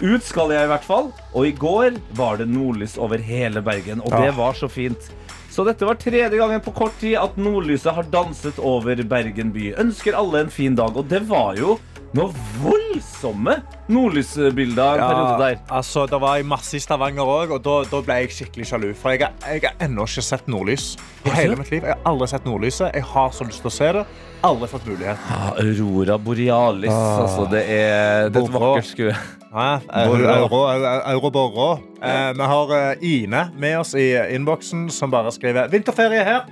Ut 0.02 0.24
skal 0.26 0.50
jeg 0.57 0.66
i 0.66 0.72
hvert 0.72 0.84
fall. 0.86 1.12
Og 1.32 1.46
i 1.48 1.54
går 1.57 2.00
var 2.18 2.40
det 2.40 2.48
nordlys 2.50 2.98
over 2.98 3.22
hele 3.22 3.62
Bergen, 3.62 4.02
og 4.02 4.11
det 4.18 4.34
var 4.36 4.57
så 4.59 4.68
fint. 4.70 5.11
Så 5.57 5.64
dette 5.64 5.86
var 5.88 5.96
tredje 5.96 6.36
gangen 6.36 6.61
på 6.61 6.72
kort 6.76 6.98
tid 7.00 7.14
at 7.16 7.38
nordlyset 7.40 7.94
har 7.96 8.04
danset 8.12 8.59
over 8.61 8.98
Bergen 9.09 9.54
by. 9.54 9.70
Ønsker 9.80 10.18
alle 10.18 10.42
en 10.44 10.50
fin 10.52 10.74
dag. 10.76 10.92
Og 10.92 11.09
det 11.09 11.22
var 11.30 11.57
jo 11.57 11.78
noe 12.14 12.30
voldsomme 12.62 13.57
nordlysbilder 13.92 15.00
en 15.00 15.02
periode 15.02 15.38
der. 15.40 15.59
altså, 15.70 16.07
det 16.07 16.20
var 16.22 16.42
masse 16.48 16.76
i 16.78 16.80
Stavanger 16.80 17.26
òg, 17.26 17.57
og 17.57 17.64
da, 17.64 17.76
da 17.90 18.00
ble 18.07 18.18
jeg 18.22 18.32
skikkelig 18.36 18.68
sjalu. 18.70 18.86
For 18.98 19.16
jeg, 19.16 19.32
jeg 19.42 19.64
har 19.66 19.74
ennå 19.88 20.07
ikke 20.09 20.24
sett 20.24 20.46
nordlys 20.50 20.92
i 21.26 21.34
hele 21.34 21.59
mitt 21.59 21.72
liv. 21.74 21.82
Jeg 21.84 21.94
har 21.96 22.04
aldri 22.12 22.28
sett 22.30 22.46
nordlyset. 22.48 22.94
Jeg 22.94 23.09
har 23.11 23.34
så 23.36 23.46
lyst 23.48 23.64
til 23.64 23.72
å 23.72 23.74
se 23.76 23.90
det. 23.98 24.04
Aldri 24.46 24.68
fått 24.70 24.86
mulighet. 24.86 25.26
Ja, 25.30 25.50
Aurora 25.62 26.18
borealis. 26.22 26.92
Ah. 26.92 27.24
Altså, 27.24 27.48
det 27.50 27.64
er, 27.66 28.30
det 28.30 28.42
er 28.42 28.46
et 28.46 28.54
vakkert 28.54 28.90
skue. 28.92 29.16
Ja, 29.57 29.80
Borå. 29.88 30.26
Euro, 30.28 30.61
euro, 30.68 30.90
euro 31.14 31.30
Borå. 31.32 31.68
Eh, 32.04 32.30
vi 32.36 32.48
har 32.52 32.72
eh, 32.76 33.07
Ine 33.09 33.46
med 33.57 33.78
oss 33.80 33.94
i 33.96 34.11
innboksen, 34.36 34.90
som 34.92 35.11
bare 35.11 35.32
skriver 35.32 35.70
Vinterferie 35.72 36.24
her. 36.26 36.44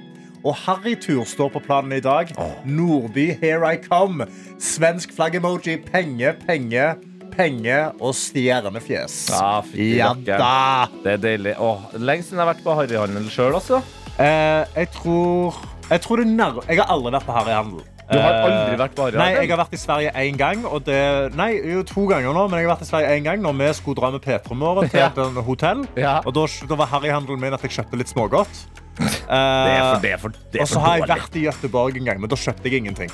Og 0.44 0.54
harrytur 0.66 1.24
står 1.24 1.48
på 1.54 1.60
planen 1.64 1.92
i 1.96 2.02
dag. 2.04 2.28
Nordby, 2.68 3.30
here 3.40 3.64
I 3.72 3.78
come. 3.80 4.26
Svensk 4.60 5.14
flagg-emoji. 5.16 5.78
Penge, 5.88 6.34
penge, 6.46 6.88
penge 7.32 7.78
og 8.00 8.12
stjernefjes. 8.14 9.16
Ja, 9.32 9.62
Ja 9.80 10.12
da! 10.20 10.86
Det 11.04 11.14
er 11.16 11.22
deilig. 11.24 11.54
Åh, 11.58 11.86
lenge 11.96 12.26
siden 12.26 12.38
jeg 12.38 12.44
har 12.46 12.52
vært 12.52 12.64
på 12.66 12.76
harryhandel 12.76 13.30
sjøl, 13.32 13.56
altså. 13.56 13.80
Eh, 14.20 14.62
jeg 14.76 14.92
tror 14.94 15.56
Jeg 15.90 16.00
tror 16.00 16.16
det 16.22 16.26
nær... 16.30 16.60
Jeg 16.68 16.78
har 16.80 16.92
aldri 16.92 17.10
vært 17.12 17.26
på 17.26 17.32
harryhandel. 17.40 17.80
Du 18.04 18.18
har 18.20 18.34
Eh, 18.36 18.44
aldri 18.44 18.76
vært 18.84 18.94
på 18.96 19.02
harryhandel? 19.08 19.24
Nei, 19.24 19.40
jeg 19.40 19.50
har 19.50 19.58
vært 19.64 19.74
i 19.74 19.80
Sverige 19.80 20.12
én 20.20 20.36
gang. 20.40 20.62
Det, 20.84 21.00
nei, 21.40 21.50
jo 21.72 21.82
to 21.88 22.04
ganger 22.08 22.32
nå, 22.36 22.44
men 22.52 22.60
jeg 22.60 22.68
har 22.68 22.76
vært 22.76 22.84
i 22.86 22.88
Sverige 22.92 23.16
en 23.16 23.24
gang 23.30 23.42
når 23.44 23.58
vi 23.64 23.72
skulle 23.80 23.96
dra 24.00 24.10
med 24.12 24.20
P3 24.24 24.56
Morgen 24.60 24.88
til 24.92 25.00
Ja. 25.00 25.08
et 25.08 25.44
hotell. 25.48 25.84
Ja. 25.96 26.18
Og 26.24 26.32
da, 26.36 26.44
da 26.68 26.74
var 26.80 26.92
harryhandelen 26.92 27.40
min 27.40 27.56
at 27.56 27.64
jeg 27.64 27.72
kjøpte 27.80 27.96
litt 28.00 28.12
smågodt. 28.12 28.64
Det 28.98 29.06
er 29.28 29.84
for, 29.84 30.00
det 30.02 30.12
er 30.12 30.20
for, 30.22 30.34
det 30.52 30.60
er 30.60 30.64
og 30.64 30.70
så 30.70 30.82
har 30.84 30.98
jeg 31.00 31.08
vært 31.10 31.38
i 31.38 31.46
Göteborg 31.48 31.96
en 31.98 32.10
gang, 32.10 32.20
men 32.22 32.30
da 32.30 32.38
kjøpte 32.38 32.70
jeg 32.70 32.84
ingenting. 32.84 33.10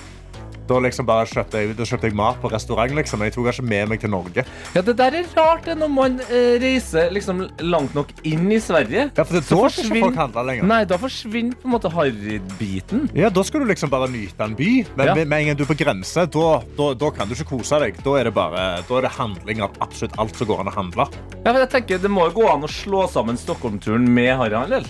Da, 0.71 0.77
liksom 0.79 1.07
bare 1.09 1.27
kjøpte 1.27 1.59
jeg, 1.65 1.73
da 1.75 1.87
kjøpte 1.89 2.07
jeg 2.07 2.15
mat 2.15 2.37
på 2.39 2.51
restaurant, 2.53 2.93
liksom. 2.95 3.25
jeg 3.27 3.33
tok 3.35 3.49
ikke 3.51 3.65
med 3.67 3.89
meg 3.91 4.01
til 4.05 4.13
Norge. 4.13 4.45
Ja, 4.77 4.83
det 4.87 4.95
der 5.01 5.17
er 5.19 5.31
rart 5.35 5.65
det, 5.67 5.75
når 5.81 5.91
man 5.91 6.21
eh, 6.29 6.61
reiser 6.63 7.11
liksom 7.11 7.41
langt 7.67 7.97
nok 7.99 8.13
inn 8.29 8.45
i 8.55 8.61
Sverige. 8.63 9.09
Ja, 9.17 9.25
for 9.27 9.35
det, 9.35 9.43
da 9.49 9.71
skal 9.73 9.89
ikke 9.89 10.05
folk 10.05 10.21
handle 10.21 10.45
lenger. 10.47 10.69
Nei, 10.71 10.79
da 10.87 10.99
forsvinner 11.03 11.59
på 11.59 11.67
en 11.67 11.75
måte 11.75 11.91
harrybiten. 11.91 13.09
Ja, 13.19 13.33
Da 13.35 13.43
skal 13.47 13.65
du 13.65 13.67
liksom 13.71 13.91
bare 13.91 14.07
nyte 14.13 14.47
en 14.47 14.55
by. 14.59 14.71
Men 14.95 15.07
Ja. 15.11 15.15
med, 15.19 15.27
med 15.33 15.41
en 15.43 15.47
gang 15.51 15.59
du 15.59 15.65
er 15.67 15.73
på 15.73 15.79
grense, 15.83 16.27
da, 16.31 16.47
da, 16.79 16.89
da 16.95 17.11
kan 17.19 17.29
du 17.29 17.35
ikke 17.35 17.49
kose 17.57 17.81
deg. 17.83 17.99
Da 18.07 18.15
er 18.21 18.31
det 18.31 18.35
bare 18.39 18.69
da 18.87 18.99
er 19.01 19.09
det 19.09 19.13
handling 19.19 19.63
av 19.67 19.75
absolutt 19.83 20.15
alt 20.23 20.37
som 20.39 20.47
går 20.47 20.63
an 20.63 20.71
å 20.71 20.77
handle. 20.77 21.09
Ja, 21.45 21.51
men 21.53 21.61
jeg 21.65 21.71
tenker, 21.75 21.99
Det 21.99 22.11
må 22.11 22.29
jo 22.31 22.37
gå 22.41 22.47
an 22.53 22.63
å 22.63 22.71
slå 22.71 23.09
sammen 23.11 23.37
Stockholm-turen 23.41 24.07
med 24.07 24.37
harryhandel. 24.39 24.87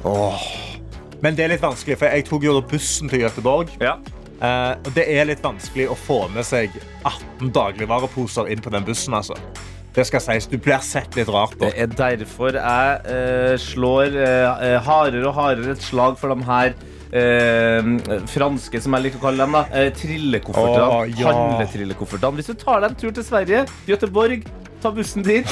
Men 1.23 1.37
det 1.37 1.45
er 1.45 1.53
litt 1.55 1.65
vanskelig, 1.65 1.99
for 2.01 2.09
jeg 2.13 2.25
tok 2.29 2.45
jo 2.47 2.55
da 2.61 2.67
bussen 2.67 3.09
til 3.13 3.25
Göteborg. 3.27 3.69
Ja. 3.81 3.97
Eh, 4.41 4.93
det 4.97 5.05
er 5.13 5.27
litt 5.29 5.43
vanskelig 5.45 5.91
å 5.93 5.97
få 5.99 6.23
med 6.33 6.47
seg 6.49 6.73
18 7.05 7.51
dagligvareposer 7.53 8.49
inn 8.53 8.63
på 8.65 8.73
den 8.73 8.87
bussen. 8.87 9.15
altså. 9.19 9.37
Det 9.93 10.05
skal 10.07 10.23
sies. 10.23 10.47
Du 10.47 10.57
blir 10.63 10.79
sett 10.87 11.17
litt 11.19 11.29
rart 11.29 11.57
på. 11.59 11.67
Det 11.67 11.75
er 11.83 11.91
derfor 11.99 12.55
jeg 12.55 13.01
eh, 13.11 13.57
slår 13.59 14.15
eh, 14.15 14.65
eh, 14.71 14.79
hardere 14.87 15.27
og 15.29 15.35
hardere 15.35 15.75
et 15.75 15.83
slag 15.83 16.17
for 16.21 16.31
de 16.31 16.47
her 16.47 16.73
eh, 17.11 17.91
franske, 18.31 18.81
som 18.81 18.95
jeg 18.97 19.09
liker 19.09 19.19
å 19.21 19.25
kalle 19.27 19.43
dem, 19.45 19.59
da, 19.59 19.65
eh, 19.75 19.91
trillekoffertene. 19.99 21.19
Ja. 21.19 21.35
Handletrillekoffertene. 21.35 22.39
Hvis 22.39 22.53
du 22.53 22.55
tar 22.63 22.85
deg 22.85 22.93
en 22.93 23.01
tur 23.03 23.11
til 23.19 23.27
Sverige, 23.27 23.65
Göteborg, 23.91 24.47
ta 24.83 24.91
bussen 24.95 25.23
dit, 25.27 25.47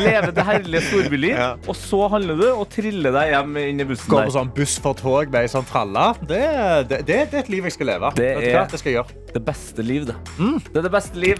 leve 0.00 0.30
det 0.34 0.44
herlige 0.46 0.82
storbyliv, 0.88 1.34
Ja. 1.36 1.50
og 1.68 1.76
så 1.78 2.02
handler 2.12 2.36
du 2.40 2.46
og 2.52 2.68
triller 2.72 3.12
deg 3.14 3.32
hjem 3.34 3.56
inn 3.62 3.80
i 3.80 3.86
bussen 3.88 4.10
Gå 4.12 4.22
på 4.26 4.34
sånn 4.36 4.52
buss 4.54 4.78
for 4.82 4.94
tog 4.98 5.30
med 5.32 5.40
ei 5.42 5.50
sånn 5.50 5.66
tralle. 5.68 6.06
Det, 6.26 6.42
det, 6.90 7.00
det, 7.06 7.18
det 7.30 7.38
er 7.40 7.44
et 7.44 7.52
liv 7.52 7.64
jeg 7.70 7.76
skal 7.78 7.86
leve. 7.94 8.12
Det 8.18 8.30
er- 8.36 8.68
det 8.70 8.78
skal 8.80 8.92
jeg 8.92 8.98
gjøre. 9.00 9.20
Det 9.34 9.44
beste 9.44 9.82
liv, 9.82 10.06
det. 10.06 10.14
Det 10.38 10.78
er 10.78 10.82
det 10.86 10.92
beste 10.94 11.18
liv. 11.18 11.38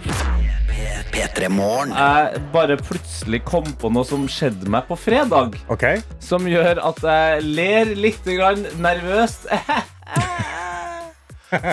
P3 1.15 1.47
Jeg 1.47 2.41
bare 2.51 2.75
plutselig 2.77 3.43
kom 3.47 3.63
på 3.79 3.91
noe 3.93 4.03
som 4.07 4.25
skjedde 4.27 4.67
meg 4.67 4.87
på 4.89 4.97
fredag. 4.99 5.55
Ok? 5.71 5.85
som 6.19 6.43
gjør 6.49 6.81
at 6.83 6.99
jeg 7.01 7.43
ler 7.43 7.93
litt 7.95 8.25
grann 8.25 8.65
nervøst. 8.83 9.47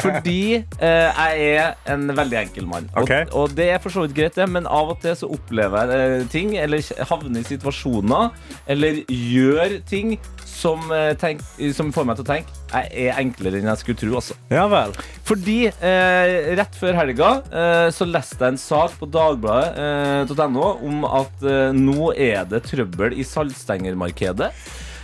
Fordi 0.05 0.39
eh, 0.59 1.23
jeg 1.23 1.47
er 1.57 1.75
en 1.95 2.09
veldig 2.17 2.39
enkel 2.45 2.67
mann. 2.71 2.89
Og, 2.95 3.03
Ok. 3.05 3.13
og 3.33 3.55
det 3.59 3.71
er 3.75 3.83
for 3.83 3.91
så 3.95 4.05
vidt 4.07 4.17
greit, 4.17 4.37
det, 4.39 4.49
men 4.51 4.67
av 4.67 4.93
og 4.95 5.01
til 5.03 5.17
så 5.19 5.29
opplever 5.33 5.91
jeg 5.93 6.21
eh, 6.23 6.27
ting, 6.33 6.55
eller 6.61 6.83
havner 7.11 7.41
i 7.43 7.49
situasjoner, 7.49 8.31
eller 8.71 9.03
gjør 9.09 9.79
ting 9.89 10.17
som, 10.47 10.85
eh, 10.95 11.13
tenk, 11.19 11.43
som 11.75 11.91
får 11.95 12.07
meg 12.09 12.21
til 12.21 12.27
å 12.27 12.31
tenke 12.35 12.59
jeg 12.73 13.09
er 13.11 13.19
enklere 13.21 13.59
enn 13.61 13.67
jeg 13.69 13.81
skulle 13.83 14.01
tro. 14.01 14.15
Altså. 14.17 14.35
Ja 14.49 14.63
vel. 14.73 14.95
Fordi 15.29 15.59
eh, 15.69 16.53
rett 16.57 16.79
før 16.79 16.97
helga 16.97 17.33
eh, 17.53 17.89
så 17.93 18.07
leste 18.09 18.39
jeg 18.41 18.55
en 18.55 18.61
sak 18.63 18.95
på 18.97 19.09
dagbladet.no 19.13 20.69
om 20.89 21.05
at 21.09 21.45
eh, 21.45 21.75
nå 21.77 22.13
er 22.17 22.47
det 22.49 22.63
trøbbel 22.71 23.19
i 23.21 23.27
saltstengermarkedet. 23.29 24.51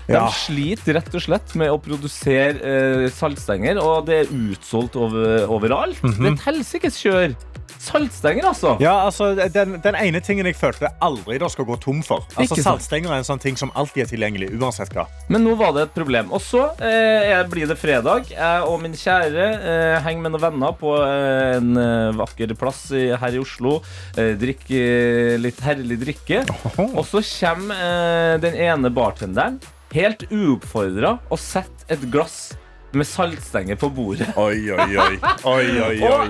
De 0.09 0.23
sliter 0.33 0.97
rett 0.97 1.13
og 1.15 1.21
slett 1.21 1.55
med 1.61 1.69
å 1.73 1.77
produsere 1.85 2.57
eh, 2.65 3.09
saltstenger, 3.13 3.77
og 3.83 4.07
det 4.09 4.23
er 4.25 4.33
utsolgt 4.33 4.97
over, 4.97 5.45
overalt. 5.53 6.01
Det 6.01 6.17
er 6.25 6.33
et 6.33 6.47
helsikes 6.49 6.97
kjør. 7.05 7.37
Saltstenger, 7.79 8.43
altså. 8.49 8.73
Ja, 8.83 9.05
altså, 9.07 9.29
den, 9.55 9.77
den 9.85 9.97
ene 10.01 10.21
tingen 10.25 10.49
jeg 10.49 10.57
følte 10.59 10.89
jeg 10.89 10.97
aldri 11.05 11.37
da 11.39 11.47
skal 11.53 11.67
gå 11.69 11.77
tom 11.81 12.01
for. 12.03 12.25
Altså, 12.41 12.59
Saltstenger 12.65 13.13
er 13.13 13.21
en 13.21 13.29
sånn 13.29 13.43
ting 13.43 13.59
som 13.61 13.71
alltid 13.79 14.03
er 14.07 14.11
tilgjengelig. 14.11 14.49
uansett 14.59 14.91
hva. 14.97 15.05
Men 15.31 15.45
nå 15.47 15.55
var 15.61 15.77
det 15.77 15.87
et 15.87 15.95
problem. 15.95 16.33
Og 16.35 16.43
så 16.43 16.65
eh, 16.83 17.39
blir 17.53 17.71
det 17.71 17.79
fredag. 17.79 18.33
Jeg 18.35 18.67
og 18.67 18.83
min 18.83 18.97
kjære 18.99 19.47
eh, 19.57 19.95
henger 20.05 20.25
med 20.27 20.35
noen 20.35 20.45
venner 20.49 20.75
på 20.81 20.97
eh, 21.05 21.57
en 21.61 21.71
eh, 21.79 22.19
vakker 22.19 22.57
plass 22.59 22.89
i, 22.97 23.09
her 23.15 23.39
i 23.39 23.43
Oslo. 23.45 23.79
Eh, 24.19 24.35
drikker 24.41 25.39
litt 25.45 25.63
herlig 25.65 26.01
drikke. 26.03 26.43
Og 26.91 27.05
så 27.07 27.23
kommer 27.31 27.79
eh, 27.79 28.37
den 28.43 28.59
ene 28.69 28.91
bartenderen 28.91 29.61
helt 29.95 30.25
uoppfordra 30.31 31.19
og 31.31 31.39
sette 31.41 31.87
et 31.93 32.03
glass 32.13 32.55
med 32.97 33.05
saltstenger 33.05 33.77
på 33.77 33.91
bordet. 33.93 34.31
Oi, 34.41 34.71
oi, 34.73 34.97
oi. 34.97 35.17
oi, 35.45 35.65
oi, 35.85 35.97
oi. 36.09 36.29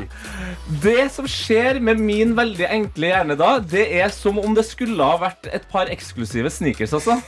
Det 0.82 1.04
som 1.14 1.26
skjer 1.30 1.78
med 1.80 2.00
min 2.02 2.32
veldig 2.36 2.66
enkle 2.66 3.12
hjerne 3.12 3.36
da, 3.38 3.50
det 3.62 3.84
er 4.00 4.10
som 4.10 4.40
om 4.42 4.56
det 4.58 4.64
skulle 4.66 4.98
ha 5.06 5.20
vært 5.22 5.46
et 5.54 5.68
par 5.70 5.86
eksklusive 5.92 6.50
sneakers, 6.50 6.96
altså. 6.98 7.20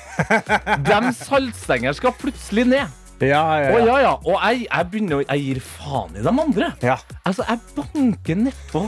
De 0.82 1.12
saltstengene 1.20 1.94
skal 1.94 2.16
plutselig 2.18 2.66
ned. 2.72 2.96
Ja, 3.20 3.44
ja, 3.60 3.68
ja. 3.68 3.70
Og, 3.76 3.86
ja, 3.86 3.96
ja. 4.02 4.12
Og 4.24 4.34
jeg, 4.40 4.62
jeg 4.64 4.86
begynner 4.90 5.18
å 5.20 5.24
Jeg 5.28 5.42
gir 5.44 5.58
faen 5.60 6.14
i 6.16 6.22
de 6.24 6.30
andre. 6.32 6.72
ja. 6.82 6.96
Altså, 7.28 7.44
jeg 7.46 7.60
banker 7.76 8.38
nedpå 8.48 8.86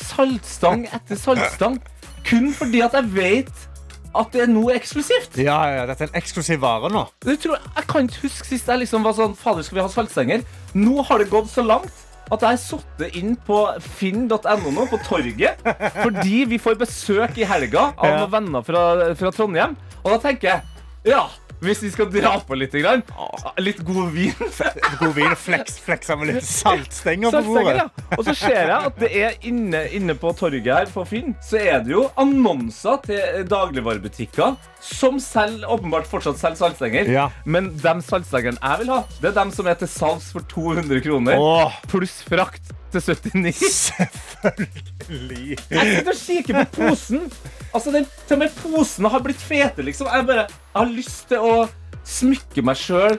saltstang 0.00 0.84
etter 0.94 1.18
saltstang 1.18 1.80
kun 2.28 2.50
fordi 2.54 2.82
at 2.84 2.94
jeg 2.94 3.08
vet 3.16 3.66
at 4.16 4.32
det 4.34 4.44
er 4.44 4.50
noe 4.50 4.74
eksklusivt. 4.74 5.38
Ja, 5.38 5.58
ja, 5.70 5.86
dette 5.88 6.06
er 6.06 6.10
en 6.10 6.20
eksklusiv 6.20 6.60
vare 6.62 6.90
nå. 6.92 7.04
Jeg, 7.26 7.40
tror, 7.44 7.58
jeg 7.76 7.88
kan 7.90 8.08
ikke 8.08 8.24
huske 8.26 8.48
sist 8.48 8.70
jeg 8.70 8.82
liksom 8.82 9.06
var 9.06 9.14
sånn 9.18 9.36
Fader, 9.38 9.66
skal 9.66 9.78
vi 9.80 9.84
ha 9.84 9.90
saltstenger? 9.92 10.46
Nå 10.78 11.04
har 11.06 11.22
det 11.22 11.30
gått 11.32 11.50
så 11.52 11.64
langt 11.66 12.06
at 12.30 12.44
jeg 12.46 12.60
sittet 12.62 13.16
inn 13.18 13.34
på 13.46 13.58
finn.no 13.98 14.70
nå, 14.70 14.86
på 14.90 14.98
torget, 15.06 15.62
fordi 16.04 16.44
vi 16.50 16.60
får 16.62 16.78
besøk 16.78 17.38
i 17.42 17.46
helga 17.48 17.88
av 17.96 18.16
noen 18.20 18.34
venner 18.34 18.66
fra, 18.66 18.84
fra 19.18 19.32
Trondheim. 19.34 19.74
Og 20.04 20.14
da 20.14 20.20
tenker 20.22 20.52
jeg 20.52 21.10
Ja, 21.10 21.24
hvis 21.60 21.82
vi 21.84 21.90
skal 21.92 22.08
dra 22.12 22.32
på 22.46 22.56
litt, 22.58 22.74
grann, 22.80 23.02
litt 23.60 23.82
god 23.86 24.10
vin 24.14 24.32
God 25.00 25.14
vin, 25.16 25.30
og 25.32 25.38
fleksa 25.40 26.16
med 26.18 26.32
litt 26.32 26.46
saltstenger 26.46 27.34
på 27.34 27.42
bordet. 27.50 27.76
ja. 27.82 27.86
Og 28.16 28.24
så 28.26 28.34
ser 28.38 28.72
jeg 28.72 28.90
at 28.90 28.98
det 29.00 29.10
er 29.20 29.36
inne, 29.48 29.84
inne 29.96 30.16
på 30.18 30.32
torget 30.38 30.70
her 30.72 30.90
på 30.92 31.04
Finn, 31.08 31.34
så 31.44 31.60
er 31.60 31.84
det 31.84 31.94
jo 31.94 32.06
annonser 32.20 33.00
til 33.06 33.46
dagligvarebutikker 33.50 34.56
som 34.84 35.20
selv, 35.22 35.64
åpenbart 35.68 36.08
fortsatt 36.08 36.40
selger 36.40 36.62
saltstenger. 36.64 37.10
Ja. 37.12 37.28
Men 37.44 37.72
de 37.80 37.96
saltstengene 38.06 38.60
jeg 38.60 38.82
vil 38.84 38.92
ha, 38.94 39.02
det 39.20 39.32
er 39.32 39.38
dem 39.42 39.54
som 39.54 39.68
er 39.70 39.80
til 39.80 39.90
salgs 39.92 40.30
for 40.34 40.46
200 40.50 41.02
kroner. 41.04 41.40
Pluss 41.90 42.20
frakt 42.26 42.72
til 42.94 43.02
79. 43.02 43.92
selvfølgelig. 45.10 45.58
Jeg 45.70 45.96
sitter 45.96 46.12
og 46.12 46.20
kikker 46.26 46.64
på 46.64 46.82
posen. 46.88 47.32
Altså, 47.74 47.92
den, 47.94 48.06
til 48.26 48.34
og 48.34 48.38
med 48.38 48.56
posen 48.62 49.04
har 49.04 49.22
blitt 49.24 49.42
fete, 49.42 49.82
liksom. 49.82 50.08
Jeg, 50.14 50.26
bare, 50.26 50.46
jeg 50.48 50.80
har 50.80 50.90
lyst 50.94 51.28
til 51.30 51.38
å 51.38 51.54
smykke 52.06 52.64
meg 52.66 52.78
sjøl 52.80 53.18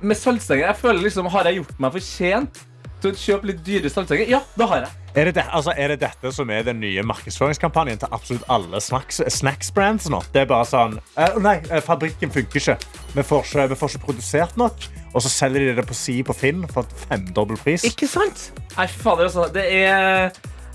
med 0.00 0.16
saltstenger. 0.16 0.66
Jeg 0.66 0.80
føler 0.80 1.02
liksom, 1.04 1.28
Har 1.32 1.48
jeg 1.48 1.60
gjort 1.60 1.80
meg 1.82 1.96
fortjent 1.98 2.62
til 3.00 3.12
å 3.12 3.16
kjøpe 3.16 3.50
litt 3.50 3.62
dyre 3.66 3.92
saltstenger? 3.92 4.30
Ja, 4.30 4.42
det 4.56 4.68
har 4.70 4.84
jeg. 4.84 4.96
Er 5.10 5.26
det, 5.26 5.34
det, 5.40 5.44
altså, 5.50 5.72
er 5.74 5.90
det 5.90 6.00
dette 6.04 6.30
som 6.32 6.50
er 6.54 6.62
den 6.62 6.78
nye 6.80 7.02
markedsføringskampanjen 7.02 7.98
til 7.98 8.12
absolutt 8.14 8.44
alle 8.52 8.78
snacks, 8.84 9.18
snacks-brands 9.40 10.06
nå? 10.12 10.20
Det 10.30 10.44
er 10.44 10.50
bare 10.50 10.68
sånn 10.70 11.00
eh, 11.18 11.38
Nei, 11.42 11.56
eh, 11.66 11.82
fabrikken 11.82 12.30
funker 12.30 12.62
ikke. 12.62 12.76
Vi 13.16 13.24
får 13.26 13.48
ikke, 13.48 13.68
vi 13.72 13.78
får 13.80 13.96
ikke 13.96 14.04
produsert 14.06 14.60
nok. 14.60 14.86
Og 15.14 15.22
så 15.24 15.28
selger 15.32 15.64
de 15.66 15.76
det 15.80 15.86
på 15.88 15.94
si 15.96 16.20
på 16.22 16.34
Finn 16.38 16.62
for 16.70 16.86
femdobbel 17.08 17.58
pris. 17.58 17.82
Ikke 17.88 18.06
sant? 18.06 18.50
Nei, 18.76 18.86
fader, 18.86 19.26
altså. 19.26 19.48
Det 19.54 19.64
er 19.82 20.30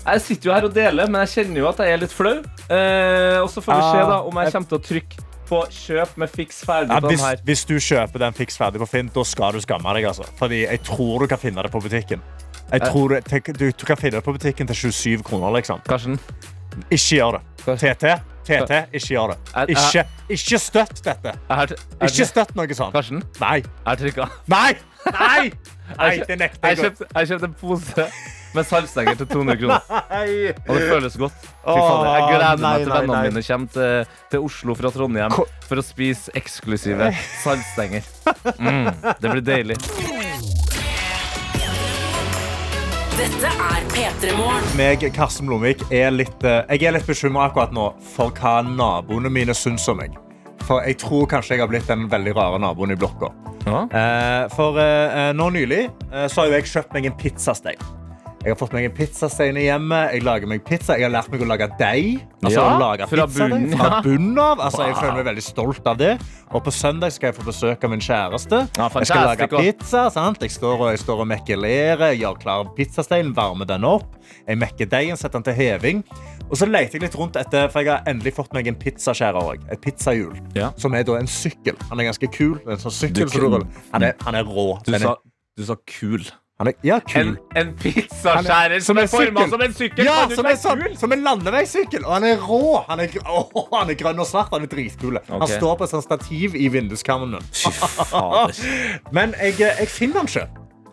Jeg 0.06 0.20
sitter 0.22 0.50
jo 0.50 0.54
her 0.54 0.64
og 0.68 0.74
deler, 0.76 1.08
men 1.10 1.24
jeg 1.24 1.32
kjenner 1.40 1.62
jo 1.64 1.68
at 1.70 1.80
jeg 1.82 1.92
er 1.96 2.02
litt 2.04 2.12
flau. 2.14 2.36
Eh, 2.70 3.38
og 3.42 3.48
så 3.50 3.62
får 3.64 3.80
vi 3.80 3.86
se 3.94 4.02
da 4.10 4.18
om 4.28 4.36
jeg 4.42 4.52
kommer 4.54 4.68
til 4.70 4.78
å 4.78 4.84
trykke 4.90 5.24
på 5.46 5.60
kjøp 5.70 6.16
med 6.18 6.30
fiks 6.30 6.60
ferdig 6.66 6.90
Ja, 6.90 7.00
hvis, 7.06 7.22
her. 7.22 7.40
hvis 7.46 7.60
du 7.66 7.76
kjøper 7.78 8.18
den 8.24 8.34
fiks 8.34 8.56
ferdig 8.58 8.80
på 8.82 8.88
Finn, 8.90 9.10
da 9.14 9.22
skal 9.26 9.54
du 9.54 9.60
skamme 9.62 9.92
deg. 9.94 10.06
Altså. 10.10 10.26
Fordi 10.38 10.64
jeg 10.64 10.80
tror 10.86 11.22
du 11.22 11.26
kan 11.30 11.38
finne 11.42 11.62
det 11.62 11.70
på 11.74 11.80
butikken. 11.82 12.22
Jeg 12.72 12.82
tror 12.82 13.14
du, 13.14 13.20
du, 13.54 13.66
du 13.70 13.84
kan 13.86 13.96
finne 13.98 14.18
det 14.18 14.24
på 14.26 14.34
butikken 14.34 14.66
til 14.66 14.76
27 14.90 15.22
kroner. 15.26 15.52
liksom. 15.54 15.82
Karsten, 15.86 16.18
Ikke 16.90 17.18
gjør 17.18 17.38
det. 17.38 17.42
TT, 17.66 18.12
TT, 18.46 18.72
ikke 18.94 19.12
gjør 19.14 19.32
det. 19.34 19.38
Ikke, 19.74 20.04
ikke 20.36 20.60
støtt 20.62 21.02
dette. 21.06 21.32
Ikke 22.06 22.28
støtt 22.28 22.54
noe 22.58 22.78
sånt. 22.78 22.94
Karsten, 22.94 23.24
Nei. 23.42 23.58
jeg 23.64 24.02
trykka. 24.04 24.28
Nei! 24.52 24.76
Nei! 25.10 25.50
Nei, 26.00 26.16
det 26.26 26.34
nekter 26.40 26.72
Jeg 26.72 26.78
Kjøpt, 26.80 27.02
jeg 27.14 27.28
kjøpte 27.30 27.46
en 27.46 27.52
pose 27.60 28.06
med 28.56 28.66
saltstenger 28.66 29.18
til 29.20 29.28
200 29.30 29.58
kroner. 29.60 29.90
Og 30.66 30.72
det 30.74 30.88
føles 30.88 31.18
godt. 31.20 31.46
Jeg 31.66 32.28
gleder 32.32 32.62
meg 32.62 32.82
til 32.82 32.92
vennene 32.94 33.22
mine 33.28 33.44
kommer 33.46 33.72
til, 33.76 34.14
til 34.32 34.46
Oslo 34.48 34.76
fra 34.78 34.92
Trondheim 34.94 35.36
for 35.68 35.82
å 35.82 35.84
spise 35.86 36.34
eksklusive 36.38 37.12
saltstenger. 37.44 38.06
Mm, 38.56 38.88
det 39.20 39.30
blir 39.30 39.42
deilig. 39.44 40.65
Dette 43.16 43.48
er 43.48 43.84
P3 43.94 44.34
Morgen. 44.36 44.64
meg, 44.76 45.00
Karsten 45.16 45.46
Blomvik, 45.48 45.80
er 45.90 46.10
litt, 46.12 46.44
eh, 46.44 46.66
jeg 46.68 46.82
er 46.84 46.92
litt 46.98 47.06
bekymra 47.08 47.46
akkurat 47.48 47.72
nå 47.72 47.86
for 48.12 48.28
hva 48.36 48.58
naboene 48.60 49.30
mine 49.32 49.54
syns 49.56 49.86
om 49.88 49.96
meg. 49.96 50.18
For 50.68 50.84
jeg 50.84 50.98
tror 51.00 51.24
kanskje 51.30 51.56
jeg 51.56 51.62
har 51.62 51.70
blitt 51.70 51.88
den 51.88 52.10
veldig 52.12 52.34
rare 52.36 52.58
naboen 52.60 52.92
i 52.92 52.98
blokka. 53.00 53.30
Ja. 53.64 53.86
Eh, 53.88 54.42
for 54.52 54.76
eh, 54.82 55.32
nå 55.32 55.48
nylig 55.54 55.86
eh, 56.12 56.26
så 56.28 56.42
har 56.42 56.50
jo 56.50 56.58
jeg 56.58 56.68
kjøpt 56.74 56.92
meg 56.92 57.08
en 57.08 57.16
pizzastein. 57.16 57.80
Jeg 58.46 58.54
har 58.54 58.58
fått 58.60 58.74
meg 58.76 58.84
en 58.86 58.92
pizzastein 58.94 59.56
i 59.58 59.64
hjemmet. 59.64 60.12
Jeg 60.14 60.22
lager 60.22 60.46
meg 60.46 60.60
pizza. 60.62 60.94
Jeg 60.94 61.08
har 61.08 61.10
lært 61.10 61.32
meg 61.32 61.40
å 61.42 61.46
lage 61.50 61.66
deig. 61.80 62.20
Altså, 62.44 62.52
Ja, 62.54 62.66
å 62.76 62.78
lage 62.78 63.08
fra 63.10 63.24
bunnen, 63.26 63.64
fra 63.72 63.88
ja. 63.88 63.96
bunnen 64.04 64.38
av. 64.38 64.60
Altså, 64.68 64.84
jeg 64.86 64.94
føler 65.00 65.16
meg 65.16 65.26
veldig 65.26 65.42
stolt 65.42 65.88
av 65.90 65.98
det. 65.98 66.12
Og 66.54 66.62
på 66.62 66.70
søndag 66.70 67.10
skal 67.16 67.32
jeg 67.32 67.36
få 67.40 67.46
besøk 67.48 67.82
av 67.82 67.90
min 67.90 68.04
kjæreste. 68.06 68.60
Ja, 68.78 68.86
jeg 69.00 69.10
skal 69.10 69.26
lage 69.32 69.48
pizza. 69.50 70.04
Sant? 70.14 70.46
Jeg 70.46 70.54
står 70.54 70.76
og, 70.78 70.92
jeg 70.94 71.02
står 71.02 71.24
og 71.24 71.28
mekker 71.32 71.58
lere, 71.58 72.12
gjør 72.14 72.38
klar 72.46 72.70
pizzasteinen, 72.78 73.34
varmer 73.34 73.66
den 73.66 73.88
opp. 73.90 74.14
Jeg 74.46 74.62
mekker 74.62 74.92
deigen, 74.94 75.18
setter 75.18 75.40
den 75.42 75.48
til 75.50 75.58
heving. 75.58 76.06
Og 76.46 76.54
så 76.62 76.70
leter 76.70 77.00
jeg 77.00 77.08
litt 77.08 77.18
rundt 77.18 77.34
etter, 77.42 77.66
for 77.74 77.82
jeg 77.82 77.96
har 77.96 78.06
endelig 78.06 78.36
fått 78.38 78.54
meg 78.54 78.70
en 78.70 78.78
pizzaskjærer 78.78 79.42
òg. 79.42 79.66
Et 79.74 79.82
pizzahjul. 79.82 80.38
Ja. 80.54 80.70
Som 80.78 80.94
er 80.94 81.02
da 81.02 81.18
en 81.18 81.26
sykkel. 81.26 81.74
Han 81.90 81.98
er 81.98 82.12
ganske 82.12 82.30
kul. 82.30 82.60
En 82.62 82.78
sånn 82.78 82.94
sykkel, 82.94 83.26
Du 83.26 83.40
så 83.40 83.50
du. 83.58 83.62
Han, 83.90 84.06
er, 84.06 84.14
han 84.22 84.38
er 84.38 84.46
rå. 84.46 84.76
Du 84.86 84.94
sa, 84.94 85.18
du 85.58 85.66
sa 85.66 85.82
kul. 85.98 86.22
Han 86.56 86.70
er, 86.70 86.76
ja, 86.88 86.96
kul. 87.04 87.20
En, 87.20 87.36
en 87.60 87.72
pizzaskjærer 87.76 88.80
som 88.80 88.96
Som 88.96 88.98
er 88.98 89.02
en 89.04 89.10
forma 89.12 89.42
som 89.52 89.60
en 89.66 89.74
sykkel! 89.76 90.06
Ja, 90.08 90.14
som 90.32 90.46
er 90.48 90.56
sånn, 90.56 90.84
som 90.96 91.12
en 91.12 91.24
landeveissykkel. 91.26 92.06
Og 92.06 92.14
han 92.14 92.24
er 92.24 92.38
rå. 92.40 92.78
Han 92.88 93.02
er, 93.04 93.12
oh, 93.28 93.50
han 93.76 93.92
er 93.92 93.98
grønn 94.00 94.22
og 94.24 94.28
svart. 94.30 94.48
Han 94.56 94.64
er 94.64 94.70
dritkul. 94.72 95.18
Han 95.28 95.44
står 95.50 95.76
på 95.76 95.84
et 95.84 95.92
sånt 95.92 96.06
stativ 96.06 96.56
i 96.56 96.70
vinduskarmen. 96.72 97.36
Men 99.16 99.34
jeg, 99.36 99.58
eh, 99.60 99.82
jeg 99.84 99.90
finner 99.92 100.22
den 100.24 100.32
ikke. 100.32 100.46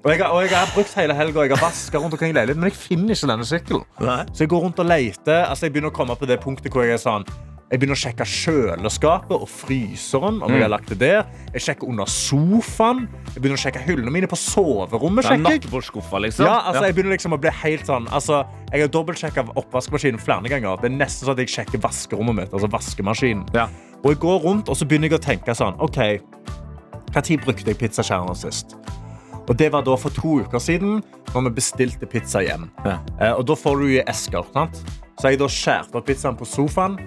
Og 0.03 0.11
jeg, 0.11 0.20
har- 0.20 0.34
og 0.36 0.41
jeg 0.43 0.51
har 0.51 0.72
brukt 0.76 0.93
hele 0.99 1.16
helga 1.16 1.39
og 1.39 1.47
jeg 1.47 1.55
har 1.55 1.64
vaska 1.64 1.97
rundt 2.03 2.14
omkring 2.18 2.34
i 2.34 2.36
leiligheten, 2.36 2.59
men 2.59 2.68
jeg 2.74 2.76
finner 2.76 3.16
ikke 3.16 3.30
denne 3.32 3.45
sykkelen. 3.47 3.86
Så 4.36 4.43
jeg 4.43 4.49
går 4.51 4.59
rundt 4.66 4.80
og 4.84 4.89
leter. 4.91 5.45
Altså, 5.47 5.66
jeg 5.70 5.72
begynner 5.78 5.93
å 5.93 5.95
komme 5.95 6.18
på 6.20 6.28
det 6.28 6.41
punktet 6.43 6.76
hvor 6.76 6.84
jeg 6.84 6.97
er 6.97 6.99
sånn 6.99 7.24
jeg 7.72 7.80
begynner 7.82 7.97
å 7.97 8.01
sjekke 8.03 8.26
kjøleskapet 8.30 9.34
og 9.34 9.47
fryseren. 9.49 10.41
om 10.43 10.51
jeg 10.53 10.61
har 10.61 10.70
lagt 10.70 10.89
det 10.93 10.99
der. 11.01 11.24
Jeg 11.55 11.61
sjekker 11.66 11.89
under 11.89 12.05
sofaen. 12.05 13.07
Jeg 13.34 13.41
begynner 13.41 13.57
å 13.57 13.64
sjekke 13.64 13.82
hyllene 13.82 14.14
mine 14.14 14.30
på 14.30 14.38
soverommet. 14.38 15.26
Det 15.26 15.32
er 15.34 15.41
nattbordskuffa, 15.41 16.22
liksom. 16.22 16.45
Ja, 16.45 16.59
altså, 16.70 16.84
jeg 16.86 16.97
begynner 16.97 17.16
liksom 17.16 17.34
å 17.34 17.39
bli 17.41 17.49
helt 17.64 17.89
sånn 17.89 18.05
altså, 18.14 18.43
Jeg 18.72 18.86
har 18.86 18.93
dobbeltsjekka 18.93 19.47
oppvaskmaskinen 19.57 20.22
flere 20.22 20.51
ganger. 20.51 20.78
Det 20.82 20.91
er 20.91 20.97
nesten 20.99 21.26
sånn 21.26 21.34
at 21.34 21.41
jeg 21.41 21.53
sjekker 21.55 21.82
vaskerommet 21.82 22.43
mitt. 22.43 22.53
Altså 22.53 22.70
vaskemaskinen. 22.70 23.47
Ja. 23.57 23.68
Og 24.03 24.14
jeg 24.14 24.20
går 24.22 24.39
rundt 24.43 24.70
og 24.70 24.78
så 24.78 24.86
begynner 24.86 25.09
jeg 25.09 25.18
å 25.22 25.24
tenke 25.24 25.55
sånn 25.57 25.80
OK, 25.82 25.97
når 27.14 27.45
brukte 27.45 27.70
jeg 27.72 27.78
pizzaskjæreren 27.78 28.38
sist? 28.38 28.76
Og 29.47 29.57
Det 29.57 29.72
var 29.72 29.84
da 29.84 29.95
for 29.99 30.09
to 30.09 30.39
uker 30.41 30.59
siden, 30.59 31.01
når 31.34 31.49
vi 31.49 31.55
bestilte 31.57 32.05
pizza 32.09 32.41
hjem. 32.41 32.70
Ja. 32.86 32.99
Eh, 33.20 33.34
og 33.34 33.45
Da 33.45 33.55
får 33.55 33.80
du 33.80 33.88
i 33.88 34.03
esker. 34.07 34.43
sant? 34.53 35.02
Så 35.20 35.30
jeg 35.32 35.39
da 35.39 35.47
skjærte 35.51 35.99
opp 35.99 36.07
pizzaen 36.09 36.38
på 36.38 36.47
sofaen, 36.47 36.97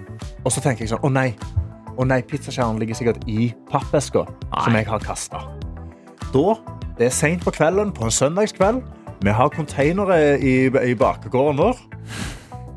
og 0.43 0.51
så 0.53 0.63
tenker 0.63 0.85
jeg 0.85 0.93
sånn 0.93 1.03
Å 1.03 1.11
nei, 1.11 1.29
å 1.97 2.05
nei 2.07 2.21
pizzaskjæren 2.25 2.79
ligger 2.81 2.97
sikkert 2.97 3.25
i 3.29 3.51
pappeska 3.71 4.23
som 4.53 4.77
jeg 4.77 4.87
har 4.87 5.03
kasta. 5.03 5.43
Da, 6.33 6.55
det 6.97 7.09
er 7.09 7.13
seint 7.15 7.43
på 7.45 7.53
kvelden 7.55 7.91
på 7.95 8.07
en 8.07 8.13
søndagskveld. 8.13 8.81
Vi 9.25 9.33
har 9.33 9.49
containere 9.53 10.37
i, 10.37 10.55
i 10.67 10.95
bakegården 10.97 11.59
vår. 11.59 11.79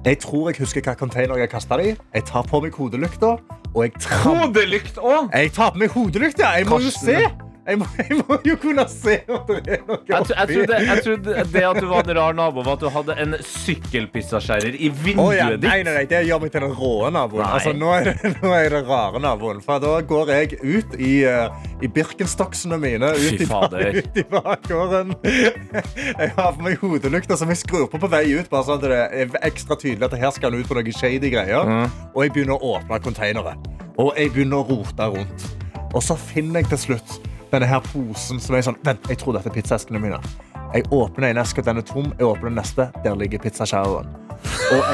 Jeg 0.07 0.23
tror 0.23 0.49
jeg 0.49 0.63
husker 0.63 0.85
hva 0.87 0.95
container 0.97 1.37
jeg 1.43 1.51
kasta 1.53 1.77
det 1.77 1.91
i. 1.91 1.97
Jeg 2.17 2.27
tar 2.31 2.47
på 2.49 2.63
meg 2.65 2.73
hodelykta, 2.73 3.35
og 3.75 3.83
jeg 3.85 3.93
tramper 4.01 4.47
Hodelykt 4.47 4.99
òg! 4.99 5.29
jeg 5.35 5.53
tar 5.53 5.75
på 5.75 5.83
meg 5.83 5.93
hodelykta. 5.93 6.55
Jeg 6.57 6.69
må 6.71 6.81
jo 6.81 6.93
se. 6.95 7.19
Jeg 7.67 7.79
må, 7.81 7.87
jeg 8.01 8.19
må 8.25 8.41
jo 8.47 8.57
kunne 8.61 8.87
se 8.91 9.21
om 9.29 9.43
det 9.51 9.61
er 9.77 9.83
noe 9.87 10.01
Jeg, 10.09 10.15
jeg, 10.17 10.37
oppi. 10.41 10.55
trodde, 10.55 10.83
jeg 10.87 11.05
trodde 11.05 11.47
det 11.53 11.65
at 11.71 11.81
du 11.81 11.89
var 11.91 12.09
en 12.09 12.17
rar 12.17 12.37
nabo, 12.37 12.65
var 12.67 12.79
at 12.79 12.85
du 12.85 12.91
hadde 12.93 13.17
en 13.21 13.37
sykkelpizzaskjærer 13.47 14.79
i 14.81 14.89
vinduet 14.89 15.21
vinduet 15.21 15.39
ja. 15.39 15.49
ditt. 15.51 15.69
Nei, 15.69 15.83
nei, 15.85 15.95
nei, 15.95 16.07
det 16.11 16.23
gjør 16.29 16.43
meg 16.43 16.53
til 16.55 16.65
den 16.65 16.75
rå 16.77 16.93
naboen. 17.15 17.45
Altså, 17.47 17.73
nå, 17.77 17.91
er 17.97 18.11
det, 18.11 18.33
nå 18.41 18.53
er 18.55 18.65
jeg 18.65 18.73
den 18.75 18.89
rare 18.89 19.23
naboen. 19.23 19.63
For 19.65 19.83
da 19.83 19.95
går 20.13 20.33
jeg 20.35 20.59
ut 20.63 20.97
i, 20.99 21.13
uh, 21.29 21.71
i 21.83 21.91
Birkenstocksene 21.91 22.79
mine. 22.81 23.13
Ut 23.17 23.45
i, 23.45 23.49
ut 24.01 24.21
i 24.21 24.27
bakgården. 24.31 25.15
Jeg 25.25 26.33
har 26.37 26.53
på 26.57 26.67
meg 26.67 26.81
hodelykta 26.83 27.39
som 27.41 27.51
jeg 27.53 27.63
skrur 27.63 27.89
på 27.91 28.01
på 28.01 28.11
vei 28.11 28.25
ut. 28.35 28.51
Bare 28.51 28.67
sånn 28.67 28.81
at 28.81 28.87
det 28.87 29.01
er 29.25 29.41
ekstra 29.51 29.79
tydelig 29.81 30.11
at 30.11 30.19
her 30.21 30.35
skal 30.37 30.53
han 30.53 30.63
ut 30.63 30.71
på 30.71 30.79
noen 30.79 30.95
shady 30.97 31.33
greier. 31.33 31.75
Og 32.15 32.25
jeg 32.25 32.37
begynner 32.37 32.59
å 32.59 32.77
åpne 32.77 33.01
konteinere. 33.05 33.57
Og 34.01 34.15
jeg 34.17 34.33
begynner 34.35 34.63
å 34.63 34.69
rote 34.71 35.11
rundt. 35.17 35.51
Og 35.91 36.03
så 36.05 36.15
finner 36.19 36.63
jeg 36.63 36.71
til 36.75 36.85
slutt 36.87 37.30
denne 37.53 37.67
her 37.67 37.83
posen 37.93 38.41
som 38.41 38.57
er 38.57 38.65
sånn 38.67 38.79
Vent, 38.87 39.09
jeg 39.11 39.19
tror 39.21 39.37
dette 39.37 39.51
er 39.51 39.55
pizzaeskene 39.55 40.01
mine. 40.03 40.21
Jeg 40.75 40.87
åpner 40.95 41.31
en 41.31 41.43
eske, 41.43 41.63
den 41.67 41.81
er 41.83 41.87
tom. 41.87 42.13
Jeg 42.19 42.27
åpner 42.27 42.51
den 42.51 42.59
neste. 42.61 42.91
Der 43.05 43.17
ligger 43.19 43.43
pizzaskjæreren. 43.43 44.07
Og, 44.71 44.85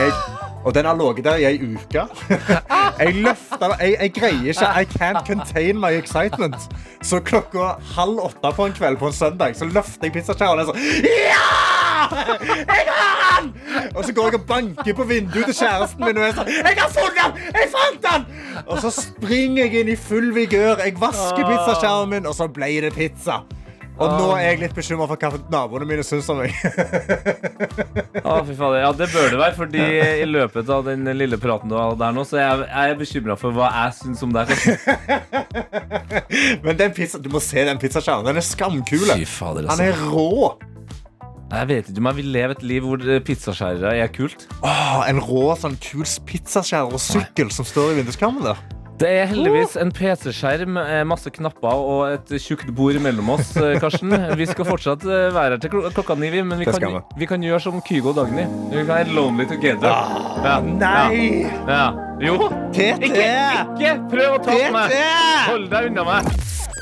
og 0.65 0.75
den 0.75 0.89
har 0.89 0.97
ligget 0.97 1.25
der 1.25 1.43
i 1.43 1.45
ei 1.51 1.75
uke. 1.77 2.07
Jeg 2.99 3.15
løfter. 3.15 3.75
Jeg, 3.81 3.97
jeg 4.01 4.13
greier 4.17 4.49
ikke. 4.49 4.69
I 4.81 4.85
can't 4.89 5.27
contain 5.27 5.77
my 5.81 5.93
excitement. 5.93 6.57
Så 7.05 7.21
klokka 7.21 7.75
halv 7.93 8.23
åtte 8.25 8.53
på 8.57 8.67
en 8.67 8.73
kveld 8.73 8.97
på 8.97 9.11
en 9.11 9.13
søndag 9.13 9.57
så 9.57 9.69
løfter 9.69 10.09
jeg 10.09 10.17
pizzaskjæreren 10.17 10.65
er 10.65 10.71
sånn 10.71 10.81
Ja! 11.05 11.66
Jeg 12.13 12.87
har 12.91 13.21
han! 13.23 13.51
Og 13.95 14.05
så 14.05 14.15
går 14.17 14.31
jeg 14.31 14.41
og 14.41 14.47
banker 14.49 14.97
på 14.97 15.09
vinduet 15.09 15.51
til 15.51 15.59
kjæresten 15.61 16.07
min 16.07 16.21
og 16.21 16.29
er 16.29 16.39
sånn 16.39 16.51
Jeg 16.55 16.79
har 16.81 16.95
funnet 16.95 17.21
han! 17.23 17.37
Jeg 17.59 17.71
fant 17.75 18.09
han! 18.13 18.27
Og 18.67 18.81
så 18.85 18.95
springer 18.95 19.67
jeg 19.67 19.83
inn 19.83 19.93
i 19.93 19.99
full 20.01 20.33
vigør. 20.37 20.83
Jeg 20.85 20.97
vasker 21.01 21.45
pizzaskjermen, 21.45 22.17
min, 22.17 22.29
og 22.31 22.35
så 22.39 22.49
ble 22.51 22.73
det 22.87 22.95
pizza. 22.97 23.43
Og 23.97 24.11
nå 24.13 24.25
er 24.37 24.43
jeg 24.51 24.59
litt 24.61 24.75
bekymra 24.77 25.07
for 25.09 25.17
hva 25.17 25.39
naboene 25.53 25.87
mine 25.89 26.03
syns 26.05 26.27
om 26.29 26.43
meg. 26.43 26.53
Å, 28.21 28.43
fy 28.45 28.57
faen 28.59 28.77
Ja, 28.83 28.91
det 28.93 29.09
bør 29.13 29.31
det 29.33 29.39
være, 29.41 29.55
fordi 29.57 29.87
i 30.21 30.27
løpet 30.29 30.69
av 30.73 30.85
den 30.91 31.09
lille 31.17 31.39
praten 31.41 31.73
du 31.73 31.79
har 31.79 31.97
der 31.97 32.13
nå, 32.13 32.27
så 32.29 32.37
er 32.37 32.45
jeg, 32.45 32.69
jeg 32.91 32.99
bekymra 33.01 33.39
for 33.41 33.57
hva 33.57 33.71
jeg 33.73 33.97
syns 34.03 34.25
om 34.27 34.37
deg. 34.37 34.53
Men 36.67 36.77
den 36.77 36.93
pizza, 36.97 37.21
du 37.23 37.31
må 37.33 37.41
se 37.41 37.65
den 37.65 37.81
pizzaskjæren. 37.81 38.29
Den 38.29 38.43
er 38.43 38.45
skamkul. 38.45 39.09
Han 39.73 39.87
er 39.89 40.05
rå. 40.13 40.53
Jeg 41.47 41.69
vet 41.71 41.89
ikke 41.93 42.01
om 42.03 42.09
jeg 42.11 42.17
vil 42.21 42.31
leve 42.35 42.57
et 42.57 42.63
liv 42.67 42.83
hvor 42.89 43.03
eh, 43.07 43.21
pizzaskjærere 43.23 43.93
er 44.03 44.09
kult. 44.15 44.49
Åh, 44.67 45.05
en 45.07 45.21
rå, 45.23 45.45
sånn 45.61 45.77
kul 45.83 46.03
pizzaskjærer 46.27 46.97
og 46.97 47.03
sykkel 47.03 47.53
som 47.55 47.69
står 47.69 47.93
i 47.95 48.01
vinduskarmen 48.01 48.43
der. 48.49 48.65
Det 48.97 49.11
er 49.13 49.27
heldigvis 49.29 49.75
en 49.77 49.91
PC-skjerm, 49.93 50.79
masse 51.05 51.29
knapper 51.37 51.83
og 51.85 52.15
et 52.15 52.31
tjukt 52.41 52.71
bord 52.79 52.97
mellom 53.05 53.29
oss, 53.35 53.51
eh, 53.61 53.75
Karsten. 53.83 54.15
Vi 54.41 54.47
skal 54.49 54.65
fortsatt 54.65 55.05
eh, 55.05 55.27
være 55.37 55.59
her 55.59 55.61
til 55.61 55.73
klo- 55.75 55.91
klokka 55.93 56.17
ni, 56.17 56.31
vi, 56.33 56.41
men 56.49 56.59
vi 56.63 56.65
kan, 56.65 56.97
vi 57.21 57.29
kan 57.29 57.45
gjøre 57.45 57.61
som 57.67 57.83
Kygo 57.85 58.15
og 58.15 58.23
Dagny. 58.23 58.47
Vi 58.73 58.81
kan 58.81 58.89
være 58.95 59.13
lonely 59.13 59.45
together. 59.53 59.93
Ja. 60.49 60.57
Nei! 60.65 61.45
Ja. 61.45 61.69
ja. 61.69 61.87
Jo. 62.25 62.39
Ikke, 62.73 63.29
ikke 63.77 63.95
prøv 64.09 64.39
å 64.39 64.43
ta 64.49 64.57
på 64.57 64.73
meg! 64.81 64.97
Hold 65.53 65.69
deg 65.77 65.91
unna 65.93 66.09
meg. 66.09 66.33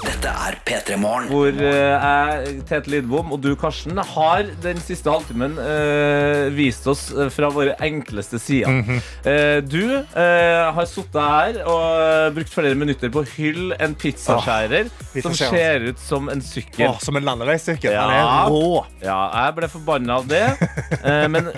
Dette 0.04 0.28
er 0.28 0.56
P3 0.66 0.96
Morgen. 1.00 1.28
Hvor 1.30 1.48
eh, 1.48 1.64
jeg, 1.64 2.54
Tete 2.68 2.90
Lidbom 2.92 3.32
og 3.32 3.40
du, 3.44 3.50
Karsten, 3.58 3.96
har 3.96 4.48
den 4.60 4.80
siste 4.84 5.08
halvtimen 5.12 5.56
eh, 5.60 6.50
vist 6.52 6.84
oss 6.90 7.06
eh, 7.12 7.30
fra 7.32 7.48
våre 7.54 7.76
enkleste 7.84 8.40
sider. 8.42 8.68
Mhm. 8.82 9.00
Eh, 9.24 9.58
du 9.64 9.80
eh, 9.96 10.74
har 10.76 10.88
sittet 10.90 11.16
her 11.20 11.60
og 11.62 11.84
eh, 12.02 12.26
brukt 12.36 12.52
flere 12.52 12.76
minutter 12.78 13.12
på 13.12 13.22
å 13.22 13.28
hylle 13.36 13.78
en 13.80 13.96
pizzaskjærer 13.96 14.90
som 15.24 15.36
ser 15.38 15.86
ut 15.88 16.02
som 16.02 16.28
en 16.32 16.44
sykkel. 16.44 16.90
Oh, 16.90 17.00
som 17.00 17.16
en 17.20 17.24
landeveissykkel. 17.24 17.94
Ja. 17.94 18.04
Er 18.14 18.52
rå. 18.52 18.84
Ja, 19.04 19.18
jeg 19.46 19.56
ble 19.60 19.70
forbanna 19.72 20.20
av 20.20 20.28
det. 20.30 20.44
Eh, 21.04 21.26
men 21.28 21.50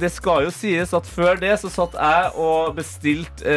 det 0.00 0.08
skal 0.14 0.46
jo 0.46 0.50
sies 0.54 0.92
at 0.96 1.04
før 1.08 1.36
det 1.36 1.50
så 1.60 1.68
satt 1.72 1.96
jeg 1.98 2.28
og 2.40 2.76
bestilte 2.78 3.56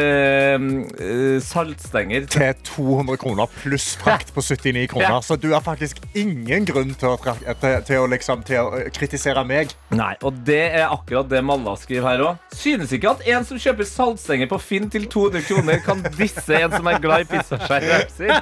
saltstenger 1.44 2.26
Til 2.32 2.58
200 2.68 3.20
kroner 3.22 3.48
pluss 3.62 3.86
frakt 4.00 4.32
på 4.38 4.44
79 4.46 4.86
kroner. 4.94 5.08
Ja. 5.18 5.20
Så 5.26 5.36
du 5.40 5.48
har 5.52 5.62
faktisk 5.66 5.98
ingen 6.16 6.64
grunn 6.68 6.94
til 6.98 7.14
å, 7.14 7.16
til, 7.18 7.74
til 7.88 8.02
å, 8.04 8.06
liksom, 8.14 8.42
til 8.46 8.62
å 8.62 8.78
eh, 8.78 8.88
kritisere 8.94 9.42
meg. 9.48 9.74
Nei, 9.94 10.12
og 10.22 10.38
det 10.46 10.60
er 10.78 10.86
akkurat 10.94 11.28
det 11.30 11.42
Malla 11.44 11.74
skriver 11.80 12.06
her 12.12 12.24
òg. 12.30 12.44
Synes 12.54 12.92
ikke 12.94 13.12
at 13.16 13.26
en 13.34 13.46
som 13.48 13.58
kjøper 13.60 13.88
saltstenger 13.88 14.48
på 14.50 14.58
Finn 14.62 14.88
til 14.92 15.06
200 15.10 15.44
kroner, 15.48 15.82
kan 15.84 16.02
disse 16.18 16.54
en 16.62 16.72
som 16.78 16.86
er 16.90 17.00
glad 17.02 17.26
i 17.26 17.28
pizzaskjærer 17.32 18.06
sin. 18.18 18.34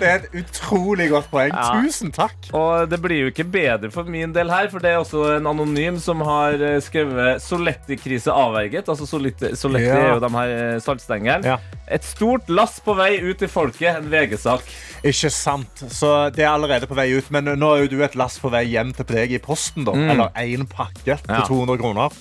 Det 0.00 0.06
er 0.06 0.24
et 0.24 0.28
utrolig 0.42 1.08
godt 1.12 1.28
poeng. 1.32 1.52
Ja. 1.54 1.80
Tusen 1.82 2.12
takk. 2.14 2.48
Og 2.56 2.88
det 2.90 2.98
blir 3.04 3.24
jo 3.26 3.30
ikke 3.32 3.46
bedre 3.52 3.90
for 3.94 4.08
min 4.10 4.32
del 4.36 4.50
her, 4.52 4.68
for 4.72 4.82
det 4.82 4.92
er 4.94 5.00
også 5.02 5.24
en 5.36 5.48
anonym 5.50 5.98
som 6.02 6.22
har 6.26 6.56
eh, 6.60 6.78
skrevet 6.84 7.42
'Soletti-krise 7.42 8.32
avverget'. 8.32 8.88
Altså 8.92 9.06
Soletti, 9.08 9.52
Soletti 9.56 9.86
Ja. 9.86 9.96
er 10.00 10.14
jo 10.16 10.20
de 10.24 10.30
her 10.34 10.54
eh, 10.56 10.80
saltstengene. 10.82 11.44
Ja. 11.54 11.58
Et 11.88 12.02
stort 12.04 12.48
lass 12.50 12.80
på 12.82 12.94
vei 12.98 13.12
ut 13.22 13.38
til 13.38 13.48
folket. 13.52 14.00
En 14.00 14.10
VG-sak. 14.16 14.74
Ikke 15.06 15.30
sant. 15.30 15.84
Så 15.92 16.12
det 16.34 16.44
er 16.46 16.50
allerede 16.56 16.88
på 16.90 16.96
vei 16.98 17.10
ut. 17.16 17.30
Men 17.34 17.52
nå 17.60 17.72
er 17.76 17.84
jo 17.86 17.92
du 17.96 17.98
et 18.04 18.16
lass 18.18 18.40
på 18.42 18.50
vei 18.52 18.64
hjem 18.72 18.92
til 18.96 19.06
deg 19.12 19.36
i 19.36 19.42
posten, 19.44 19.84
da. 19.86 19.92
Eller 19.94 20.30
én 20.42 20.66
pakke 20.68 21.18
til 21.20 21.34
Ja. 21.36 21.44
200 21.46 21.78
kroner. 21.82 22.14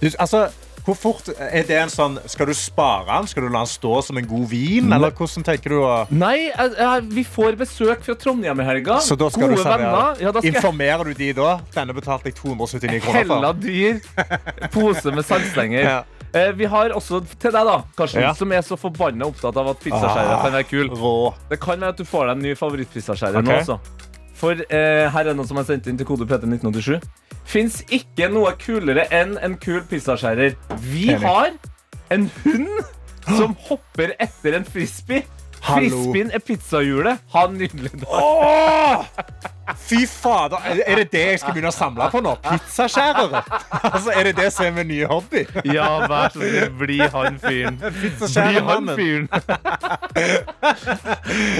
Du, 0.00 0.06
altså, 0.18 0.48
hvor 0.86 0.94
fort 0.96 1.26
er 1.36 1.64
det 1.68 1.74
en 1.76 1.90
sånn 1.90 2.14
Skal 2.30 2.46
du 2.48 2.54
spare 2.56 3.04
den? 3.10 3.26
Skal 3.28 3.42
du 3.44 3.48
la 3.50 3.58
den 3.64 3.68
stå 3.68 3.98
som 4.06 4.16
en 4.16 4.24
god 4.30 4.46
vin? 4.48 4.92
Eller 4.94 5.10
hvordan 5.10 5.44
tenker 5.44 5.74
du 5.74 5.80
å 5.82 6.06
Nei, 6.14 6.48
vi 7.10 7.24
får 7.28 7.58
besøk 7.60 8.06
fra 8.06 8.14
Trondheim 8.16 8.62
i 8.62 8.64
helga. 8.64 8.96
Så 9.04 9.16
da 9.18 9.28
skal 9.28 9.50
Gode 9.50 9.58
du 9.58 9.68
venner. 9.68 10.14
Ja, 10.22 10.30
skal 10.32 10.48
Informerer 10.48 11.04
du 11.10 11.18
de 11.18 11.32
da? 11.36 11.58
Denne 11.74 11.92
betalte 11.98 12.30
jeg 12.30 12.38
279 12.38 13.02
kroner 13.04 13.26
for. 13.26 13.34
hella 13.34 13.52
dyr 13.52 14.00
pose 14.72 15.12
med 15.12 15.26
saltstenger. 15.28 15.84
Ja. 15.92 15.98
Eh, 16.34 16.50
vi 16.52 16.64
har 16.68 16.90
også 16.92 17.22
til 17.40 17.50
deg, 17.54 17.64
da, 17.64 17.78
Karsten, 17.96 18.20
Ja. 18.22 18.32
som 18.34 18.50
er 18.52 18.60
så 18.60 18.76
forbanna 18.76 19.24
opptatt 19.26 19.56
av 19.56 19.68
at 19.68 19.80
pizzaskjærer 19.80 20.34
Ah. 20.34 20.42
kan 20.42 20.52
være 20.52 20.64
kul. 20.68 20.88
Rå. 20.90 21.34
Det 21.48 21.60
kan 21.60 21.80
være 21.80 21.88
at 21.88 21.96
du 21.96 22.04
får 22.04 22.26
deg 22.26 22.36
en 22.36 22.42
ny 22.42 22.54
favorittpizzaskjærer 22.54 23.38
Ok. 23.38 23.44
nå, 23.44 23.52
altså. 23.58 23.78
For 24.34 24.52
eh, 24.52 25.08
her 25.10 25.26
er 25.28 25.34
noe 25.34 25.46
som 25.46 25.56
er 25.58 25.64
sendt 25.64 25.86
inn 25.88 25.96
til 25.96 26.06
kode 26.06 26.26
PT1987. 26.28 27.00
Fins 27.44 27.82
ikke 27.90 28.28
noe 28.30 28.52
kulere 28.60 29.06
enn 29.10 29.38
en 29.42 29.56
kul 29.56 29.80
pizzaskjærer. 29.82 30.54
Vi 30.80 31.08
Enig. 31.10 31.22
har 31.22 31.50
en 32.10 32.30
hund 32.44 32.68
som 33.26 33.56
hopper 33.68 34.12
etter 34.20 34.54
en 34.54 34.64
frisbee. 34.64 35.24
Hallo. 35.62 35.88
Frisbeen 35.88 36.30
er 36.32 36.38
pizzahjulet. 36.38 37.18
Ha 37.32 37.46
en 37.48 37.58
nydelig 37.58 37.90
dag. 38.00 38.08
Åh! 38.12 39.04
Fy 39.76 40.04
fader. 40.08 40.62
Er 40.86 41.02
det 41.02 41.08
det 41.12 41.24
jeg 41.32 41.40
skal 41.42 41.54
begynne 41.56 41.72
å 41.72 41.76
samle 41.76 42.08
på 42.12 42.22
nå? 42.24 42.34
Pizzaskjærere? 42.44 43.42
Altså, 43.90 44.12
er 44.14 44.28
det 44.30 44.34
det 44.38 44.48
som 44.54 44.68
er 44.68 44.74
min 44.78 44.88
nye 44.90 45.08
hobby? 45.10 45.44
Ja, 45.68 45.88
vær 46.08 46.32
så 46.32 46.40
snill, 46.40 46.70
bli 46.78 46.98
han 47.04 47.38
fyren. 47.42 47.78
Bli 48.38 48.60
han 48.64 48.86
nei, 48.86 48.94
fyren. 48.98 49.28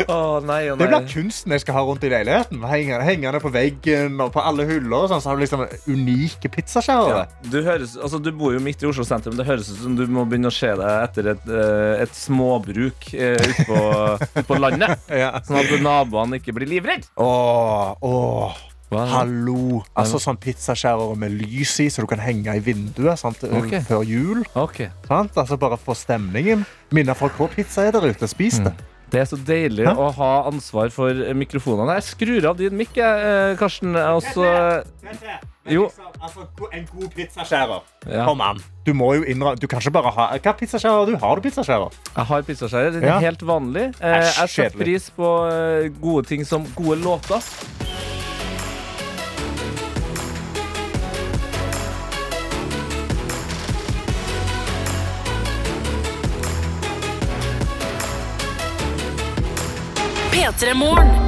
Å 0.08 0.18
nei 0.44 0.60
Det 0.68 0.76
nei. 0.78 0.88
blir 0.88 1.06
kunsten 1.10 1.54
jeg 1.54 1.62
skal 1.64 1.76
ha 1.78 1.82
rundt 1.88 2.04
i 2.06 2.10
leiligheten. 2.12 2.62
Hengende, 2.68 3.04
hengende 3.06 3.40
på 3.42 3.52
veggen 3.54 4.18
og 4.24 4.32
på 4.34 4.42
alle 4.44 4.66
hyller. 4.68 5.08
Sånn, 5.10 5.22
så 5.24 5.32
har 5.32 5.38
du 5.38 5.44
liksom 5.44 5.64
unike 5.90 6.50
pizzaskjærere. 6.54 7.24
Ja, 7.24 7.50
du, 7.52 7.58
høres, 7.66 7.96
altså, 7.98 8.20
du 8.22 8.30
bor 8.36 8.54
jo 8.56 8.62
midt 8.64 8.82
i 8.84 8.88
Oslo 8.90 9.04
sentrum. 9.08 9.36
Det 9.38 9.46
høres 9.48 9.70
ut 9.72 9.82
som 9.82 9.96
du 9.98 10.04
må 10.10 10.24
begynne 10.28 10.52
å 10.52 10.54
se 10.54 10.70
deg 10.78 11.04
etter 11.08 11.32
et, 11.34 11.48
eh, 11.50 12.02
et 12.04 12.14
småbruk 12.16 13.10
eh, 13.14 13.36
ute 13.42 13.66
på, 13.68 13.80
ut 14.38 14.46
på 14.50 14.60
landet. 14.60 15.06
Ja. 15.12 15.32
Sånn 15.46 15.60
at 15.62 15.74
naboene 15.84 16.40
ikke 16.40 16.54
blir 16.56 16.70
livredde. 16.70 17.08
Åh, 17.20 17.97
åh. 18.02 18.64
Hva? 18.88 19.02
Hallo. 19.04 19.82
Altså 19.98 20.16
sånn 20.22 20.38
pizzaskjærere 20.40 21.16
med 21.20 21.34
lys 21.36 21.74
i, 21.84 21.90
så 21.92 22.04
du 22.04 22.08
kan 22.08 22.22
henge 22.24 22.54
i 22.56 22.62
vinduet 22.64 23.20
sant? 23.20 23.42
okay. 23.44 23.82
før 23.84 24.04
jul. 24.08 24.46
Okay. 24.56 24.88
Sant? 25.04 25.36
Altså 25.36 25.58
Bare 25.60 25.76
få 25.80 25.96
stemningen. 25.98 26.64
Minne 26.96 27.16
folk 27.18 27.36
på 27.36 27.50
pizza 27.52 27.84
er 27.84 27.92
der 27.92 28.08
ute. 28.08 28.30
Spis 28.30 28.62
det. 28.64 28.72
Det 29.08 29.22
er 29.22 29.28
så 29.28 29.38
deilig 29.40 29.86
Hæ? 29.88 29.94
å 29.96 30.08
ha 30.18 30.32
ansvar 30.50 30.90
for 30.92 31.16
mikrofonene. 31.36 31.94
Jeg 31.96 32.08
skrur 32.10 32.48
av 32.50 32.58
din 32.58 32.76
mikk, 32.76 32.96
jeg, 33.00 33.28
eh, 33.28 33.54
Karsten. 33.60 33.96
Og 33.96 34.20
så 34.24 34.48
Jo. 35.70 35.90
Altså, 36.22 36.46
en 36.72 36.86
god 36.92 37.08
pizzaskjærer. 37.14 37.80
Ja. 38.06 38.24
Kom 38.24 38.40
an. 38.40 38.60
Du 38.86 38.94
må 38.96 39.12
jo 39.14 39.22
innrømme 39.28 39.60
Du 39.60 39.66
kan 39.68 39.78
ikke 39.82 39.90
bare 39.92 40.10
ha 40.16 40.28
Hva 40.38 40.52
pizzaskjærer 40.56 41.06
du? 41.10 41.16
Har 41.20 41.36
du 41.36 41.44
pizzaskjærer? 41.44 41.98
Jeg 42.16 42.24
har 42.30 42.42
pizzaskjærer. 42.42 42.90
Den 42.92 43.02
Ja. 43.02 43.16
er 43.16 43.20
helt 43.20 43.42
vanlig. 43.46 43.88
Eh, 44.00 44.16
jeg 44.40 44.48
setter 44.48 44.78
pris 44.78 45.10
på 45.10 45.28
eh, 45.52 45.90
gode 46.00 46.26
ting 46.26 46.44
som 46.46 46.64
gode 46.76 46.98
låter. 47.02 47.42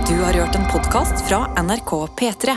Du 0.09 0.23
har 0.25 0.33
hørt 0.33 0.55
en 0.55 0.67
podkast 0.73 1.29
fra 1.29 1.63
NRK 1.63 1.91
P3. 2.19 2.57